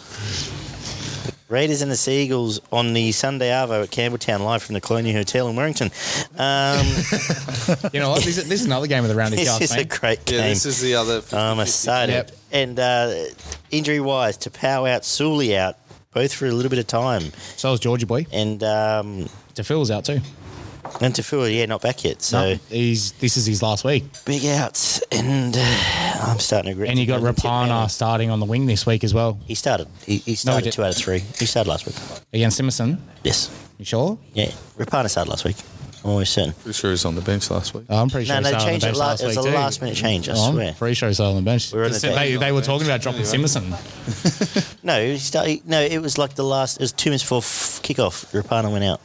Raiders 1.48 1.80
and 1.80 1.90
the 1.90 1.96
Seagulls 1.96 2.60
on 2.70 2.92
the 2.92 3.12
Sunday 3.12 3.48
Arvo 3.48 3.82
at 3.82 3.90
Campbelltown, 3.90 4.40
live 4.40 4.62
from 4.62 4.74
the 4.74 4.80
Colonial 4.82 5.16
Hotel 5.16 5.48
in 5.48 5.56
Warrington. 5.56 5.90
Um, 6.36 6.84
You 7.94 8.00
know 8.00 8.10
what? 8.10 8.22
This 8.22 8.36
is, 8.36 8.48
this 8.48 8.60
is 8.60 8.66
another 8.66 8.86
game 8.88 9.04
of 9.04 9.08
the 9.08 9.16
round 9.16 9.32
of 9.32 9.38
this 9.38 9.48
yards, 9.48 9.64
is 9.64 9.72
a 9.72 9.84
great 9.84 10.24
game. 10.26 10.40
Yeah, 10.40 10.48
this 10.50 10.66
is 10.66 10.80
the 10.82 10.96
other. 10.96 11.22
50, 11.22 11.36
I'm 11.36 11.60
excited. 11.60 12.12
Yep. 12.12 12.30
And 12.52 12.78
uh, 12.78 13.14
injury 13.70 14.00
wise, 14.00 14.36
Taupau 14.36 14.88
out, 14.88 15.06
Suli 15.06 15.56
out, 15.56 15.76
both 16.12 16.34
for 16.34 16.46
a 16.46 16.52
little 16.52 16.70
bit 16.70 16.78
of 16.78 16.86
time. 16.86 17.32
So 17.56 17.72
is 17.72 17.80
Georgia 17.80 18.06
boy. 18.06 18.26
And 18.32 18.62
um, 18.62 19.28
DeFill's 19.54 19.90
out 19.90 20.04
too. 20.04 20.20
And 21.00 21.14
Taufua, 21.14 21.54
yeah, 21.54 21.66
not 21.66 21.80
back 21.82 22.04
yet. 22.04 22.20
So 22.22 22.40
No, 22.54 22.58
he's 22.68 23.12
this 23.12 23.36
is 23.36 23.46
his 23.46 23.62
last 23.62 23.84
week, 23.84 24.04
big 24.24 24.44
outs. 24.46 25.02
And 25.12 25.54
uh, 25.56 25.60
I'm 26.26 26.38
starting 26.38 26.66
to 26.70 26.72
agree. 26.72 26.88
and 26.88 26.98
you 26.98 27.06
got 27.06 27.20
Rapana 27.22 27.88
starting 27.90 28.30
on 28.30 28.38
the 28.40 28.46
wing 28.46 28.66
this 28.66 28.84
week 28.86 29.02
as 29.04 29.14
well 29.14 29.38
He 29.46 29.54
started. 29.54 29.88
He, 30.04 30.18
he 30.18 30.34
started 30.34 30.64
did- 30.64 30.72
two 30.74 30.82
out 30.84 30.90
of 30.90 30.96
three. 30.96 31.20
He 31.20 31.46
started 31.46 31.70
last 31.70 31.86
week. 31.86 31.96
against 32.32 32.60
Simerson. 32.60 32.98
Yes. 33.24 33.50
You 33.78 33.84
sure? 33.84 34.18
Yeah. 34.34 34.50
Rapana 34.78 35.08
started 35.08 35.30
last 35.30 35.44
week. 35.44 35.56
I'm 36.04 36.10
almost 36.10 36.32
certain. 36.32 36.52
Pretty 36.54 36.72
sure 36.72 36.90
he's 36.90 37.04
on 37.04 37.14
the 37.14 37.20
bench 37.20 37.50
last 37.50 37.74
week. 37.74 37.84
Oh, 37.90 38.00
I'm 38.00 38.08
pretty 38.08 38.26
sure 38.26 38.40
No, 38.40 38.48
he 38.48 38.52
no, 38.54 38.58
started 38.58 38.70
changed 38.70 38.84
the 38.84 38.88
it. 38.88 38.90
bench 38.92 38.98
La- 38.98 39.06
last 39.06 39.22
it 39.22 39.26
was 39.26 39.36
a 39.36 39.42
too. 39.42 39.50
last 39.50 39.80
minute 39.82 39.96
change. 39.96 40.28
I 40.30 40.32
Oh, 40.34 40.40
I'm 40.48 40.54
swear. 40.54 40.72
pretty 40.78 40.94
sure 40.94 41.08
he 41.08 41.14
started 41.14 41.36
on 41.36 41.44
the 41.44 41.50
bench. 41.50 41.72
We 41.72 41.78
were 41.78 41.84
in 41.84 41.92
the 41.92 41.98
they, 41.98 42.14
bench. 42.14 42.40
they 42.40 42.52
were 42.52 42.62
talking 42.62 42.86
about 42.86 43.00
dropping 43.02 43.20
Anyway. 43.22 43.46
Simerson. 43.48 44.76
No, 44.82 45.04
he 45.04 45.18
started, 45.18 45.66
no, 45.68 45.80
it 45.80 45.98
was 45.98 46.16
like 46.16 46.34
the 46.36 46.42
last. 46.44 46.78
It 46.78 46.80
was 46.82 46.92
two 46.92 47.10
minutes 47.10 47.22
before 47.24 47.38
f- 47.38 47.80
kickoff. 47.82 48.32
Rapana 48.32 48.72
went 48.72 48.82
out. 48.84 49.00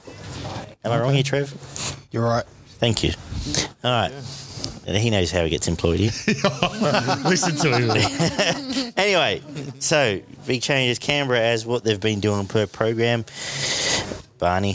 Am 0.86 0.92
I 0.92 1.00
wrong 1.00 1.14
here, 1.14 1.24
Trev? 1.24 1.52
You're 2.12 2.24
right. 2.24 2.46
Thank 2.78 3.04
you. 3.04 3.12
All 3.84 3.92
right. 3.92 4.12
And 4.86 4.96
He 4.96 5.10
knows 5.10 5.32
how 5.32 5.44
he 5.44 5.50
gets 5.50 5.68
employed 5.68 6.00
here. 6.00 6.12
Listen 7.26 7.56
to 7.56 7.76
him. 7.76 8.94
anyway, 8.98 9.42
so 9.80 10.22
big 10.46 10.62
changes. 10.62 11.00
Canberra 11.00 11.40
as 11.42 11.66
what 11.66 11.84
they've 11.84 12.00
been 12.00 12.20
doing 12.20 12.46
per 12.46 12.68
program. 12.68 13.26
Barney, 14.38 14.74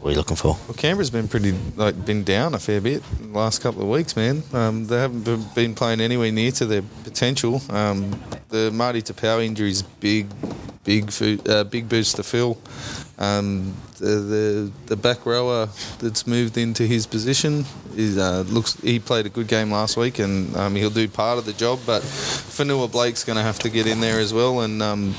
what 0.00 0.08
are 0.08 0.10
you 0.12 0.16
looking 0.16 0.36
for? 0.36 0.56
Well, 0.66 0.74
Canberra's 0.76 1.10
been 1.10 1.28
pretty 1.28 1.52
like 1.76 2.04
been 2.04 2.24
down 2.24 2.54
a 2.54 2.58
fair 2.58 2.80
bit 2.80 3.02
in 3.20 3.32
the 3.32 3.38
last 3.38 3.60
couple 3.62 3.82
of 3.82 3.88
weeks, 3.88 4.16
man. 4.16 4.42
Um, 4.52 4.86
they 4.88 4.98
haven't 4.98 5.22
be- 5.24 5.44
been 5.54 5.74
playing 5.76 6.00
anywhere 6.00 6.32
near 6.32 6.50
to 6.52 6.66
their 6.66 6.82
potential. 7.04 7.62
Um, 7.70 8.18
the 8.48 8.72
Marty 8.72 9.00
Taupau 9.02 9.44
injury 9.44 9.70
is 9.70 9.82
big, 9.82 10.26
big, 10.82 11.12
fo- 11.12 11.38
uh, 11.48 11.62
big 11.64 11.88
boost 11.88 12.16
to 12.16 12.24
Phil. 12.24 12.58
Um, 13.18 13.74
the, 13.98 14.06
the 14.06 14.72
the 14.86 14.96
back 14.96 15.24
rower 15.24 15.70
that's 16.00 16.26
moved 16.26 16.58
into 16.58 16.82
his 16.82 17.06
position 17.06 17.64
is 17.96 18.18
uh, 18.18 18.44
looks 18.48 18.74
he 18.80 18.98
played 18.98 19.24
a 19.24 19.30
good 19.30 19.48
game 19.48 19.70
last 19.70 19.96
week 19.96 20.18
and 20.18 20.54
um, 20.54 20.74
he'll 20.74 20.90
do 20.90 21.08
part 21.08 21.38
of 21.38 21.46
the 21.46 21.54
job. 21.54 21.78
But 21.86 22.02
Fonua 22.02 22.92
Blake's 22.92 23.24
going 23.24 23.38
to 23.38 23.42
have 23.42 23.58
to 23.60 23.70
get 23.70 23.86
in 23.86 24.00
there 24.00 24.20
as 24.20 24.32
well 24.34 24.60
and. 24.60 24.82
Um, 24.82 25.14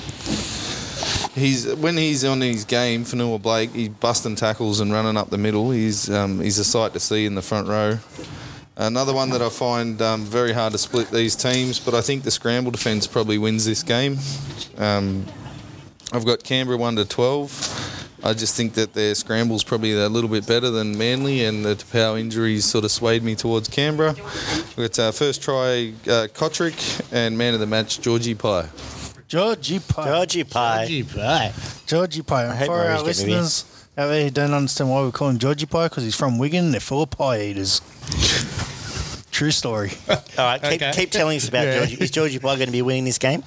He's 1.33 1.71
when 1.75 1.97
he's 1.97 2.25
on 2.25 2.41
his 2.41 2.65
game, 2.65 3.03
Fonua 3.05 3.39
Blake, 3.39 3.69
he's 3.71 3.89
busting 3.89 4.37
tackles 4.37 4.79
and 4.79 4.91
running 4.91 5.17
up 5.17 5.29
the 5.29 5.37
middle. 5.37 5.69
He's 5.69 6.09
um, 6.09 6.41
he's 6.41 6.57
a 6.57 6.63
sight 6.63 6.93
to 6.93 6.99
see 6.99 7.27
in 7.27 7.35
the 7.35 7.43
front 7.43 7.67
row. 7.67 7.99
Another 8.75 9.13
one 9.13 9.29
that 9.29 9.43
I 9.43 9.49
find 9.49 10.01
um, 10.01 10.25
very 10.25 10.51
hard 10.51 10.71
to 10.71 10.79
split 10.79 11.11
these 11.11 11.35
teams, 11.35 11.79
but 11.79 11.93
I 11.93 12.01
think 12.01 12.23
the 12.23 12.31
scramble 12.31 12.71
defence 12.71 13.05
probably 13.05 13.37
wins 13.37 13.65
this 13.65 13.83
game. 13.83 14.17
Um, 14.79 15.25
I've 16.11 16.25
got 16.25 16.43
Canberra 16.43 16.77
one 16.77 16.95
to 16.95 17.05
twelve. 17.05 17.51
I 18.27 18.33
just 18.33 18.55
think 18.55 18.73
that 18.73 18.93
their 18.93 19.15
scramble's 19.15 19.63
probably 19.63 19.93
a 19.93 20.09
little 20.09 20.29
bit 20.29 20.45
better 20.45 20.69
than 20.69 20.97
Manly, 20.97 21.45
and 21.45 21.63
the 21.63 21.75
Taupau 21.75 22.19
injuries 22.19 22.65
sort 22.65 22.83
of 22.83 22.91
swayed 22.91 23.23
me 23.23 23.35
towards 23.35 23.69
Canberra. 23.69 24.15
We've 24.75 24.91
got 24.91 24.99
uh, 24.99 25.11
first 25.13 25.41
try 25.41 25.93
uh, 26.03 26.27
Cotric 26.33 27.01
and 27.13 27.37
man 27.37 27.53
of 27.53 27.61
the 27.61 27.67
match 27.67 28.01
Georgie 28.01 28.35
Pye. 28.35 28.67
Georgie 29.29 29.79
Pie. 29.79 30.05
Georgie 30.05 30.43
Pie. 30.43 31.53
Georgie 31.85 32.21
Pie. 32.21 32.49
I 32.49 32.55
hope 32.55 32.67
For 32.67 32.73
our 32.73 32.85
Murray's 32.89 33.03
listeners 33.03 33.87
out 33.97 34.07
there 34.07 34.25
who 34.25 34.29
don't 34.29 34.53
understand 34.53 34.89
why 34.89 35.05
we 35.05 35.11
call 35.11 35.29
him 35.29 35.37
Georgie 35.37 35.65
Pie, 35.65 35.85
because 35.85 36.03
he's 36.03 36.15
from 36.15 36.37
Wigan, 36.37 36.71
they're 36.71 36.81
full 36.81 37.03
of 37.03 37.09
pie 37.09 37.43
eaters. 37.43 37.79
True 39.37 39.51
story. 39.51 39.91
All 40.09 40.17
right, 40.37 40.59
keep, 40.59 40.81
Okay. 40.81 40.91
keep 40.95 41.11
telling 41.11 41.37
us 41.37 41.47
about 41.47 41.67
Yeah. 41.67 41.77
Georgie. 41.85 42.03
Is 42.03 42.09
Georgie 42.09 42.39
Pie 42.39 42.55
going 42.55 42.65
to 42.65 42.71
be 42.71 42.81
winning 42.81 43.05
this 43.05 43.19
game? 43.19 43.43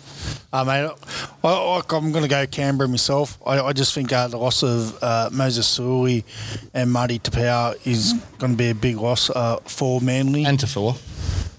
Uh, 0.53 0.63
mate, 0.63 0.89
I, 1.43 1.49
I, 1.49 1.83
I'm 1.91 2.13
going 2.13 2.23
to 2.23 2.29
go 2.29 2.47
Canberra 2.47 2.89
myself. 2.89 3.37
I, 3.45 3.59
I 3.61 3.73
just 3.73 3.93
think 3.93 4.13
uh, 4.13 4.29
the 4.29 4.37
loss 4.37 4.63
of 4.63 4.97
uh, 5.03 5.31
Moses 5.33 5.67
Suli 5.67 6.25
and 6.75 6.93
Marty 6.93 7.19
Taupau 7.19 7.75
is 7.85 8.13
going 8.39 8.53
to 8.53 8.57
be 8.57 8.71
a 8.71 8.75
big 8.75 8.99
loss 8.99 9.31
uh, 9.31 9.57
for 9.65 10.01
Manly 10.01 10.45
and, 10.45 10.61
to 10.61 10.69
four. 10.69 10.95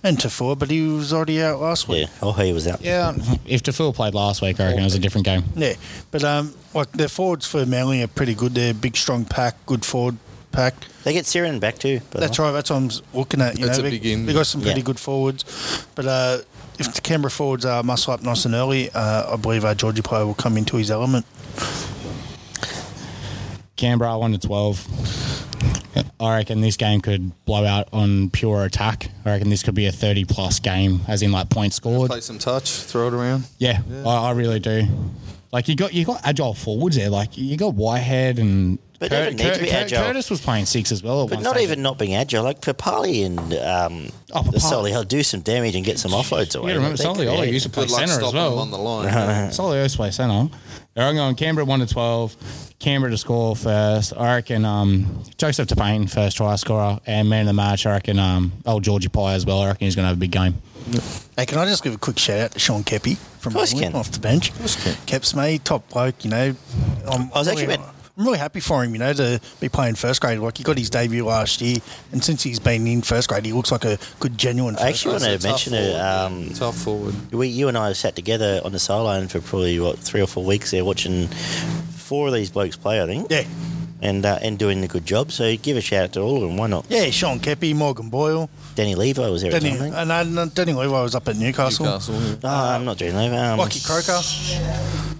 and 0.02 0.17
Taufua, 0.17 0.58
but 0.58 0.72
he 0.72 0.88
was 0.88 1.12
already 1.12 1.41
out 1.41 1.60
last 1.60 1.89
week. 1.89 2.08
Yeah. 2.08 2.13
Oh, 2.22 2.32
he 2.32 2.54
was 2.54 2.67
out. 2.70 2.80
Yeah. 2.82 3.12
If 3.46 3.63
Taufua 3.63 3.94
played 3.94 4.13
last 4.13 4.41
week, 4.41 4.62
I 4.62 4.67
reckon 4.67 4.80
it 4.80 4.86
was 4.86 4.96
a 4.96 5.00
different 5.00 5.26
game. 5.26 5.44
Yeah, 5.58 5.74
but 6.10 6.24
um, 6.24 6.54
like 6.74 6.89
their 6.94 7.10
forwards 7.10 7.46
for 7.48 7.65
Manly 7.65 8.02
are 8.02 8.08
pretty 8.08 8.34
good. 8.36 8.54
They're 8.56 8.74
big, 8.74 8.96
strong 8.96 9.26
pack, 9.26 9.58
good 9.65 9.84
forward 9.84 10.15
pack. 10.52 10.74
They 11.04 11.14
get 11.14 11.26
Siren 11.26 11.60
back 11.60 11.78
too. 11.80 12.02
That's 12.12 12.38
right. 12.40 12.52
That's 12.52 12.70
what 12.70 12.78
I'm 12.78 12.90
looking 13.14 13.42
at. 13.42 13.58
You 13.60 13.66
That's 13.66 13.80
know, 13.80 13.86
a 13.86 13.90
big 13.92 14.06
in. 14.06 14.26
they 14.26 14.34
got 14.34 14.46
some 14.48 14.62
pretty 14.62 14.80
Yeah. 14.82 14.86
good 14.86 15.00
forwards, 15.00 15.46
but 15.96 16.06
uh, 16.06 16.38
if 16.80 16.94
the 16.94 17.02
Canberra 17.02 17.32
forwards 17.32 17.66
are 17.66 17.84
muscle 17.84 18.14
up 18.14 18.22
nice 18.22 18.46
and 18.46 18.54
early, 18.56 18.90
uh, 18.92 19.34
I 19.34 19.36
believe 19.38 19.66
our 19.66 19.76
Georgie 19.76 20.02
player 20.02 20.26
will 20.26 20.34
come 20.34 20.58
into 20.58 20.78
his 20.78 20.92
element. 20.92 21.26
Canberra 23.76 24.18
one 24.18 24.32
to 24.34 24.38
twelve. 24.38 24.86
I 26.20 26.38
reckon 26.38 26.62
this 26.62 26.78
game 26.78 27.02
could 27.02 27.32
blow 27.46 27.66
out 27.66 27.88
on 27.92 28.30
pure 28.30 28.64
attack. 28.64 29.10
I 29.26 29.32
reckon 29.32 29.50
this 29.50 29.64
could 29.64 29.74
be 29.76 29.88
a 29.88 29.92
thirty 29.92 30.24
plus 30.24 30.60
game, 30.60 31.02
as 31.08 31.22
in 31.24 31.32
like 31.32 31.50
points 31.50 31.78
scored. 31.78 32.10
Play 32.12 32.22
some 32.22 32.38
touch, 32.38 32.70
throw 32.70 33.08
it 33.08 33.14
around. 33.14 33.46
Yeah, 33.58 33.82
I, 34.06 34.28
I 34.28 34.32
really 34.32 34.60
do. 34.60 34.84
Like 35.52 35.68
you 35.68 35.76
got 35.76 35.94
you 35.94 36.06
got 36.06 36.22
agile 36.24 36.54
forwards 36.54 36.96
there. 36.96 37.10
Like 37.10 37.38
you 37.38 37.58
got 37.58 37.74
Whitehead 37.76 38.40
and 38.40 38.80
But 39.00 39.10
they 39.10 39.26
don't 39.26 39.36
need 39.36 39.54
to 39.54 39.60
be 39.60 39.70
agile. 39.72 40.02
Curtis 40.04 40.30
was 40.30 40.40
playing 40.40 40.66
six 40.66 40.92
as 40.94 41.04
well. 41.04 41.24
At 41.24 41.30
But 41.30 41.36
one 41.36 41.44
not 41.44 41.56
stage. 41.56 41.64
even 41.64 41.82
not 41.82 41.98
being 41.98 42.14
agile. 42.16 42.44
Like 42.44 42.62
Papalii 42.62 43.26
and 43.26 43.40
um, 43.56 44.08
Oh, 44.34 44.44
Papalii. 44.44 44.62
Solly, 44.62 44.92
he'll 44.92 45.04
do 45.04 45.24
some 45.24 45.42
damage 45.42 45.76
and 45.76 45.84
get 45.84 46.00
some 46.00 46.12
offloads 46.12 46.56
away. 46.56 46.72
You 46.72 46.78
remember 46.78 46.96
They 46.98 47.04
Solly 47.04 47.26
create- 47.28 47.54
used 47.54 47.66
to 47.66 47.72
play 47.72 47.84
Good 47.86 47.90
centre 47.96 48.12
as 48.14 48.18
stopping 48.20 48.36
them 48.40 48.52
well. 48.54 48.60
on 48.60 48.72
the 48.72 48.78
line. 48.78 49.52
Solly 49.52 49.80
used 49.82 49.96
to 49.96 49.98
play 49.98 50.12
centre. 50.12 50.50
I'm 50.96 51.16
going 51.16 51.36
Canberra 51.36 51.66
one 51.66 51.80
to 51.82 51.86
twelve. 51.86 52.36
Canberra 52.80 53.12
to 53.12 53.18
score 53.18 53.56
first. 53.56 54.14
I 54.18 54.36
reckon 54.36 54.64
um, 54.66 55.22
Joseph 55.38 55.68
Tapine 55.68 56.10
first 56.10 56.38
try 56.38 56.56
scorer 56.56 57.00
and 57.06 57.30
man 57.30 57.42
of 57.42 57.48
the 57.48 57.54
match. 57.54 57.86
I 57.86 57.92
reckon 57.92 58.20
um, 58.20 58.52
old 58.66 58.84
Georgie 58.84 59.08
Pye 59.10 59.34
as 59.34 59.46
well. 59.46 59.62
I 59.62 59.68
reckon 59.68 59.86
he's 59.86 59.96
going 59.96 60.04
to 60.06 60.08
have 60.10 60.18
a 60.18 60.20
big 60.20 60.32
game. 60.32 60.56
Hey, 61.38 61.46
can 61.46 61.58
I 61.58 61.65
just 61.65 61.84
give 61.84 61.94
a 61.94 61.98
quick 61.98 62.20
shout 62.20 62.39
out 62.39 62.52
to 62.52 62.60
Sean 62.60 62.84
Keppie 62.84 63.17
from 63.39 63.52
Of 63.54 63.58
course 63.58 63.74
you 63.74 63.80
can. 63.82 63.96
off 63.96 64.12
the 64.12 64.20
bench? 64.20 64.52
Keps 65.06 65.36
me 65.36 65.60
top 65.60 65.89
bloke. 65.89 66.24
You 66.24 66.30
know, 66.32 66.56
I'm, 67.12 67.32
I 67.34 67.39
was 67.39 67.48
actually 67.48 67.67
really, 67.67 67.78
meant- 67.80 67.89
I'm 68.17 68.26
really 68.26 68.38
happy 68.39 68.60
for 68.60 68.84
him. 68.84 68.94
You 68.94 69.00
know, 69.00 69.13
to 69.13 69.39
be 69.60 69.70
playing 69.70 69.96
first 69.96 70.22
grade. 70.22 70.39
Like 70.39 70.58
he 70.58 70.63
got 70.63 70.78
his 70.78 70.89
debut 70.89 71.26
last 71.26 71.62
year, 71.62 71.78
and 72.12 72.24
since 72.24 72.44
he's 72.44 72.60
been 72.60 72.86
in 72.86 73.02
first 73.02 73.30
grade, 73.30 73.46
he 73.46 73.54
looks 73.54 73.72
like 73.72 73.86
a 73.86 73.98
good 74.20 74.38
genuine. 74.38 74.76
I 74.78 74.89
actually 74.89 75.17
grader. 75.17 75.32
want 75.32 75.41
to 75.41 75.48
mention 75.48 75.74
it. 75.74 75.96
Um, 75.96 76.50
Tough 76.54 76.78
forward. 76.78 77.15
we, 77.32 77.48
you 77.48 77.67
and 77.70 77.78
I 77.78 77.94
sat 77.94 78.15
together 78.15 78.60
on 78.65 78.72
the 78.74 78.80
sideline 78.80 79.28
for 79.30 79.39
probably 79.41 79.80
what 79.80 79.98
three 80.00 80.22
or 80.22 80.28
four 80.28 80.44
weeks 80.44 80.72
there, 80.72 80.84
watching 80.86 81.28
four 81.28 82.28
of 82.28 82.34
these 82.34 82.50
blokes 82.52 82.76
play. 82.76 83.02
I 83.02 83.06
think, 83.06 83.32
Yeah, 83.32 83.44
and 84.02 84.26
uh, 84.26 84.40
and 84.42 84.58
doing 84.58 84.84
a 84.84 84.88
good 84.88 85.06
job. 85.06 85.32
So 85.32 85.56
give 85.58 85.78
a 85.78 85.82
shout 85.82 86.04
out 86.04 86.14
to 86.14 86.22
all 86.22 86.38
of 86.38 86.42
them. 86.42 86.58
Why 86.58 86.68
not? 86.68 86.86
yeah. 86.90 87.10
Sean 87.12 87.40
Keppie, 87.40 87.76
Morgan 87.76 88.10
Boyle, 88.10 88.50
Danny 88.76 88.96
Levi 88.96 89.28
was 89.30 89.42
there. 89.42 89.52
Danny, 89.52 89.72
at 89.72 89.74
the 89.74 89.78
time, 89.80 90.10
I 90.12 90.24
think. 90.24 90.30
and 90.30 90.39
uh, 90.39 90.45
Danny 90.45 90.74
Levi 90.74 91.02
was 91.02 91.16
up 91.16 91.28
at 91.28 91.36
Newcastle. 91.38 91.86
Newcastle. 91.86 92.16
yeah. 92.22 92.36
Oh, 92.43 92.70
I'm 92.76 92.86
not 92.86 92.97
doing 92.97 93.16
Levi. 93.16 93.36
Um, 93.36 93.60
Lockie 93.60 93.80
Croker. 93.80 94.20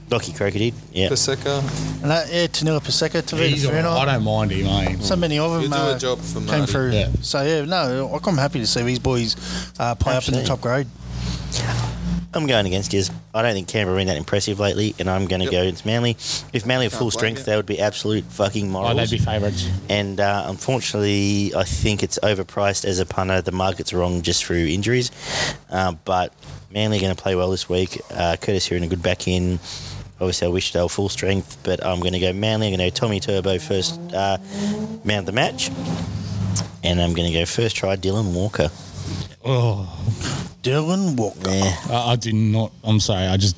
Lockie 0.10 0.34
Croker 0.34 0.58
did. 0.58 0.74
Yeah. 0.92 1.08
Paseka. 1.08 1.60
And 2.02 2.12
that, 2.12 2.28
yeah, 2.32 2.48
Taniela 2.48 2.82
Paseka, 2.82 3.22
Tavita 3.22 3.48
He's 3.48 3.66
all 3.66 3.72
right. 3.72 3.86
I 3.86 4.06
don't 4.06 4.24
mind 4.24 4.52
him. 4.52 4.68
I 4.68 4.96
So 5.02 5.16
many 5.16 5.40
of 5.40 5.54
them 5.54 5.72
do 5.72 5.78
uh, 5.78 5.96
a 5.96 6.00
job 6.00 6.20
for 6.20 6.42
came 6.42 6.66
through. 6.66 6.92
Yeah. 6.92 7.10
So 7.22 7.42
yeah, 7.42 7.64
no, 7.64 8.20
I'm 8.26 8.38
happy 8.38 8.60
to 8.60 8.68
see 8.68 8.82
these 8.84 9.00
boys 9.00 9.38
uh, 9.80 9.96
play 9.96 10.16
up 10.16 10.28
in 10.28 10.34
the 10.34 10.44
top 10.44 10.60
grade. 10.60 10.88
I'm 12.34 12.48
going 12.48 12.66
against 12.66 12.94
you. 12.94 13.04
I 13.34 13.42
don't 13.42 13.54
think 13.54 13.68
Canberra 13.68 13.98
been 13.98 14.08
that 14.08 14.16
impressive 14.16 14.58
lately, 14.60 14.96
and 15.00 15.10
I'm 15.10 15.26
going 15.28 15.40
to 15.42 15.46
Yep. 15.46 15.52
go 15.52 15.62
against 15.64 15.86
Manly. 15.86 16.12
If 16.54 16.66
Manly 16.66 16.86
had 16.86 16.92
Can't 16.94 17.00
full 17.00 17.12
strength, 17.12 17.40
you. 17.40 17.44
they 17.46 17.56
would 17.58 17.66
be 17.66 17.80
absolute 17.80 18.24
fucking 18.26 18.70
morals. 18.70 18.94
oh, 18.94 18.96
they'd 18.96 19.10
be 19.10 19.18
favourites. 19.18 19.68
and 19.90 20.20
uh, 20.20 20.46
unfortunately, 20.48 21.52
I 21.56 21.64
think 21.66 22.04
it's 22.04 22.18
overpriced 22.24 22.86
as 22.86 23.00
a 23.00 23.06
punter. 23.06 23.42
The 23.42 23.52
market's 23.52 23.92
wrong 23.94 24.22
just 24.22 24.46
through 24.46 24.66
injuries. 24.68 25.12
Uh, 25.70 25.94
but 26.06 26.34
Manly 26.74 26.98
are 26.98 27.02
going 27.02 27.14
to 27.16 27.22
play 27.22 27.36
well 27.36 27.52
this 27.52 27.68
week. 27.68 28.00
Uh, 28.10 28.38
Curtis 28.40 28.66
here 28.66 28.78
in 28.78 28.84
a 28.84 28.88
good 28.88 29.04
back 29.04 29.28
in. 29.28 29.60
Obviously, 30.22 30.48
I 30.48 30.52
wish 30.52 30.72
they 30.72 30.82
were 30.82 30.88
full 30.88 31.10
strength, 31.10 31.58
but 31.64 31.84
I'm 31.86 32.00
going 32.00 32.14
to 32.14 32.20
go 32.20 32.32
Manly. 32.32 32.68
I'm 32.68 32.78
going 32.78 32.92
to 32.92 32.96
go 32.96 33.08
Tommy 33.08 33.20
Turbo 33.20 33.60
first 33.60 34.00
uh, 34.14 34.38
man 35.04 35.26
the 35.26 35.32
match. 35.34 35.70
And 36.84 37.02
I'm 37.02 37.14
going 37.14 37.30
to 37.32 37.38
go 37.38 37.46
first 37.46 37.76
try 37.76 37.96
Dylan 37.98 38.34
Walker. 38.34 38.70
Oh, 39.44 39.88
Dylan 40.64 41.16
Walker. 41.18 41.50
Yeah. 41.50 41.76
I, 41.90 42.12
I 42.12 42.16
do 42.16 42.32
not. 42.34 42.72
I'm 42.84 43.00
sorry. 43.00 43.26
I 43.28 43.38
just 43.38 43.56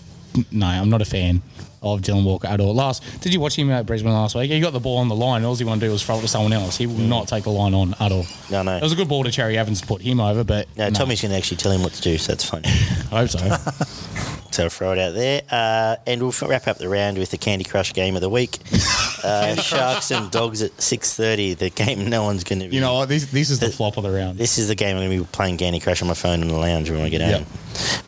no. 0.51 0.66
I'm 0.68 0.89
not 0.89 1.01
a 1.01 1.06
fan 1.06 1.41
of 1.82 2.01
Dylan 2.01 2.24
Walker 2.24 2.47
at 2.47 2.62
all. 2.62 2.74
Last, 2.74 3.04
did 3.22 3.34
you 3.34 3.41
watch 3.41 3.58
him 3.58 3.70
at 3.70 3.86
Brisbane 3.86 4.14
last 4.14 4.36
week? 4.36 4.49
He 4.49 4.60
got 4.62 4.72
the 4.72 4.80
ball 4.80 4.97
on 4.99 5.10
the 5.10 5.16
line. 5.16 5.43
All 5.43 5.54
he 5.54 5.66
wanted 5.66 5.82
to 5.82 5.88
do 5.88 5.91
was 5.91 6.01
throw 6.04 6.18
it 6.18 6.22
to 6.22 6.30
someone 6.30 6.54
else. 6.54 6.78
He 6.78 6.88
will 6.88 6.95
not 6.95 7.28
take 7.28 7.43
the 7.43 7.49
line 7.49 7.74
on 7.74 7.93
at 7.99 8.12
all. 8.12 8.26
No, 8.49 8.64
no. 8.64 8.78
It 8.78 8.82
was 8.84 8.93
a 8.93 8.95
good 8.95 9.10
ball 9.10 9.26
to 9.26 9.32
Cherry 9.32 9.58
Evans 9.58 9.82
to 9.82 9.88
put 9.88 10.01
him 10.01 10.22
over, 10.22 10.45
but 10.45 10.68
No, 10.78 10.89
Tommy's 10.91 11.22
going 11.22 11.32
to 11.32 11.38
actually 11.38 11.58
tell 11.58 11.74
him 11.74 11.84
what 11.84 11.91
to 11.93 12.01
do, 12.01 12.18
so 12.18 12.32
that's 12.32 12.45
funny. 12.49 12.64
I 13.12 13.26
hope 13.28 13.30
so. 13.30 13.39
So 14.54 14.66
I'll 14.66 14.70
throw 14.70 14.91
it 14.91 14.99
out 14.99 15.16
there. 15.16 15.41
Uh, 15.49 15.95
and 16.06 16.22
we'll 16.22 16.34
wrap 16.47 16.68
up 16.68 16.78
the 16.78 16.88
round 16.88 17.18
with 17.18 17.32
the 17.32 17.39
Candy 17.39 17.64
Crush 17.64 17.91
game 17.91 18.14
of 18.16 18.22
the 18.22 18.30
week. 18.30 18.60
Uh, 19.24 19.55
Sharks 19.55 20.11
and 20.11 20.30
Dogs 20.30 20.61
at 20.61 20.76
6.30. 20.78 21.57
The 21.57 21.69
game 21.69 22.09
no 22.09 22.24
one's 22.24 22.43
going 22.43 22.59
to 22.59 22.67
be... 22.67 22.76
you 22.76 22.82
know 22.82 22.95
what? 22.95 23.09
This 23.09 23.32
this 23.32 23.49
is 23.49 23.59
the 23.59 23.69
flop 23.69 23.97
of 23.97 24.03
the 24.03 24.11
round. 24.11 24.38
This 24.38 24.57
is 24.57 24.67
the 24.67 24.76
game 24.76 24.97
I'm 24.97 25.07
going 25.07 25.17
to 25.17 25.24
be 25.24 25.30
playing 25.32 25.57
Candy 25.57 25.80
Crush 25.80 26.01
on 26.01 26.07
my 26.07 26.13
phone 26.13 26.41
in 26.41 26.47
the 26.47 26.57
lounge 26.57 26.89
when 26.89 27.01
I 27.01 27.09
get 27.09 27.21
Yep. 27.21 27.47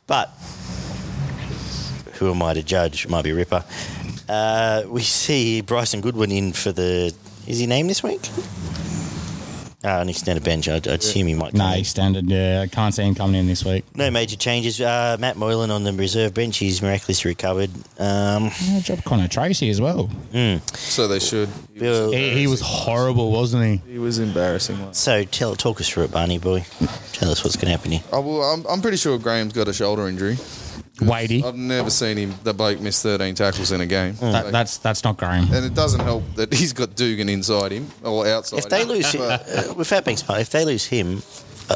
But 0.08 0.32
who 2.14 2.32
am 2.32 2.42
I 2.44 2.54
to 2.54 2.64
judge? 2.64 3.08
Might 3.08 3.24
be 3.24 3.32
a 3.32 3.36
Ripper. 3.36 3.64
Uh, 4.28 4.84
we 4.88 5.02
see 5.02 5.62
Bryson 5.62 6.02
Goodwin 6.02 6.32
in 6.32 6.52
for 6.54 6.72
the... 6.72 7.14
Is 7.48 7.60
he 7.60 7.68
named 7.68 7.90
this 7.90 8.02
week? 8.02 8.22
Uh, 9.86 10.02
an 10.02 10.10
extended 10.10 10.44
bench. 10.44 10.68
I'd, 10.68 10.88
I'd 10.88 11.00
assume 11.02 11.28
he 11.28 11.36
might 11.36 11.52
come 11.52 11.60
No, 11.60 11.68
in. 11.72 11.78
he's 11.78 11.90
standard. 11.90 12.26
Yeah, 12.26 12.62
I 12.64 12.68
can't 12.68 12.92
see 12.94 13.04
him 13.04 13.14
coming 13.14 13.36
in 13.40 13.46
this 13.46 13.64
week. 13.64 13.86
No 13.96 14.10
major 14.10 14.36
changes. 14.36 14.82
Uh, 14.82 15.16
Matt 15.20 15.38
Moylan 15.38 15.70
on 15.70 15.84
the 15.84 15.94
reserve 15.94 16.34
bench. 16.34 16.58
He's 16.58 16.82
miraculously 16.82 17.30
recovered. 17.30 17.70
Um, 18.00 18.50
Yeah, 18.64 18.80
job 18.80 19.04
Connor 19.04 19.28
Tracey 19.28 19.70
as 19.70 19.80
well. 19.80 20.10
So 20.74 21.08
they 21.08 21.20
should. 21.20 21.50
He 21.76 21.82
was, 21.86 22.14
He, 22.14 22.30
he 22.32 22.48
was 22.48 22.62
horrible, 22.62 23.32
wasn't 23.32 23.64
he? 23.86 23.92
he 23.94 24.00
was 24.00 24.18
embarrassing. 24.18 24.82
Like. 24.84 24.96
So 24.96 25.24
tell 25.24 25.56
talk 25.56 25.80
us 25.80 25.88
through 25.88 26.06
it, 26.06 26.12
Barney 26.12 26.40
boy. 26.40 26.66
Tell 27.14 27.30
us 27.30 27.44
what's 27.44 27.56
going 27.56 27.68
to 27.68 27.72
happen 27.78 27.92
here. 27.92 28.02
Oh, 28.12 28.22
well, 28.22 28.42
I'm, 28.42 28.66
I'm 28.66 28.82
pretty 28.82 28.98
sure 28.98 29.18
Graham's 29.20 29.54
got 29.54 29.68
a 29.68 29.74
shoulder 29.74 30.08
injury. 30.08 30.38
Weighty. 31.02 31.44
I've 31.44 31.56
never 31.56 31.90
seen 31.90 32.18
him. 32.18 32.34
The 32.44 32.54
bloke 32.54 32.80
miss 32.80 33.02
13 33.02 33.36
tackles 33.36 33.72
in 33.72 33.82
a 33.82 33.86
game. 33.86 34.16
That, 34.22 34.52
that's 34.52 34.78
that's 34.78 35.04
not 35.04 35.18
Graham. 35.18 35.54
and 35.54 35.66
it 35.66 35.74
doesn't 35.74 36.00
help 36.00 36.24
that 36.36 36.54
he's 36.54 36.72
got 36.74 36.96
Dugan 36.96 37.28
inside 37.28 37.72
him 37.74 37.88
or 38.04 38.26
outside. 38.28 38.60
If 38.60 38.70
they 38.70 38.84
him. 38.84 38.88
lose, 38.90 39.12
him, 39.12 39.22
uh, 39.22 39.74
with 39.76 39.90
that 39.90 40.06
being 40.06 40.18
smart, 40.18 40.40
if 40.42 40.50
they 40.52 40.64
lose 40.64 40.86
him, 40.86 41.22
uh, 41.70 41.76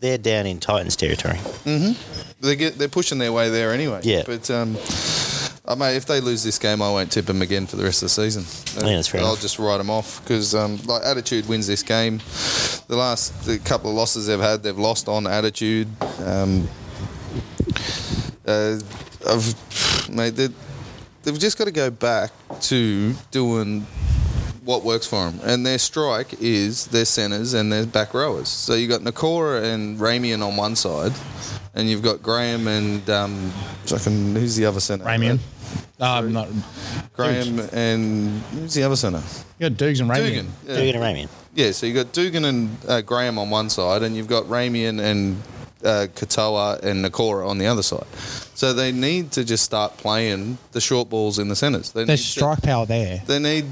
they're 0.00 0.16
down 0.18 0.46
in 0.46 0.60
Titans 0.60 0.96
territory. 0.96 1.38
they 2.40 2.56
get 2.56 2.78
they're 2.78 2.88
pushing 2.88 3.18
their 3.18 3.32
way 3.32 3.50
there 3.50 3.72
anyway. 3.72 4.00
Yeah. 4.02 4.22
But 4.24 4.50
um, 4.50 4.76
I 5.66 5.74
mean, 5.74 5.94
if 5.96 6.06
they 6.06 6.20
lose 6.22 6.42
this 6.42 6.58
game, 6.58 6.80
I 6.80 6.90
won't 6.90 7.12
tip 7.12 7.26
them 7.26 7.42
again 7.42 7.66
for 7.66 7.76
the 7.76 7.84
rest 7.84 8.02
of 8.02 8.06
the 8.06 8.10
season. 8.30 8.44
Yeah, 8.82 8.96
that's 8.96 9.08
fair 9.08 9.20
I'll 9.20 9.28
enough. 9.32 9.42
just 9.42 9.58
write 9.58 9.76
them 9.76 9.90
off 9.90 10.22
because 10.22 10.54
um, 10.54 10.78
like 10.86 11.02
attitude 11.04 11.46
wins 11.46 11.66
this 11.66 11.82
game. 11.82 12.18
The 12.88 12.96
last 12.96 13.44
the 13.44 13.58
couple 13.58 13.90
of 13.90 13.96
losses 13.96 14.26
they've 14.26 14.40
had, 14.40 14.62
they've 14.62 14.78
lost 14.78 15.06
on 15.08 15.26
attitude. 15.26 15.88
Um, 16.24 16.66
uh, 18.48 18.80
I've, 19.28 20.08
mate, 20.10 20.30
they- 20.30 20.48
they've 21.22 21.38
just 21.38 21.58
got 21.58 21.64
to 21.66 21.70
go 21.72 21.90
back 21.90 22.30
to 22.62 23.12
doing 23.30 23.86
what 24.64 24.82
works 24.84 25.06
for 25.06 25.30
them. 25.30 25.40
And 25.44 25.64
their 25.66 25.78
strike 25.78 26.34
is 26.40 26.86
their 26.86 27.04
centres 27.04 27.54
and 27.54 27.72
their 27.72 27.86
back 27.86 28.14
rowers. 28.14 28.48
So 28.48 28.74
you've 28.74 28.90
got 28.90 29.00
Nikora 29.02 29.62
and 29.74 29.98
Ramien 29.98 30.42
on 30.46 30.56
one 30.56 30.76
side, 30.76 31.12
and 31.74 31.88
you've 31.88 32.02
got 32.02 32.22
Graham 32.22 32.66
and 32.68 33.08
um, 33.10 33.50
fucking, 33.86 34.34
who's 34.34 34.56
the 34.56 34.66
other 34.66 34.80
centre? 34.80 35.04
Ramien. 35.04 35.38
Um, 36.00 36.32
not 36.32 36.48
Graham 37.14 37.60
and 37.72 38.40
who's 38.52 38.74
the 38.74 38.84
other 38.84 38.96
centre? 38.96 39.22
you 39.58 39.68
got 39.68 39.76
Dukes 39.76 40.00
and 40.00 40.08
Ramien. 40.10 40.26
Dugan. 40.28 40.52
Yeah. 40.66 40.76
Dugan 40.76 41.02
and 41.02 41.04
Ramien. 41.04 41.28
Yeah, 41.54 41.70
so 41.72 41.86
you've 41.86 41.96
got 41.96 42.12
Dugan 42.12 42.44
and 42.44 42.76
uh, 42.86 43.00
Graham 43.00 43.38
on 43.38 43.50
one 43.50 43.68
side, 43.68 44.02
and 44.02 44.14
you've 44.16 44.28
got 44.28 44.44
Ramien 44.44 45.00
and 45.00 45.42
uh, 45.84 46.06
Katoa 46.14 46.82
and 46.82 47.04
Nikora 47.04 47.48
on 47.48 47.58
the 47.58 47.66
other 47.66 47.82
side. 47.82 48.06
So 48.54 48.72
they 48.72 48.90
need 48.92 49.30
to 49.32 49.44
just 49.44 49.62
start 49.64 49.96
playing 49.98 50.58
the 50.72 50.80
short 50.80 51.08
balls 51.08 51.38
in 51.38 51.48
the 51.48 51.56
centres. 51.56 51.92
They 51.92 52.04
There's 52.04 52.20
need 52.20 52.24
to- 52.24 52.30
strike 52.30 52.62
power 52.62 52.86
there. 52.86 53.22
they 53.26 53.38
need 53.38 53.66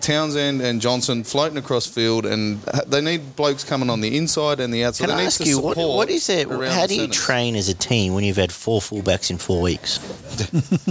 Townsend 0.00 0.62
and 0.62 0.80
Johnson 0.80 1.24
floating 1.24 1.58
across 1.58 1.84
field, 1.86 2.24
and 2.24 2.60
they 2.86 3.00
need 3.02 3.36
blokes 3.36 3.64
coming 3.64 3.90
on 3.90 4.00
the 4.00 4.16
inside 4.16 4.60
and 4.60 4.72
the 4.72 4.84
outside. 4.84 5.06
Can 5.08 5.16
they 5.16 5.22
I 5.22 5.24
need 5.24 5.26
ask 5.26 5.42
to 5.42 5.48
you 5.48 5.60
what, 5.60 5.76
what 5.76 6.08
is 6.08 6.30
it? 6.30 6.48
How 6.48 6.56
the 6.82 6.86
do 6.88 6.94
you 6.94 7.00
centres. 7.02 7.16
train 7.16 7.56
as 7.56 7.68
a 7.68 7.74
team 7.74 8.14
when 8.14 8.24
you've 8.24 8.36
had 8.36 8.52
four 8.52 8.80
fullbacks 8.80 9.30
in 9.30 9.36
four 9.36 9.60
weeks? 9.60 9.98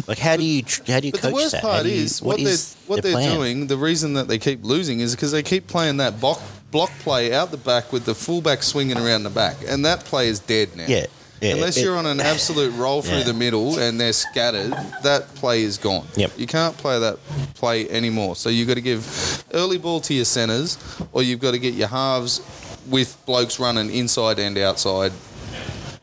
like 0.07 0.19
how 0.19 0.35
do 0.37 0.43
you 0.43 0.61
tr- 0.63 0.83
how 0.91 0.99
do 0.99 1.07
you 1.07 1.11
But 1.13 1.21
coach 1.21 1.29
the 1.31 1.33
worst 1.33 1.51
that? 1.53 1.61
Part 1.63 1.85
you- 1.85 1.91
is 1.93 2.21
what, 2.21 2.39
is 2.39 2.73
they're 2.75 2.87
what 2.87 3.01
their 3.03 3.13
they're 3.13 3.21
plan? 3.21 3.35
doing. 3.37 3.67
The 3.67 3.77
reason 3.77 4.13
that 4.13 4.27
they 4.27 4.37
keep 4.37 4.63
losing 4.63 4.99
is 4.99 5.15
because 5.15 5.31
they 5.31 5.43
keep 5.43 5.65
playing 5.67 5.97
that 5.97 6.19
block 6.19 6.41
block 6.73 6.91
play 6.99 7.33
out 7.33 7.51
the 7.51 7.57
back 7.57 7.93
with 7.93 8.03
the 8.03 8.13
fullback 8.15 8.63
swinging 8.63 8.97
around 8.97 9.23
the 9.23 9.29
back, 9.29 9.55
and 9.65 9.85
that 9.85 10.03
play 10.03 10.27
is 10.27 10.39
dead 10.39 10.75
now. 10.75 10.85
Yeah, 10.87 11.05
yeah, 11.41 11.53
Unless 11.53 11.77
it- 11.77 11.83
you're 11.83 11.95
on 11.95 12.05
an 12.05 12.19
absolute 12.33 12.71
roll 12.75 13.01
through 13.01 13.19
Yeah. 13.19 13.23
the 13.23 13.33
middle 13.33 13.79
and 13.79 13.99
they're 14.01 14.11
scattered, 14.13 14.71
that 15.03 15.33
play 15.35 15.63
is 15.63 15.77
gone. 15.77 16.05
Yep. 16.17 16.31
You 16.37 16.47
can't 16.47 16.75
play 16.77 16.99
that 16.99 17.17
play 17.55 17.89
anymore. 17.89 18.35
So 18.35 18.49
you've 18.49 18.67
got 18.67 18.73
to 18.75 18.81
give 18.81 19.43
early 19.53 19.77
ball 19.77 20.01
to 20.01 20.13
your 20.13 20.25
centres, 20.25 20.77
or 21.13 21.23
you've 21.23 21.39
got 21.39 21.51
to 21.51 21.59
get 21.59 21.73
your 21.75 21.87
halves 21.87 22.41
with 22.89 23.15
blokes 23.25 23.59
running 23.61 23.89
inside 23.93 24.39
and 24.39 24.57
outside. 24.57 25.13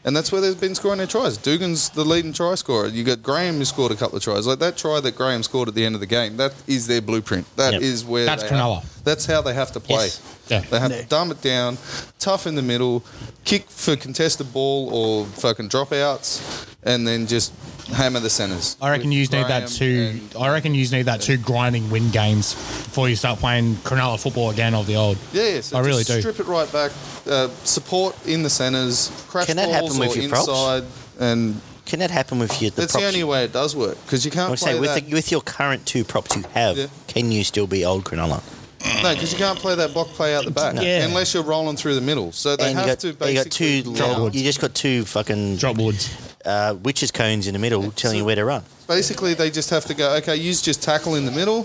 And 0.02 0.16
that's 0.16 0.32
where 0.32 0.40
they've 0.40 0.58
been 0.58 0.74
scoring 0.74 0.96
their 0.96 1.06
tries. 1.06 1.36
Dugan's 1.36 1.90
the 1.90 2.04
leading 2.06 2.32
try 2.32 2.54
scorer. 2.54 2.86
You 2.88 3.04
got 3.04 3.22
Graham 3.22 3.56
who 3.58 3.66
scored 3.66 3.92
a 3.92 3.96
couple 3.96 4.16
of 4.16 4.22
tries. 4.22 4.46
Like 4.46 4.58
that 4.60 4.78
try 4.78 4.98
that 4.98 5.14
Graham 5.14 5.42
scored 5.42 5.68
at 5.68 5.74
the 5.74 5.84
end 5.84 5.94
of 5.94 6.00
the 6.00 6.06
game, 6.06 6.38
that 6.38 6.54
is 6.66 6.86
their 6.86 7.02
blueprint. 7.02 7.44
That 7.56 7.74
is 7.74 8.00
Yep. 8.02 8.10
where 8.10 8.24
That's 8.24 8.42
they 8.44 8.48
Cronulla. 8.48 8.80
Have, 8.80 8.99
that's 9.10 9.26
how 9.26 9.42
they 9.42 9.54
have 9.54 9.72
to 9.72 9.80
play. 9.80 10.04
Yes. 10.04 10.20
Yeah. 10.48 10.60
They 10.60 10.78
have 10.78 10.92
to 10.92 11.04
dumb 11.04 11.30
it 11.32 11.40
down, 11.42 11.78
tough 12.18 12.46
in 12.46 12.54
the 12.54 12.62
middle, 12.62 13.04
kick 13.44 13.68
for 13.68 13.96
contested 13.96 14.52
ball 14.52 14.88
or 14.92 15.24
fucking 15.26 15.68
dropouts, 15.68 16.40
and 16.84 17.06
then 17.06 17.26
just 17.26 17.52
hammer 17.88 18.20
the 18.20 18.30
centres. 18.30 18.76
I 18.80 18.90
reckon 18.90 19.08
With 19.08 19.14
you 19.14 19.20
need 19.38 19.46
that 19.48 19.66
Graham 19.66 19.68
two. 19.68 20.20
I 20.38 20.50
reckon 20.52 20.74
you 20.74 20.88
need 20.90 21.02
that 21.06 21.20
two 21.20 21.36
grinding 21.36 21.90
win 21.90 22.10
games 22.10 22.54
before 22.54 23.08
you 23.08 23.16
start 23.16 23.38
playing 23.40 23.74
Cronulla 23.86 24.20
football 24.22 24.50
again 24.50 24.74
of 24.74 24.86
the 24.86 24.94
old. 24.96 25.18
Yeah, 25.32 25.54
yeah. 25.54 25.60
So 25.60 25.76
I 25.76 25.80
really 25.80 26.04
just 26.04 26.10
do. 26.10 26.20
Strip 26.20 26.40
it 26.40 26.46
right 26.46 26.70
back. 26.72 26.92
Uh, 27.28 27.48
support 27.64 28.14
in 28.26 28.42
the 28.44 28.50
centres. 28.50 29.10
Crash 29.28 29.46
Can 29.46 29.56
that 29.56 29.66
balls 29.66 29.74
happen 29.94 29.98
with 29.98 30.16
or 30.16 30.20
your 30.20 30.30
props? 30.30 30.48
inside, 30.48 30.84
and 31.18 31.60
Can 31.86 31.98
that 32.00 32.10
happen 32.10 32.38
with 32.38 32.60
you? 32.62 32.70
The 32.70 32.82
that's 32.82 32.92
props 32.92 33.02
the 33.02 33.08
only 33.08 33.18
you- 33.20 33.26
way 33.26 33.44
it 33.44 33.52
does 33.52 33.74
work 33.76 33.96
because 34.04 34.24
you 34.24 34.30
can't 34.30 34.52
I 34.52 34.56
play 34.56 34.72
say 34.74 34.80
with, 34.80 34.94
the, 35.06 35.12
with 35.14 35.30
your 35.32 35.40
current 35.42 35.86
two 35.86 36.02
props 36.04 36.34
you 36.36 36.44
have, 36.54 36.76
Yeah. 36.76 36.86
can 37.08 37.30
you 37.32 37.44
still 37.44 37.66
be 37.68 37.84
old 37.84 38.04
Cronulla? 38.04 38.42
No, 39.02 39.14
because 39.14 39.32
you 39.32 39.38
can't 39.38 39.58
play 39.58 39.74
that 39.74 39.92
block 39.92 40.08
play 40.08 40.34
out 40.34 40.44
the 40.44 40.50
back 40.50 40.74
Yeah. 40.76 41.04
unless 41.06 41.34
you're 41.34 41.42
rolling 41.42 41.76
through 41.76 41.94
the 41.94 42.00
middle. 42.00 42.32
So 42.32 42.56
they 42.56 42.68
and 42.70 42.78
have 42.78 42.86
you 42.86 42.92
got, 42.92 42.98
to 43.00 43.06
you 43.08 43.12
basically. 43.14 43.82
got 43.82 43.96
two. 43.96 44.04
allow- 44.04 44.26
You 44.28 44.42
just 44.42 44.60
got 44.60 44.74
two 44.74 45.04
fucking 45.04 45.56
Drop 45.56 45.76
woods. 45.76 46.10
Uh, 46.44 46.74
witches 46.82 47.10
cones 47.10 47.46
in 47.46 47.52
the 47.52 47.58
middle, 47.58 47.90
telling 47.92 48.16
you 48.16 48.24
where 48.24 48.36
to 48.36 48.44
run. 48.44 48.62
basically, 48.88 49.34
they 49.34 49.50
just 49.50 49.70
have 49.70 49.84
to 49.84 49.94
go. 49.94 50.16
Okay, 50.16 50.34
you 50.34 50.50
just 50.52 50.82
tackle 50.82 51.14
in 51.14 51.24
the 51.26 51.30
middle, 51.30 51.64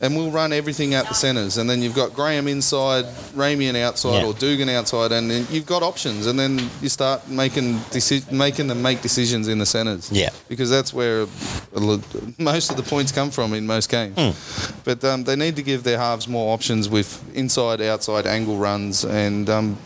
and 0.00 0.14
we'll 0.16 0.30
run 0.30 0.52
everything 0.52 0.94
out 0.94 1.06
the 1.08 1.14
centres. 1.14 1.56
And 1.56 1.70
then 1.70 1.80
you've 1.80 1.94
got 1.94 2.12
Graham 2.12 2.48
inside, 2.48 3.04
Ramien 3.34 3.76
outside, 3.76 4.20
Yeah. 4.22 4.26
or 4.26 4.34
Dugan 4.34 4.68
outside, 4.68 5.10
and 5.12 5.30
then 5.30 5.46
you've 5.50 5.64
got 5.64 5.82
options. 5.82 6.26
And 6.26 6.38
then 6.38 6.68
you 6.82 6.88
start 6.90 7.28
making 7.28 7.78
deci- 7.92 8.30
making 8.30 8.66
them 8.66 8.82
make 8.82 9.00
decisions 9.00 9.46
in 9.48 9.58
the 9.58 9.64
centres. 9.66 10.10
Yeah. 10.12 10.30
because 10.48 10.68
that's 10.70 10.92
where 10.92 11.26
most 12.38 12.70
of 12.70 12.76
the 12.76 12.82
points 12.82 13.12
come 13.12 13.30
from 13.30 13.54
in 13.54 13.66
most 13.66 13.88
games. 13.88 14.16
Hmm. 14.18 14.80
But 14.84 15.02
um, 15.04 15.24
they 15.24 15.36
need 15.36 15.56
to 15.56 15.62
give 15.62 15.82
their 15.84 15.98
halves 15.98 16.26
more 16.28 16.52
options 16.52 16.88
with 16.88 17.22
inside, 17.34 17.80
outside 17.80 18.26
angle 18.26 18.56
runs, 18.58 19.04
and 19.04 19.48
um, 19.48 19.78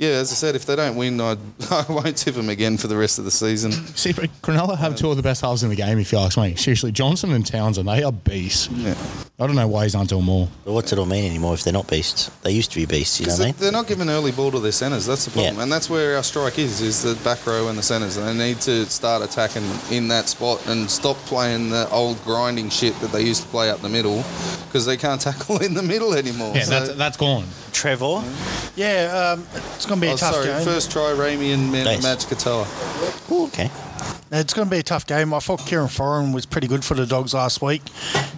yeah, 0.00 0.08
as 0.16 0.32
I 0.32 0.34
said, 0.34 0.56
if 0.56 0.64
they 0.64 0.74
don't 0.76 0.96
win, 0.96 1.20
I, 1.20 1.36
I 1.70 1.84
won't 1.88 2.16
tip 2.16 2.34
them 2.34 2.48
again 2.48 2.76
for 2.78 2.88
the 2.88 2.96
rest 2.96 3.18
of 3.18 3.24
the 3.26 3.30
season. 3.30 3.70
See, 3.72 4.12
but 4.14 4.30
Cronulla 4.42 4.76
have 4.78 4.96
two 4.96 5.10
of 5.10 5.16
the 5.18 5.22
best 5.22 5.42
halves 5.42 5.62
in 5.62 5.68
the 5.68 5.76
game, 5.76 5.98
if 5.98 6.10
you 6.10 6.18
ask 6.18 6.38
me. 6.38 6.56
Seriously, 6.56 6.90
Johnson 6.90 7.32
and 7.32 7.46
Townsend, 7.46 7.86
they 7.86 8.02
are 8.02 8.10
beasts. 8.10 8.68
Yeah. 8.72 8.94
I 9.38 9.46
don't 9.46 9.56
know 9.56 9.68
why 9.68 9.84
he's 9.84 9.94
not 9.94 10.08
doing 10.08 10.24
more. 10.24 10.48
But 10.64 10.72
what's 10.72 10.92
it 10.92 10.98
all 10.98 11.06
mean 11.06 11.24
anymore 11.24 11.54
if 11.54 11.64
they're 11.64 11.72
not 11.72 11.86
beasts? 11.88 12.30
They 12.42 12.52
used 12.52 12.70
to 12.72 12.76
be 12.78 12.86
beasts, 12.86 13.20
you 13.20 13.26
know 13.26 13.32
Because 13.32 13.38
what 13.40 13.44
I 13.44 13.46
mean? 13.52 13.54
they're 13.58 13.72
not 13.72 13.86
giving 13.86 14.08
early 14.10 14.32
ball 14.32 14.50
to 14.52 14.58
their 14.58 14.72
centres. 14.72 15.04
That's 15.06 15.26
the 15.26 15.30
problem, 15.32 15.56
Yeah. 15.56 15.62
and 15.62 15.70
that's 15.72 15.88
where 15.90 16.16
our 16.16 16.22
strike 16.22 16.58
is: 16.58 16.80
is 16.80 17.02
the 17.02 17.14
back 17.22 17.46
row 17.46 17.68
and 17.68 17.78
the 17.78 17.82
centres. 17.82 18.16
And 18.16 18.40
they 18.40 18.48
need 18.48 18.60
to 18.62 18.86
start 18.86 19.22
attacking 19.22 19.64
in 19.90 20.08
that 20.08 20.28
spot 20.28 20.66
and 20.66 20.90
stop 20.90 21.16
playing 21.26 21.70
the 21.70 21.88
old 21.90 22.22
grinding 22.24 22.70
shit 22.70 22.94
that 23.00 23.12
they 23.12 23.22
used 23.22 23.42
to 23.42 23.48
play 23.48 23.70
up 23.70 23.80
the 23.80 23.88
middle, 23.88 24.24
because 24.66 24.84
they 24.86 24.96
can't 24.96 25.20
tackle 25.28 25.58
in 25.62 25.74
the 25.74 25.82
middle 25.82 26.14
anymore. 26.14 26.52
Yeah, 26.54 26.64
So- 26.64 26.70
that's, 26.70 26.94
that's 26.96 27.16
gone. 27.16 27.44
Trevor? 27.72 28.22
Yeah, 28.76 29.34
um, 29.38 29.46
it's 29.76 29.86
going 29.90 30.00
to 30.00 30.06
be 30.06 30.10
a 30.10 30.14
oh, 30.14 30.16
tough 30.16 30.34
sorry. 30.34 30.46
game. 30.46 30.64
First 30.64 30.90
try, 30.90 31.12
Ramey 31.12 31.52
and 31.52 31.70
man 31.70 31.80
of 31.86 31.86
Nice. 31.86 31.96
the 31.98 32.02
match 32.08 32.26
Katoa. 32.26 33.30
Ooh, 33.30 33.44
okay. 33.46 33.70
It's 34.32 34.54
going 34.54 34.66
to 34.66 34.70
be 34.70 34.78
a 34.78 34.82
tough 34.82 35.06
game. 35.06 35.34
I 35.34 35.40
thought 35.40 35.66
Kieran 35.66 35.88
Foran 35.88 36.32
was 36.32 36.46
pretty 36.46 36.68
good 36.68 36.84
for 36.84 36.94
the 36.94 37.04
Dogs 37.04 37.34
last 37.34 37.60
week 37.60 37.82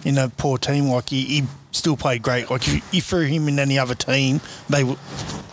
in 0.03 0.17
a 0.17 0.27
poor 0.29 0.57
team. 0.57 0.87
Like 0.89 1.09
he, 1.09 1.21
he 1.23 1.43
still 1.71 1.95
played 1.95 2.21
great. 2.23 2.49
Like 2.49 2.67
if 2.67 2.93
you 2.93 3.01
threw 3.01 3.25
him 3.25 3.47
in 3.47 3.59
any 3.59 3.77
other 3.77 3.93
team, 3.95 4.41
they 4.69 4.79
w- 4.81 4.97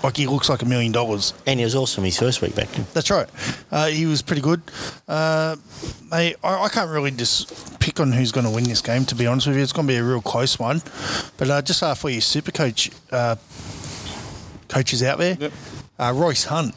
like 0.02 0.16
he 0.16 0.26
looks 0.26 0.48
like 0.48 0.62
a 0.62 0.64
million 0.64 0.92
dollars. 0.92 1.34
And 1.46 1.60
he 1.60 1.64
was 1.64 1.74
awesome 1.74 2.04
his 2.04 2.18
first 2.18 2.40
week 2.40 2.54
back. 2.56 2.68
That's 2.94 3.10
right. 3.10 3.28
Uh, 3.70 3.86
he 3.88 4.06
was 4.06 4.22
pretty 4.22 4.40
good. 4.42 4.62
Uh, 5.06 5.56
they, 6.10 6.34
I, 6.42 6.64
I 6.64 6.68
can't 6.70 6.90
really 6.90 7.10
just 7.10 7.78
pick 7.78 8.00
on 8.00 8.10
who's 8.12 8.32
going 8.32 8.46
to 8.46 8.50
win 8.52 8.64
this 8.64 8.80
game. 8.80 9.04
To 9.06 9.14
be 9.14 9.26
honest 9.26 9.46
with 9.46 9.56
you, 9.56 9.62
it's 9.62 9.72
going 9.72 9.86
to 9.86 9.92
be 9.92 9.98
a 9.98 10.04
real 10.04 10.22
close 10.22 10.58
one. 10.58 10.80
But 11.36 11.50
uh, 11.50 11.60
just 11.62 11.80
for 11.98 12.08
your 12.08 12.22
super 12.22 12.50
coach 12.50 12.90
uh, 13.12 13.36
coaches 14.68 15.02
out 15.02 15.18
there, 15.18 15.36
Yep. 15.38 15.52
Uh, 16.00 16.12
Royce 16.14 16.44
Hunt. 16.44 16.74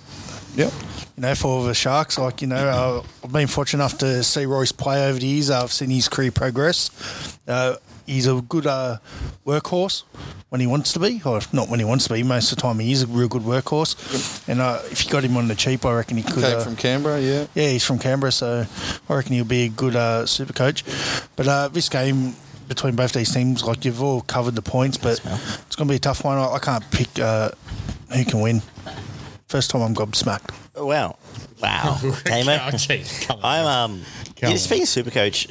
Yep. 0.56 0.72
You 1.16 1.22
know, 1.22 1.36
for 1.36 1.64
the 1.64 1.74
Sharks, 1.74 2.18
like 2.18 2.42
you 2.42 2.48
know, 2.48 2.56
uh, 2.56 3.04
I've 3.24 3.32
been 3.32 3.48
fortunate 3.48 3.84
enough 3.84 3.98
to 4.00 4.24
see 4.24 4.46
Royce 4.46 4.72
play 4.72 5.08
over 5.08 5.20
the 5.20 5.26
years. 5.26 5.50
I've 5.50 5.72
seen 5.72 5.90
his 5.90 6.10
career 6.10 6.32
progress. 6.32 6.90
Uh, 7.48 7.76
he's 8.06 8.28
a 8.28 8.42
good 8.42 8.66
uh, 8.66 8.98
workhorse 9.46 10.04
when 10.50 10.60
he 10.60 10.68
wants 10.68 10.94
to 10.94 11.00
be, 11.00 11.22
or 11.24 11.40
not 11.52 11.70
when 11.70 11.80
he 11.80 11.86
wants 11.86 12.08
to 12.08 12.14
be. 12.14 12.24
Most 12.24 12.52
of 12.52 12.58
the 12.58 12.62
time, 12.62 12.80
he 12.80 12.92
is 12.92 13.04
a 13.04 13.08
real 13.08 13.28
good 13.28 13.44
workhorse. 13.44 14.48
And 14.50 14.60
uh, 14.60 14.80
if 14.92 15.06
you 15.06 15.12
got 15.12 15.24
him 15.24 15.38
on 15.38 15.48
the 15.48 15.56
cheap, 15.56 15.86
I 15.86 15.94
reckon 15.94 16.18
he 16.18 16.24
could. 16.24 16.44
Came 16.44 16.58
uh, 16.58 16.64
from 16.64 16.76
Canberra, 16.76 17.22
yeah. 17.22 17.46
yeah, 17.54 17.70
he's 17.70 17.86
from 17.86 18.00
Canberra, 18.00 18.32
so 18.32 18.66
I 19.08 19.14
reckon 19.14 19.34
he'll 19.34 19.46
be 19.46 19.66
a 19.66 19.70
good 19.70 19.96
uh, 19.96 20.26
super 20.26 20.54
coach. 20.54 20.84
But 21.36 21.48
uh, 21.48 21.68
this 21.68 21.90
game 21.90 22.36
between 22.68 22.96
both 22.96 23.14
these 23.14 23.32
teams, 23.32 23.64
like 23.64 23.86
you've 23.86 24.02
all 24.02 24.22
covered 24.22 24.56
the 24.56 24.62
points, 24.64 24.98
but 24.98 25.20
it's 25.24 25.76
going 25.76 25.88
to 25.88 25.92
be 25.92 25.98
a 25.98 26.00
tough 26.00 26.24
one. 26.24 26.40
I, 26.40 26.54
I 26.54 26.60
can't 26.60 26.90
pick 26.90 27.20
uh, 27.20 27.52
who 28.14 28.26
can 28.26 28.42
win. 28.42 28.62
First 29.54 29.70
time 29.70 29.84
I'm 29.84 29.94
gobsmacked. 29.94 30.50
Oh, 30.76 30.88
wow. 30.88 31.16
Wow. 31.62 32.00
Tamer? 32.26 32.60
Oh, 32.60 32.70
jeez, 32.72 33.28
come 33.28 33.38
on. 33.38 33.46
I'm 33.46 33.66
um. 33.68 34.02
Come 34.36 34.50
Yeah, 34.50 34.50
on. 34.50 34.58
speaking 34.58 34.82
of 34.82 34.90
Supercoach, 34.90 35.48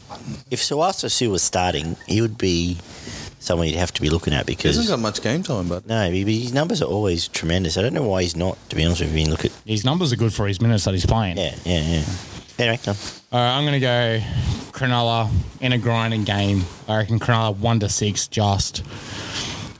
if 0.50 0.58
Sauaso 0.58 1.08
Sue 1.08 1.30
was 1.30 1.40
starting, 1.40 1.94
he 2.08 2.20
would 2.20 2.36
be 2.36 2.78
someone 3.38 3.68
you'd 3.68 3.76
have 3.78 3.92
to 3.92 4.02
be 4.02 4.10
looking 4.10 4.32
at 4.32 4.48
He 4.48 4.56
because 4.56 4.74
hasn't 4.74 4.88
got 4.88 4.98
much 4.98 5.22
game 5.22 5.44
time, 5.44 5.68
but 5.68 5.86
no, 5.86 6.10
he- 6.10 6.24
his 6.40 6.52
numbers 6.52 6.82
are 6.82 6.86
always 6.86 7.28
tremendous. 7.28 7.78
I 7.78 7.82
don't 7.82 7.94
know 7.94 8.02
why 8.02 8.22
he's 8.22 8.34
not. 8.34 8.58
To 8.70 8.74
be 8.74 8.84
honest 8.84 9.02
with 9.02 9.14
you, 9.14 9.20
and 9.20 9.30
look 9.30 9.44
at 9.44 9.52
His 9.64 9.84
numbers 9.84 10.12
are 10.12 10.16
good 10.16 10.34
for 10.34 10.48
his 10.48 10.60
minutes 10.60 10.82
that 10.84 10.94
he's 10.94 11.06
playing. 11.06 11.36
yeah, 11.38 11.54
yeah, 11.64 11.80
yeah. 11.80 12.04
Anyway, 12.58 12.80
no. 12.84 12.92
All 13.30 13.38
right, 13.40 13.56
I'm 13.56 13.62
going 13.62 13.74
to 13.74 13.78
go 13.80 14.20
Cronulla 14.72 15.30
in 15.60 15.72
a 15.74 15.78
grinding 15.78 16.24
game. 16.24 16.64
I 16.88 16.96
reckon 16.96 17.20
Cronulla 17.20 17.56
1 17.56 17.78
to 17.78 17.88
6 17.88 18.26
just. 18.26 18.84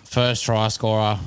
First 0.04 0.44
try 0.44 0.68
scorer. 0.68 1.18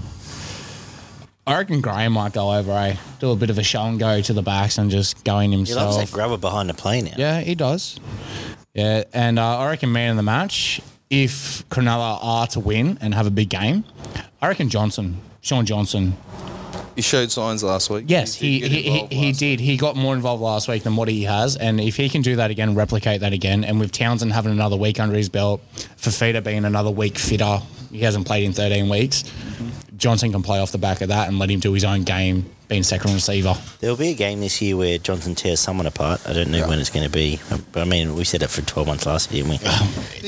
I 1.48 1.58
reckon 1.58 1.80
Graham 1.82 2.14
might 2.14 2.34
go 2.34 2.54
over, 2.54 2.72
eh? 2.72 2.96
Do 3.20 3.32
a 3.32 3.36
bit 3.36 3.52
of 3.52 3.58
a 3.60 3.64
show 3.64 3.84
and 3.84 4.00
go 4.00 4.20
to 4.20 4.34
the 4.34 4.42
backs 4.42 4.80
and 4.80 4.90
just 4.90 5.24
go 5.24 5.38
in 5.40 5.52
he 5.52 5.58
loves 5.58 5.70
himself. 5.70 5.96
that 5.98 6.12
grubber 6.12 6.38
behind 6.38 6.70
the 6.70 6.74
play 6.74 7.02
now. 7.02 7.14
Yeah, 7.18 7.42
he 7.42 7.54
does. 7.54 8.00
Yeah, 8.74 9.04
and 9.14 9.38
uh, 9.38 9.60
I 9.60 9.70
reckon 9.70 9.92
man 9.92 10.12
of 10.12 10.18
the 10.18 10.24
match, 10.24 10.82
if 11.10 11.68
Cronulla 11.70 12.18
are 12.22 12.48
to 12.48 12.60
win 12.60 12.98
and 13.00 13.14
have 13.14 13.28
a 13.28 13.32
big 13.32 13.50
game, 13.50 13.86
I 14.42 14.48
reckon 14.48 14.70
Johnson, 14.70 15.22
Shaun 15.42 15.68
Johnson. 15.68 16.18
he 16.96 17.04
showed 17.04 17.32
signs 17.32 17.64
last 17.64 17.92
week. 17.92 18.06
Yes, 18.08 18.34
he 18.34 18.62
did 18.62 18.72
he, 18.72 18.82
he, 18.82 19.16
he 19.16 19.32
did. 19.32 19.60
He 19.60 19.78
got 19.78 19.96
more 19.96 20.16
involved 20.16 20.42
last 20.42 20.68
week 20.68 20.82
than 20.82 20.96
what 20.96 21.08
he 21.10 21.24
has, 21.24 21.56
and 21.58 21.80
if 21.80 21.96
he 21.96 22.10
can 22.10 22.24
do 22.24 22.36
that 22.38 22.50
again, 22.50 22.74
replicate 22.74 23.22
that 23.22 23.34
again, 23.34 23.64
and 23.64 23.80
with 23.80 23.92
Townsend 23.92 24.34
having 24.34 24.52
another 24.52 24.76
week 24.78 25.00
under 25.00 25.16
his 25.16 25.30
belt, 25.30 25.62
Fifita 25.96 26.44
being 26.44 26.66
another 26.66 26.90
week 26.92 27.20
fitter, 27.20 27.60
he 27.92 28.00
hasn't 28.00 28.26
played 28.26 28.44
in 28.44 28.52
13 28.52 28.90
weeks. 28.90 29.24
Johnson 29.98 30.32
can 30.32 30.42
play 30.44 30.60
off 30.60 30.72
the 30.72 30.78
back 30.78 31.02
of 31.02 31.10
that 31.10 31.28
and 31.28 31.40
let 31.40 31.50
him 31.50 31.60
do 31.60 31.72
his 31.74 31.84
own 31.84 32.04
game, 32.04 32.50
being 32.68 32.84
second 32.84 33.14
receiver. 33.14 33.56
There'll 33.80 33.96
be 33.96 34.10
a 34.10 34.14
game 34.14 34.40
this 34.42 34.62
year 34.62 34.76
where 34.76 34.98
Johnson 34.98 35.36
tears 35.36 35.60
someone 35.60 35.86
apart. 35.86 36.22
I 36.28 36.34
don't 36.34 36.50
know 36.52 36.68
when 36.68 36.80
it's 36.80 36.90
going 36.90 37.06
to 37.06 37.12
be, 37.12 37.40
but 37.72 37.82
I 37.82 37.86
mean, 37.86 38.16
we 38.16 38.24
said 38.24 38.42
it 38.44 38.50
for 38.50 38.62
12 38.62 38.88
months 38.88 39.06
last 39.06 39.32
year, 39.32 39.44
didn't 39.44 39.62
we? 39.62 39.68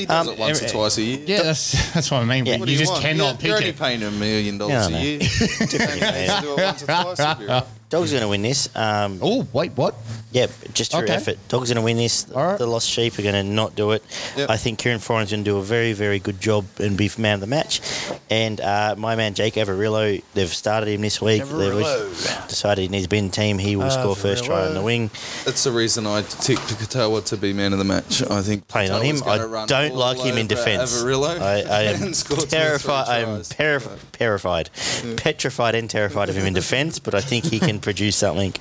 He 0.00 0.06
does 0.06 0.26
Um, 0.28 0.32
it 0.34 0.38
once 0.38 0.62
or 0.62 0.68
twice 0.68 0.96
a 0.98 1.02
year. 1.02 1.18
Yeah, 1.26 1.42
that's 1.42 1.92
that's 1.92 2.10
what 2.10 2.22
I 2.22 2.24
mean. 2.24 2.46
Yeah. 2.46 2.54
You 2.54 2.60
What 2.60 2.68
do 2.68 2.76
just 2.76 2.92
want? 2.92 3.02
cannot 3.04 3.24
you're, 3.26 3.34
pick 3.34 3.44
you're 3.46 3.56
only 3.56 3.72
paying 3.72 4.00
him 4.00 4.14
a 4.14 4.18
million 4.18 4.58
dollars 4.58 4.72
Yeah, 4.72 4.84
I 4.84 4.86
a 4.86 4.90
know. 4.90 5.00
year. 5.00 5.18
Different, 5.18 6.00
to 6.00 6.38
do 6.42 6.52
it 6.54 6.60
once 6.62 6.82
or 6.82 6.86
twice. 6.86 7.18
you'll 7.18 7.34
be 7.46 7.46
right. 7.90 8.00
Dog's 8.00 8.10
going 8.10 8.22
to 8.22 8.28
win 8.28 8.42
this. 8.42 8.68
Um, 8.76 9.18
Oh 9.22 9.46
wait, 9.52 9.72
what? 9.72 9.94
Yeah, 10.30 10.46
just 10.74 10.92
through 10.92 11.04
Okay. 11.04 11.14
effort. 11.14 11.38
Dog's 11.48 11.68
going 11.70 11.76
to 11.76 11.82
win 11.82 11.96
this. 11.96 12.30
All 12.32 12.44
right. 12.46 12.58
The 12.58 12.66
Lost 12.66 12.86
Sheep 12.88 13.18
are 13.18 13.22
going 13.22 13.34
to 13.34 13.42
not 13.42 13.74
do 13.74 13.92
it. 13.92 14.02
Yep. 14.36 14.50
I 14.50 14.56
think 14.58 14.78
Kieran 14.78 14.98
Foran's 14.98 15.30
going 15.30 15.42
to 15.42 15.50
do 15.50 15.56
a 15.56 15.62
very, 15.62 15.94
very 15.94 16.18
good 16.18 16.38
job 16.38 16.66
and 16.78 16.98
be 16.98 17.10
man 17.16 17.34
of 17.34 17.40
the 17.40 17.46
match. 17.46 17.80
And 18.28 18.60
uh, 18.60 18.94
my 18.98 19.16
man 19.16 19.32
Jake 19.32 19.54
Averillo, 19.54 20.22
they've 20.34 20.52
started 20.52 20.90
him 20.90 21.00
this 21.00 21.22
week. 21.22 21.42
They've 21.44 22.46
decided 22.46 22.82
he 22.82 22.88
needs 22.88 23.04
to 23.04 23.08
be 23.08 23.16
in 23.18 23.26
the 23.28 23.32
team. 23.32 23.58
He 23.58 23.74
will 23.76 23.90
score 23.90 24.14
first 24.14 24.44
try 24.44 24.66
on 24.66 24.74
the 24.74 24.82
wing. 24.82 25.10
That's 25.46 25.64
the 25.64 25.72
reason 25.72 26.06
I 26.06 26.20
ticked 26.22 26.60
Katoa 26.60 27.24
to 27.26 27.36
be 27.38 27.54
man 27.54 27.72
of 27.72 27.78
the 27.78 27.84
match. 27.86 28.22
I 28.30 28.42
think 28.42 28.68
Playing 28.68 28.90
on 28.90 29.02
him, 29.02 29.22
I 29.24 29.38
don't 29.66 29.94
like 29.94 30.18
him 30.18 30.36
in 30.36 30.46
defence. 30.46 31.02
Averillo 31.02 31.40
I, 31.40 31.60
I 31.62 31.82
am 31.94 32.02
and 32.02 32.16
score 32.16 32.36
two 32.36 32.42
or 32.42 32.46
three 32.46 32.58
terrified. 32.58 33.08
I 33.08 33.18
am 33.20 33.26
tries. 33.36 33.48
perif- 33.52 33.98
terrified, 34.12 34.70
petrified, 35.16 35.74
and 35.74 35.88
terrified 35.88 36.28
of 36.28 36.36
him 36.36 36.44
in 36.46 36.52
defence. 36.52 36.98
But 36.98 37.14
I 37.14 37.20
think 37.22 37.46
he 37.46 37.58
can 37.58 37.77
produce 37.78 38.16
something. 38.16 38.54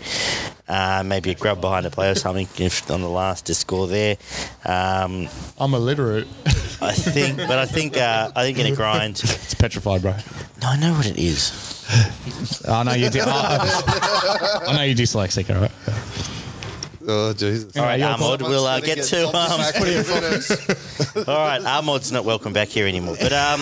Uh, 0.68 1.01
maybe 1.05 1.32
a 1.32 1.36
grub 1.36 1.61
behind 1.61 1.86
the 1.86 1.89
play 1.89 2.09
or 2.09 2.15
something 2.15 2.47
if 2.57 2.91
on 2.91 3.01
the 3.01 3.09
last 3.09 3.45
to 3.45 3.55
score 3.55 3.88
there. 3.88 4.18
Um, 4.65 5.30
I'm 5.57 5.74
illiterate. 5.74 6.28
I 6.82 6.91
think, 6.93 7.38
but 7.38 7.57
I 7.57 7.65
think, 7.65 7.97
uh, 7.97 8.32
I 8.36 8.43
think 8.43 8.59
in 8.59 8.65
a 8.68 8.76
grind. 8.76 9.20
It's 9.24 9.53
petrified, 9.53 10.01
bro. 10.01 10.11
No, 10.61 10.68
I 10.68 10.78
know 10.78 10.93
what 10.93 11.05
it 11.07 11.18
is. 11.18 11.86
I 12.68 12.84
know 12.84 12.93
you 12.93 13.09
do. 13.09 13.22
I, 13.24 14.63
I 14.68 14.76
know 14.76 14.82
you're 14.84 14.95
dyslexic, 14.95 15.53
all 15.55 15.61
right? 15.61 15.72
Oh 17.09 17.32
Jesus! 17.32 17.78
All 17.78 17.84
right, 17.84 17.97
you're 17.97 18.09
Armod, 18.09 18.41
we'll 18.41 18.65
uh, 18.65 18.82
get 18.82 19.01
to. 19.01 19.28
Um, 19.28 19.34
all 21.28 21.47
right, 21.47 21.61
Armod's 21.63 22.11
not 22.11 22.26
welcome 22.26 22.51
back 22.51 22.68
here 22.68 22.86
anymore. 22.86 23.15
But 23.18 23.32
um, 23.32 23.61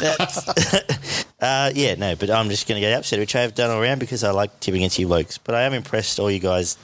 that- 0.00 0.97
uh, 1.40 1.70
yeah, 1.74 1.94
no. 1.94 2.16
But 2.16 2.30
I'm 2.30 2.48
just 2.48 2.66
going 2.66 2.80
to 2.80 2.86
get 2.86 2.96
upset, 2.98 3.18
which 3.18 3.36
I 3.36 3.42
have 3.42 3.54
done 3.54 3.70
all 3.70 3.80
around 3.80 4.00
because 4.00 4.24
I 4.24 4.30
like 4.30 4.58
tipping 4.60 4.82
into 4.82 5.02
you 5.02 5.08
blokes. 5.08 5.38
But 5.38 5.54
I 5.54 5.62
am 5.62 5.72
impressed 5.72 6.18
all 6.18 6.30
you 6.30 6.40
guys 6.40 6.76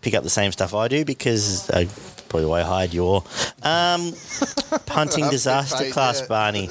pick 0.00 0.14
up 0.14 0.22
the 0.22 0.30
same 0.30 0.52
stuff 0.52 0.74
I 0.74 0.88
do 0.88 1.04
because 1.04 1.68
uh, 1.70 1.86
probably 2.28 2.46
why 2.46 2.60
I 2.60 2.64
hired 2.64 2.94
your 2.94 3.24
um, 3.62 4.12
punting 4.86 5.28
disaster 5.30 5.90
class. 5.90 6.22
Barney. 6.22 6.68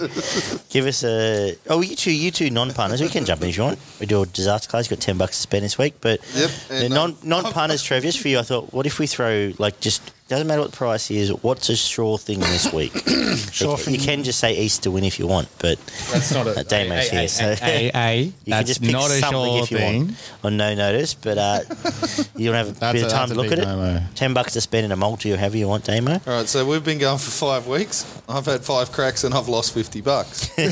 Give 0.69 0.85
us 0.85 1.03
a. 1.03 1.57
Oh, 1.69 1.81
you 1.81 1.95
two, 1.95 2.11
you 2.11 2.31
two 2.31 2.49
non-punters, 2.49 3.01
we 3.01 3.09
can 3.09 3.25
jump 3.25 3.41
in 3.41 3.49
if 3.49 3.57
you 3.57 3.63
want. 3.63 3.79
We 3.99 4.05
do 4.05 4.21
a 4.21 4.25
disaster 4.25 4.69
class. 4.69 4.89
You 4.89 4.95
got 4.95 5.01
ten 5.01 5.17
bucks 5.17 5.37
to 5.37 5.41
spend 5.41 5.65
this 5.65 5.77
week, 5.77 5.95
but 6.01 6.19
Yep, 6.35 6.51
the 6.69 6.89
non 6.89 7.11
um, 7.11 7.17
non-punters, 7.23 7.81
Trev, 7.81 8.03
just 8.03 8.19
for 8.19 8.27
you, 8.27 8.39
I 8.39 8.43
thought, 8.43 8.73
what 8.73 8.85
if 8.85 8.99
we 8.99 9.07
throw 9.07 9.53
like 9.57 9.79
just 9.79 10.11
doesn't 10.27 10.47
matter 10.47 10.61
what 10.61 10.71
the 10.71 10.77
price 10.77 11.09
is. 11.11 11.29
What's 11.41 11.69
a 11.69 11.75
sure 11.75 12.17
thing 12.17 12.39
this 12.39 12.71
week? 12.73 12.93
Sure 13.51 13.71
you, 13.71 13.77
thing. 13.77 13.93
you 13.93 13.99
can 13.99 14.23
just 14.23 14.39
say 14.39 14.57
East 14.57 14.83
to 14.83 14.91
win 14.91 15.03
if 15.03 15.19
you 15.19 15.27
want, 15.27 15.47
but 15.59 15.77
That's 16.11 16.31
not 16.33 16.47
a 16.47 16.63
Damo's 16.67 17.09
here, 17.09 17.27
so 17.27 17.55
A, 17.61 17.91
a, 17.93 18.21
you 18.23 18.31
can 18.31 18.33
that's 18.45 18.67
just 18.67 18.81
pick 18.81 18.91
not 18.91 19.09
a 19.11 19.19
something 19.19 19.31
sure 19.45 19.63
if 19.63 19.71
you 19.71 19.77
thing. 19.77 20.05
want 20.07 20.17
on 20.43 20.57
no 20.57 20.73
notice. 20.75 21.13
But 21.13 21.37
uh, 21.37 21.59
you 22.35 22.47
don't 22.47 22.55
have 22.55 22.69
a 22.69 22.71
That's 22.79 22.93
bit 22.93 23.03
a- 23.03 23.05
of 23.05 23.11
time 23.11 23.29
that's 23.29 23.31
to 23.33 23.39
a 23.39 23.41
look 23.41 23.51
at 23.51 23.59
it. 23.59 23.65
no-no. 23.65 24.01
Ten 24.15 24.33
bucks 24.33 24.53
to 24.53 24.61
spend 24.61 24.85
in 24.85 24.91
a 24.91 24.95
multi 24.95 25.31
or 25.31 25.37
however 25.37 25.57
you 25.57 25.67
want, 25.67 25.85
Damo. 25.85 26.13
All 26.13 26.19
right, 26.25 26.47
so 26.47 26.65
we've 26.65 26.83
been 26.83 26.97
going 26.97 27.19
for 27.19 27.29
five 27.31 27.67
weeks. 27.67 28.05
I've 28.27 28.45
had 28.47 28.61
five 28.65 28.91
cracks 28.91 29.23
and 29.23 29.33
I've 29.35 29.47
lost 29.49 29.73
fifty 29.73 30.01
bucks. 30.01 30.49
You 30.57 30.65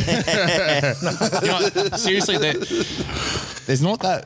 know, 1.48 1.70
seriously, 1.98 2.38
there, 2.38 2.54
there's 3.66 3.82
not 3.84 4.00
that 4.02 4.26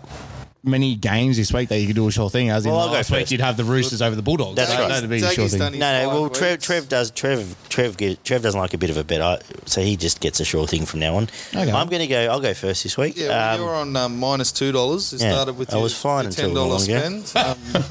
many 0.61 0.93
games 0.95 1.37
this 1.37 1.53
week 1.53 1.69
that 1.69 1.79
you 1.79 1.87
could 1.87 1.95
do 1.95 2.05
a 2.07 2.11
sure 2.11 2.29
thing. 2.29 2.49
As 2.49 2.65
in 2.65 2.71
Well, 2.71 2.81
I'll 2.81 2.87
go 2.87 2.93
last 2.95 3.11
week, 3.11 3.21
first. 3.21 3.31
you'd 3.31 3.39
have 3.39 3.55
the 3.55 3.63
Roosters 3.63 4.01
over 4.01 4.15
the 4.15 4.21
Bulldogs. 4.21 4.55
That's 4.57 4.69
That- 4.71 4.79
right. 4.81 4.89
That'd 4.89 5.09
be 5.09 5.17
a 5.17 5.21
Daggy's 5.21 5.33
sure 5.35 5.47
thing. 5.47 5.59
done 5.59 5.71
his 5.73 5.79
No, 5.79 5.91
no. 6.03 6.09
five 6.09 6.19
Well, 6.19 6.29
Trev, 6.29 6.51
weeks. 6.51 6.65
Trev 6.65 6.89
does. 6.89 7.11
Trev, 7.11 7.55
Trev, 7.69 7.95
get, 7.97 8.23
Trev 8.25 8.41
doesn't 8.41 8.59
like 8.59 8.73
a 8.73 8.77
bit 8.77 8.89
of 8.89 8.97
a 8.97 9.03
bet, 9.05 9.21
I, 9.21 9.39
so 9.65 9.81
he 9.81 9.95
just 9.95 10.19
gets 10.19 10.39
a 10.41 10.45
sure 10.45 10.67
thing 10.67 10.85
from 10.85 10.99
now 10.99 11.15
on. 11.15 11.29
Okay. 11.55 11.71
I'm 11.71 11.87
going 11.87 12.01
to 12.01 12.07
go. 12.07 12.27
I'll 12.29 12.41
go 12.41 12.53
first 12.53 12.83
this 12.83 12.97
week. 12.97 13.13
Yeah, 13.15 13.27
well, 13.29 13.53
Um, 13.55 13.59
you 13.61 13.65
were 13.67 13.73
on 13.75 13.95
um, 13.95 14.19
minus 14.19 14.51
two 14.51 14.71
dollars. 14.73 15.13
It 15.13 15.21
Yeah, 15.21 15.31
started 15.31 15.57
with 15.57 15.71
I 15.71 15.77
your, 15.77 15.83
was 15.83 15.95
fine 15.97 16.23
your 16.23 16.29
until 16.29 16.45
ten 16.47 16.53
dollars 16.55 16.87
not 16.89 17.03
long 17.05 17.23
spend. 17.23 17.45
Um, 17.79 17.83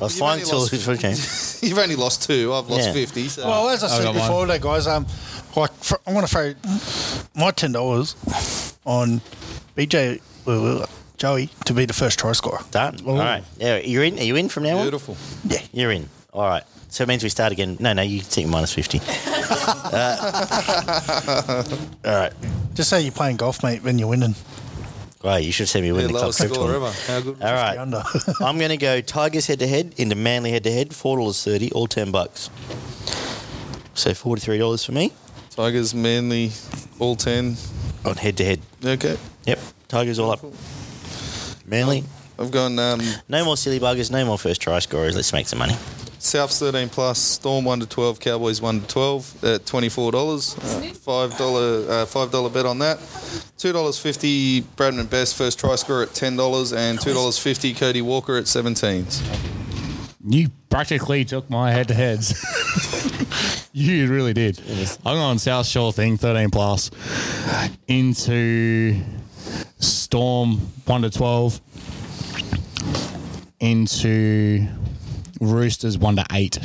I 0.00 0.02
was 0.04 0.18
fine 0.18 0.30
only 0.32 0.42
until 0.42 0.58
lost- 0.58 0.72
it 0.72 0.86
was 0.86 0.88
okay. 1.60 1.66
you've 1.68 1.78
only 1.78 1.96
lost 1.96 2.22
two. 2.24 2.52
I've 2.52 2.68
lost 2.68 2.86
Yeah. 2.88 2.92
fifty. 2.92 3.28
So. 3.28 3.46
Well, 3.46 3.68
as 3.68 3.84
I 3.84 3.86
I 3.86 3.90
said 3.90 4.02
got 4.04 4.14
mine. 4.16 4.26
before, 4.28 4.46
though, 4.46 4.58
guys, 4.58 4.86
um, 4.88 5.06
like 5.54 5.72
fr- 5.80 5.94
I'm 6.06 6.14
going 6.14 6.26
to 6.26 6.30
throw 6.30 6.54
my 7.36 7.50
ten 7.52 7.70
dollars 7.72 8.16
on 8.84 9.20
BJ 9.76 10.20
we 10.44 10.58
will, 10.58 10.86
Joey 11.18 11.50
to 11.66 11.74
be 11.74 11.84
the 11.84 11.92
first 11.92 12.18
try 12.18 12.32
scorer. 12.32 12.60
Done. 12.70 12.96
All 13.06 13.16
right. 13.18 13.42
Yeah, 13.58 13.78
you're 13.78 14.04
in. 14.04 14.18
Are 14.18 14.22
you 14.22 14.36
in 14.36 14.48
from 14.48 14.62
now 14.62 14.78
on? 14.78 14.84
Beautiful. 14.84 15.16
Yeah. 15.44 15.60
You're 15.72 15.90
in. 15.92 16.08
All 16.32 16.46
right. 16.48 16.62
So 16.88 17.02
it 17.04 17.08
means 17.08 17.22
we 17.22 17.28
start 17.28 17.52
again. 17.52 17.76
No, 17.80 17.92
no, 17.92 18.00
you 18.02 18.20
take 18.20 18.46
minus 18.46 18.72
50. 18.72 19.00
Uh, 19.90 21.64
all 22.04 22.14
right. 22.14 22.32
Just 22.74 22.90
say 22.90 23.00
you're 23.00 23.12
playing 23.12 23.36
golf, 23.36 23.62
mate, 23.62 23.82
when 23.82 23.98
you're 23.98 24.08
winning. 24.08 24.34
Right, 25.24 25.42
you 25.42 25.50
should 25.52 25.68
send 25.68 25.82
me 25.82 25.88
a 25.88 25.92
Yeah, 25.92 25.96
winning 26.02 26.14
lowest 26.14 26.38
club 26.38 26.52
score 26.54 26.74
ever. 26.74 26.92
How 27.06 27.20
good. 27.20 27.42
All 27.42 27.52
right. 27.52 27.76
Under. 27.78 28.02
I'm 28.40 28.58
going 28.58 28.70
to 28.70 28.76
go 28.76 29.00
Tigers 29.00 29.46
head 29.46 29.58
to 29.60 29.66
head 29.66 29.94
into 29.96 30.14
Manly 30.14 30.50
head 30.50 30.64
to 30.64 30.72
head, 30.72 30.94
four 30.94 31.16
dollars 31.16 31.42
thirty, 31.42 31.72
all 31.72 31.86
ten 31.86 32.10
bucks. 32.12 32.50
So 33.94 34.14
forty 34.14 34.40
three 34.40 34.58
dollars 34.58 34.84
for 34.84 34.92
me 34.92 35.12
Tigers, 35.50 35.94
Manly, 35.94 36.52
all 36.98 37.16
10. 37.16 37.56
on 38.04 38.16
head 38.16 38.36
to 38.36 38.44
head. 38.44 38.60
Okay. 38.84 39.16
Yep, 39.46 39.58
Tigers 39.88 40.18
all 40.18 40.30
up. 40.32 40.44
Manly, 41.68 42.04
I've 42.38 42.50
gone 42.50 42.78
um, 42.78 43.00
no 43.28 43.44
more 43.44 43.56
silly 43.56 43.78
buggers, 43.78 44.10
no 44.10 44.24
more 44.24 44.38
first 44.38 44.60
try 44.60 44.78
scorers. 44.78 45.14
Let's 45.14 45.32
make 45.32 45.46
some 45.46 45.58
money. 45.58 45.74
Souths 46.18 46.58
13 46.58 46.88
plus, 46.88 47.18
Storm 47.18 47.64
1 47.64 47.80
to 47.80 47.86
12, 47.86 48.18
Cowboys 48.18 48.60
1 48.60 48.80
to 48.80 48.86
12 48.88 49.44
at 49.44 49.64
$24. 49.64 50.58
Uh, 50.58 51.28
$5, 51.28 51.88
uh, 51.88 52.06
$5 52.06 52.52
bet 52.52 52.66
on 52.66 52.78
that. 52.80 52.98
$2.50 52.98 54.62
Bradman 54.76 55.08
Best 55.08 55.36
first 55.36 55.60
try 55.60 55.76
scorer 55.76 56.02
at 56.04 56.08
$10 56.08 56.76
and 56.76 56.98
$2.50 56.98 57.76
Cody 57.76 58.02
Walker 58.02 58.36
at 58.36 58.48
17. 58.48 59.06
You 60.28 60.48
practically 60.70 61.24
took 61.24 61.48
my 61.48 61.70
head 61.70 61.88
to 61.88 61.94
heads. 61.94 62.34
you 63.72 64.08
really 64.08 64.32
did. 64.32 64.60
I'm 65.06 65.18
on 65.18 65.38
South 65.38 65.66
Shore 65.66 65.92
thing, 65.92 66.16
13 66.16 66.50
plus, 66.50 66.90
into 67.86 69.00
Storm 69.78 70.56
1 70.86 71.02
to 71.02 71.10
12, 71.10 71.60
into 73.60 74.66
Roosters 75.40 75.98
1 75.98 76.16
to 76.16 76.26
8. 76.32 76.58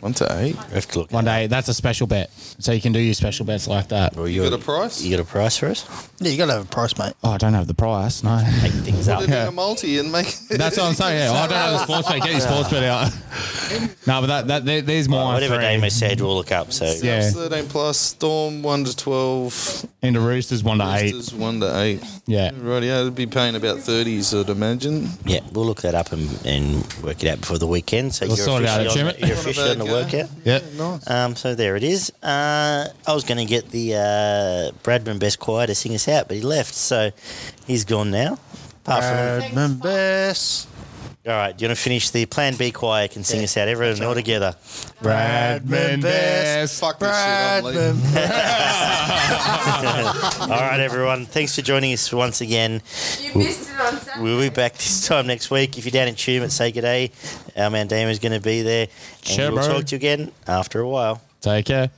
1 0.00 0.12
to 0.14 0.36
8. 0.38 0.54
We 0.68 0.74
have 0.74 0.86
to 0.88 0.98
look. 1.00 1.12
1 1.12 1.24
to 1.24 1.34
8. 1.34 1.46
That's 1.48 1.68
a 1.68 1.74
special 1.74 2.06
bet. 2.06 2.30
So 2.58 2.72
you 2.72 2.80
can 2.80 2.92
do 2.92 2.98
your 3.00 3.14
special 3.14 3.44
bets 3.46 3.66
like 3.68 3.88
that. 3.88 4.16
Well, 4.16 4.28
You 4.28 4.42
got 4.48 4.52
a 4.52 4.62
price? 4.62 5.02
You 5.02 5.16
got 5.16 5.22
a 5.22 5.26
price 5.26 5.56
for 5.56 5.66
us? 5.66 5.86
yeah, 6.20 6.30
you 6.30 6.36
got 6.38 6.46
to 6.46 6.52
have 6.54 6.62
a 6.64 6.68
price, 6.68 6.96
mate. 6.98 7.14
Oh, 7.22 7.30
I 7.30 7.36
don't 7.38 7.54
have 7.54 7.66
the 7.66 7.74
price. 7.74 8.22
No. 8.22 8.36
Make 8.62 8.72
things 8.72 9.08
up. 9.08 9.20
Put 9.20 9.28
it 9.30 9.34
in 9.42 9.48
a 9.48 9.52
multi 9.52 9.98
and 9.98 10.10
make 10.12 10.26
That's 10.50 10.76
what 10.76 10.86
I'm 10.86 10.94
saying. 10.94 11.18
Yeah, 11.18 11.32
I 11.32 11.46
don't 11.46 11.56
have 11.58 11.72
the 11.72 11.84
sports 11.84 12.08
bet. 12.08 12.22
Get 12.22 12.30
your 12.32 12.40
sports 12.40 12.68
bet 12.70 12.82
out. 12.84 13.10
no, 14.06 14.20
but 14.20 14.26
that, 14.26 14.46
that 14.48 14.64
there- 14.64 14.82
there's 14.82 15.08
more. 15.08 15.32
Whatever 15.32 15.56
three. 15.56 15.64
Damo 15.64 15.88
said, 15.88 16.20
we'll 16.20 16.36
look 16.36 16.52
up. 16.52 16.72
So 16.72 16.84
Yeah. 17.02 17.20
Souths 17.20 17.48
13 17.50 17.66
plus, 17.68 17.98
Storm 17.98 18.62
1 18.62 18.84
to 18.84 18.96
12, 18.96 19.86
Into 20.02 20.20
Roosters 20.20 20.62
1 20.64 20.78
to 20.78 20.84
8. 20.96 21.12
Roosters 21.14 21.34
1 21.34 21.60
to 21.60 21.78
8. 21.80 22.00
Yeah. 22.26 22.50
Right, 22.60 22.82
yeah, 22.82 23.00
it'd 23.00 23.14
be 23.14 23.26
paying 23.26 23.54
about 23.54 23.78
30s, 23.78 24.38
I'd 24.38 24.50
imagine. 24.50 25.08
yeah, 25.24 25.40
we'll 25.52 25.66
look 25.66 25.82
that 25.82 25.94
up 25.94 26.12
and, 26.12 26.28
and 26.44 26.76
work 27.02 27.22
it 27.22 27.28
out 27.28 27.40
before 27.40 27.58
the 27.58 27.66
weekend. 27.66 28.14
So 28.14 28.26
We'll 28.26 28.36
you're 28.36 28.44
sort 28.44 28.62
it 28.62 28.68
out 28.68 28.80
officially 28.86 29.02
on, 29.08 29.14
Jimmy. 29.14 29.28
you're 29.28 29.36
officially 29.62 29.80
on 29.80 29.86
the 29.86 29.94
Okay. 30.06 30.22
workout. 30.22 30.30
Yeah. 30.44 30.60
Nice. 30.76 31.10
Um, 31.10 31.36
so 31.36 31.54
there 31.54 31.76
it 31.76 31.82
is. 31.84 32.10
Uh, 32.22 32.88
I 33.06 33.14
was 33.14 33.24
going 33.24 33.38
to 33.38 33.44
get 33.44 33.70
the 33.70 33.94
uh, 33.94 34.70
Bradman 34.82 35.18
Best 35.18 35.38
Choir 35.38 35.66
to 35.66 35.74
sing 35.74 35.94
us 35.94 36.08
out, 36.08 36.28
but 36.28 36.36
he 36.36 36.42
left, 36.42 36.74
so 36.74 37.10
he's 37.66 37.84
gone 37.84 38.10
now. 38.10 38.38
Apart 38.84 39.04
from, 39.04 39.50
Bradman 39.50 39.82
Best. 39.82 40.66
All 41.26 41.32
right, 41.34 41.54
do 41.56 41.62
you 41.64 41.68
want 41.68 41.76
to 41.76 41.82
finish 41.82 42.08
the 42.10 42.24
Plan 42.26 42.56
B 42.56 42.70
Choir 42.70 43.06
can 43.06 43.24
sing 43.24 43.42
us 43.44 43.54
out, 43.58 43.68
everyone 43.68 44.02
all 44.02 44.14
together? 44.14 44.54
Bradman 45.02 46.00
Best. 46.00 46.80
Fuck 46.80 46.98
this 46.98 47.08
shit, 47.10 47.64
I'm 47.64 47.70
all 50.50 50.60
right, 50.60 50.80
everyone, 50.80 51.26
thanks 51.26 51.54
for 51.54 51.60
joining 51.62 51.92
us 51.92 52.10
once 52.12 52.40
again. 52.40 52.80
You 53.20 53.34
missed 53.34 53.68
it 53.70 53.80
on 53.80 53.98
Saturday. 53.98 54.22
We'll 54.22 54.40
be 54.40 54.48
back 54.48 54.72
this 54.74 55.06
time 55.06 55.26
next 55.26 55.50
week. 55.50 55.76
If 55.76 55.84
you're 55.84 55.92
down 55.92 56.08
in 56.08 56.14
Tumut, 56.14 56.50
say 56.50 56.72
good 56.72 56.80
day. 56.82 57.10
Our 57.56 57.68
man 57.68 57.86
Damon's 57.86 58.18
going 58.18 58.32
to 58.32 58.40
be 58.40 58.62
there. 58.62 58.88
And 59.18 59.26
Sure, 59.26 59.52
we'll 59.52 59.62
bro. 59.66 59.74
talk 59.76 59.86
to 59.86 59.94
you 59.94 59.96
again 59.96 60.32
after 60.46 60.80
a 60.80 60.88
while. 60.88 61.20
Take 61.42 61.66
care. 61.66 61.90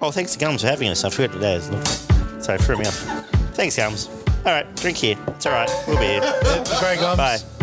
Oh, 0.00 0.10
thanks 0.12 0.32
to 0.34 0.38
Gums 0.38 0.62
for 0.62 0.68
having 0.68 0.88
us. 0.88 1.04
I 1.04 1.10
forgot 1.10 1.32
today. 1.34 1.60
Sorry, 2.40 2.58
threw 2.58 2.76
me 2.78 2.86
off. 2.86 2.94
Thanks, 3.54 3.76
Gums. 3.76 4.08
All 4.44 4.52
right, 4.52 4.76
drink 4.76 4.96
here. 4.96 5.16
It's 5.28 5.46
all 5.46 5.52
right. 5.52 5.70
We'll 5.86 5.98
be 5.98 6.06
here. 6.06 6.20
Greg 6.80 6.98
Bye. 7.16 7.61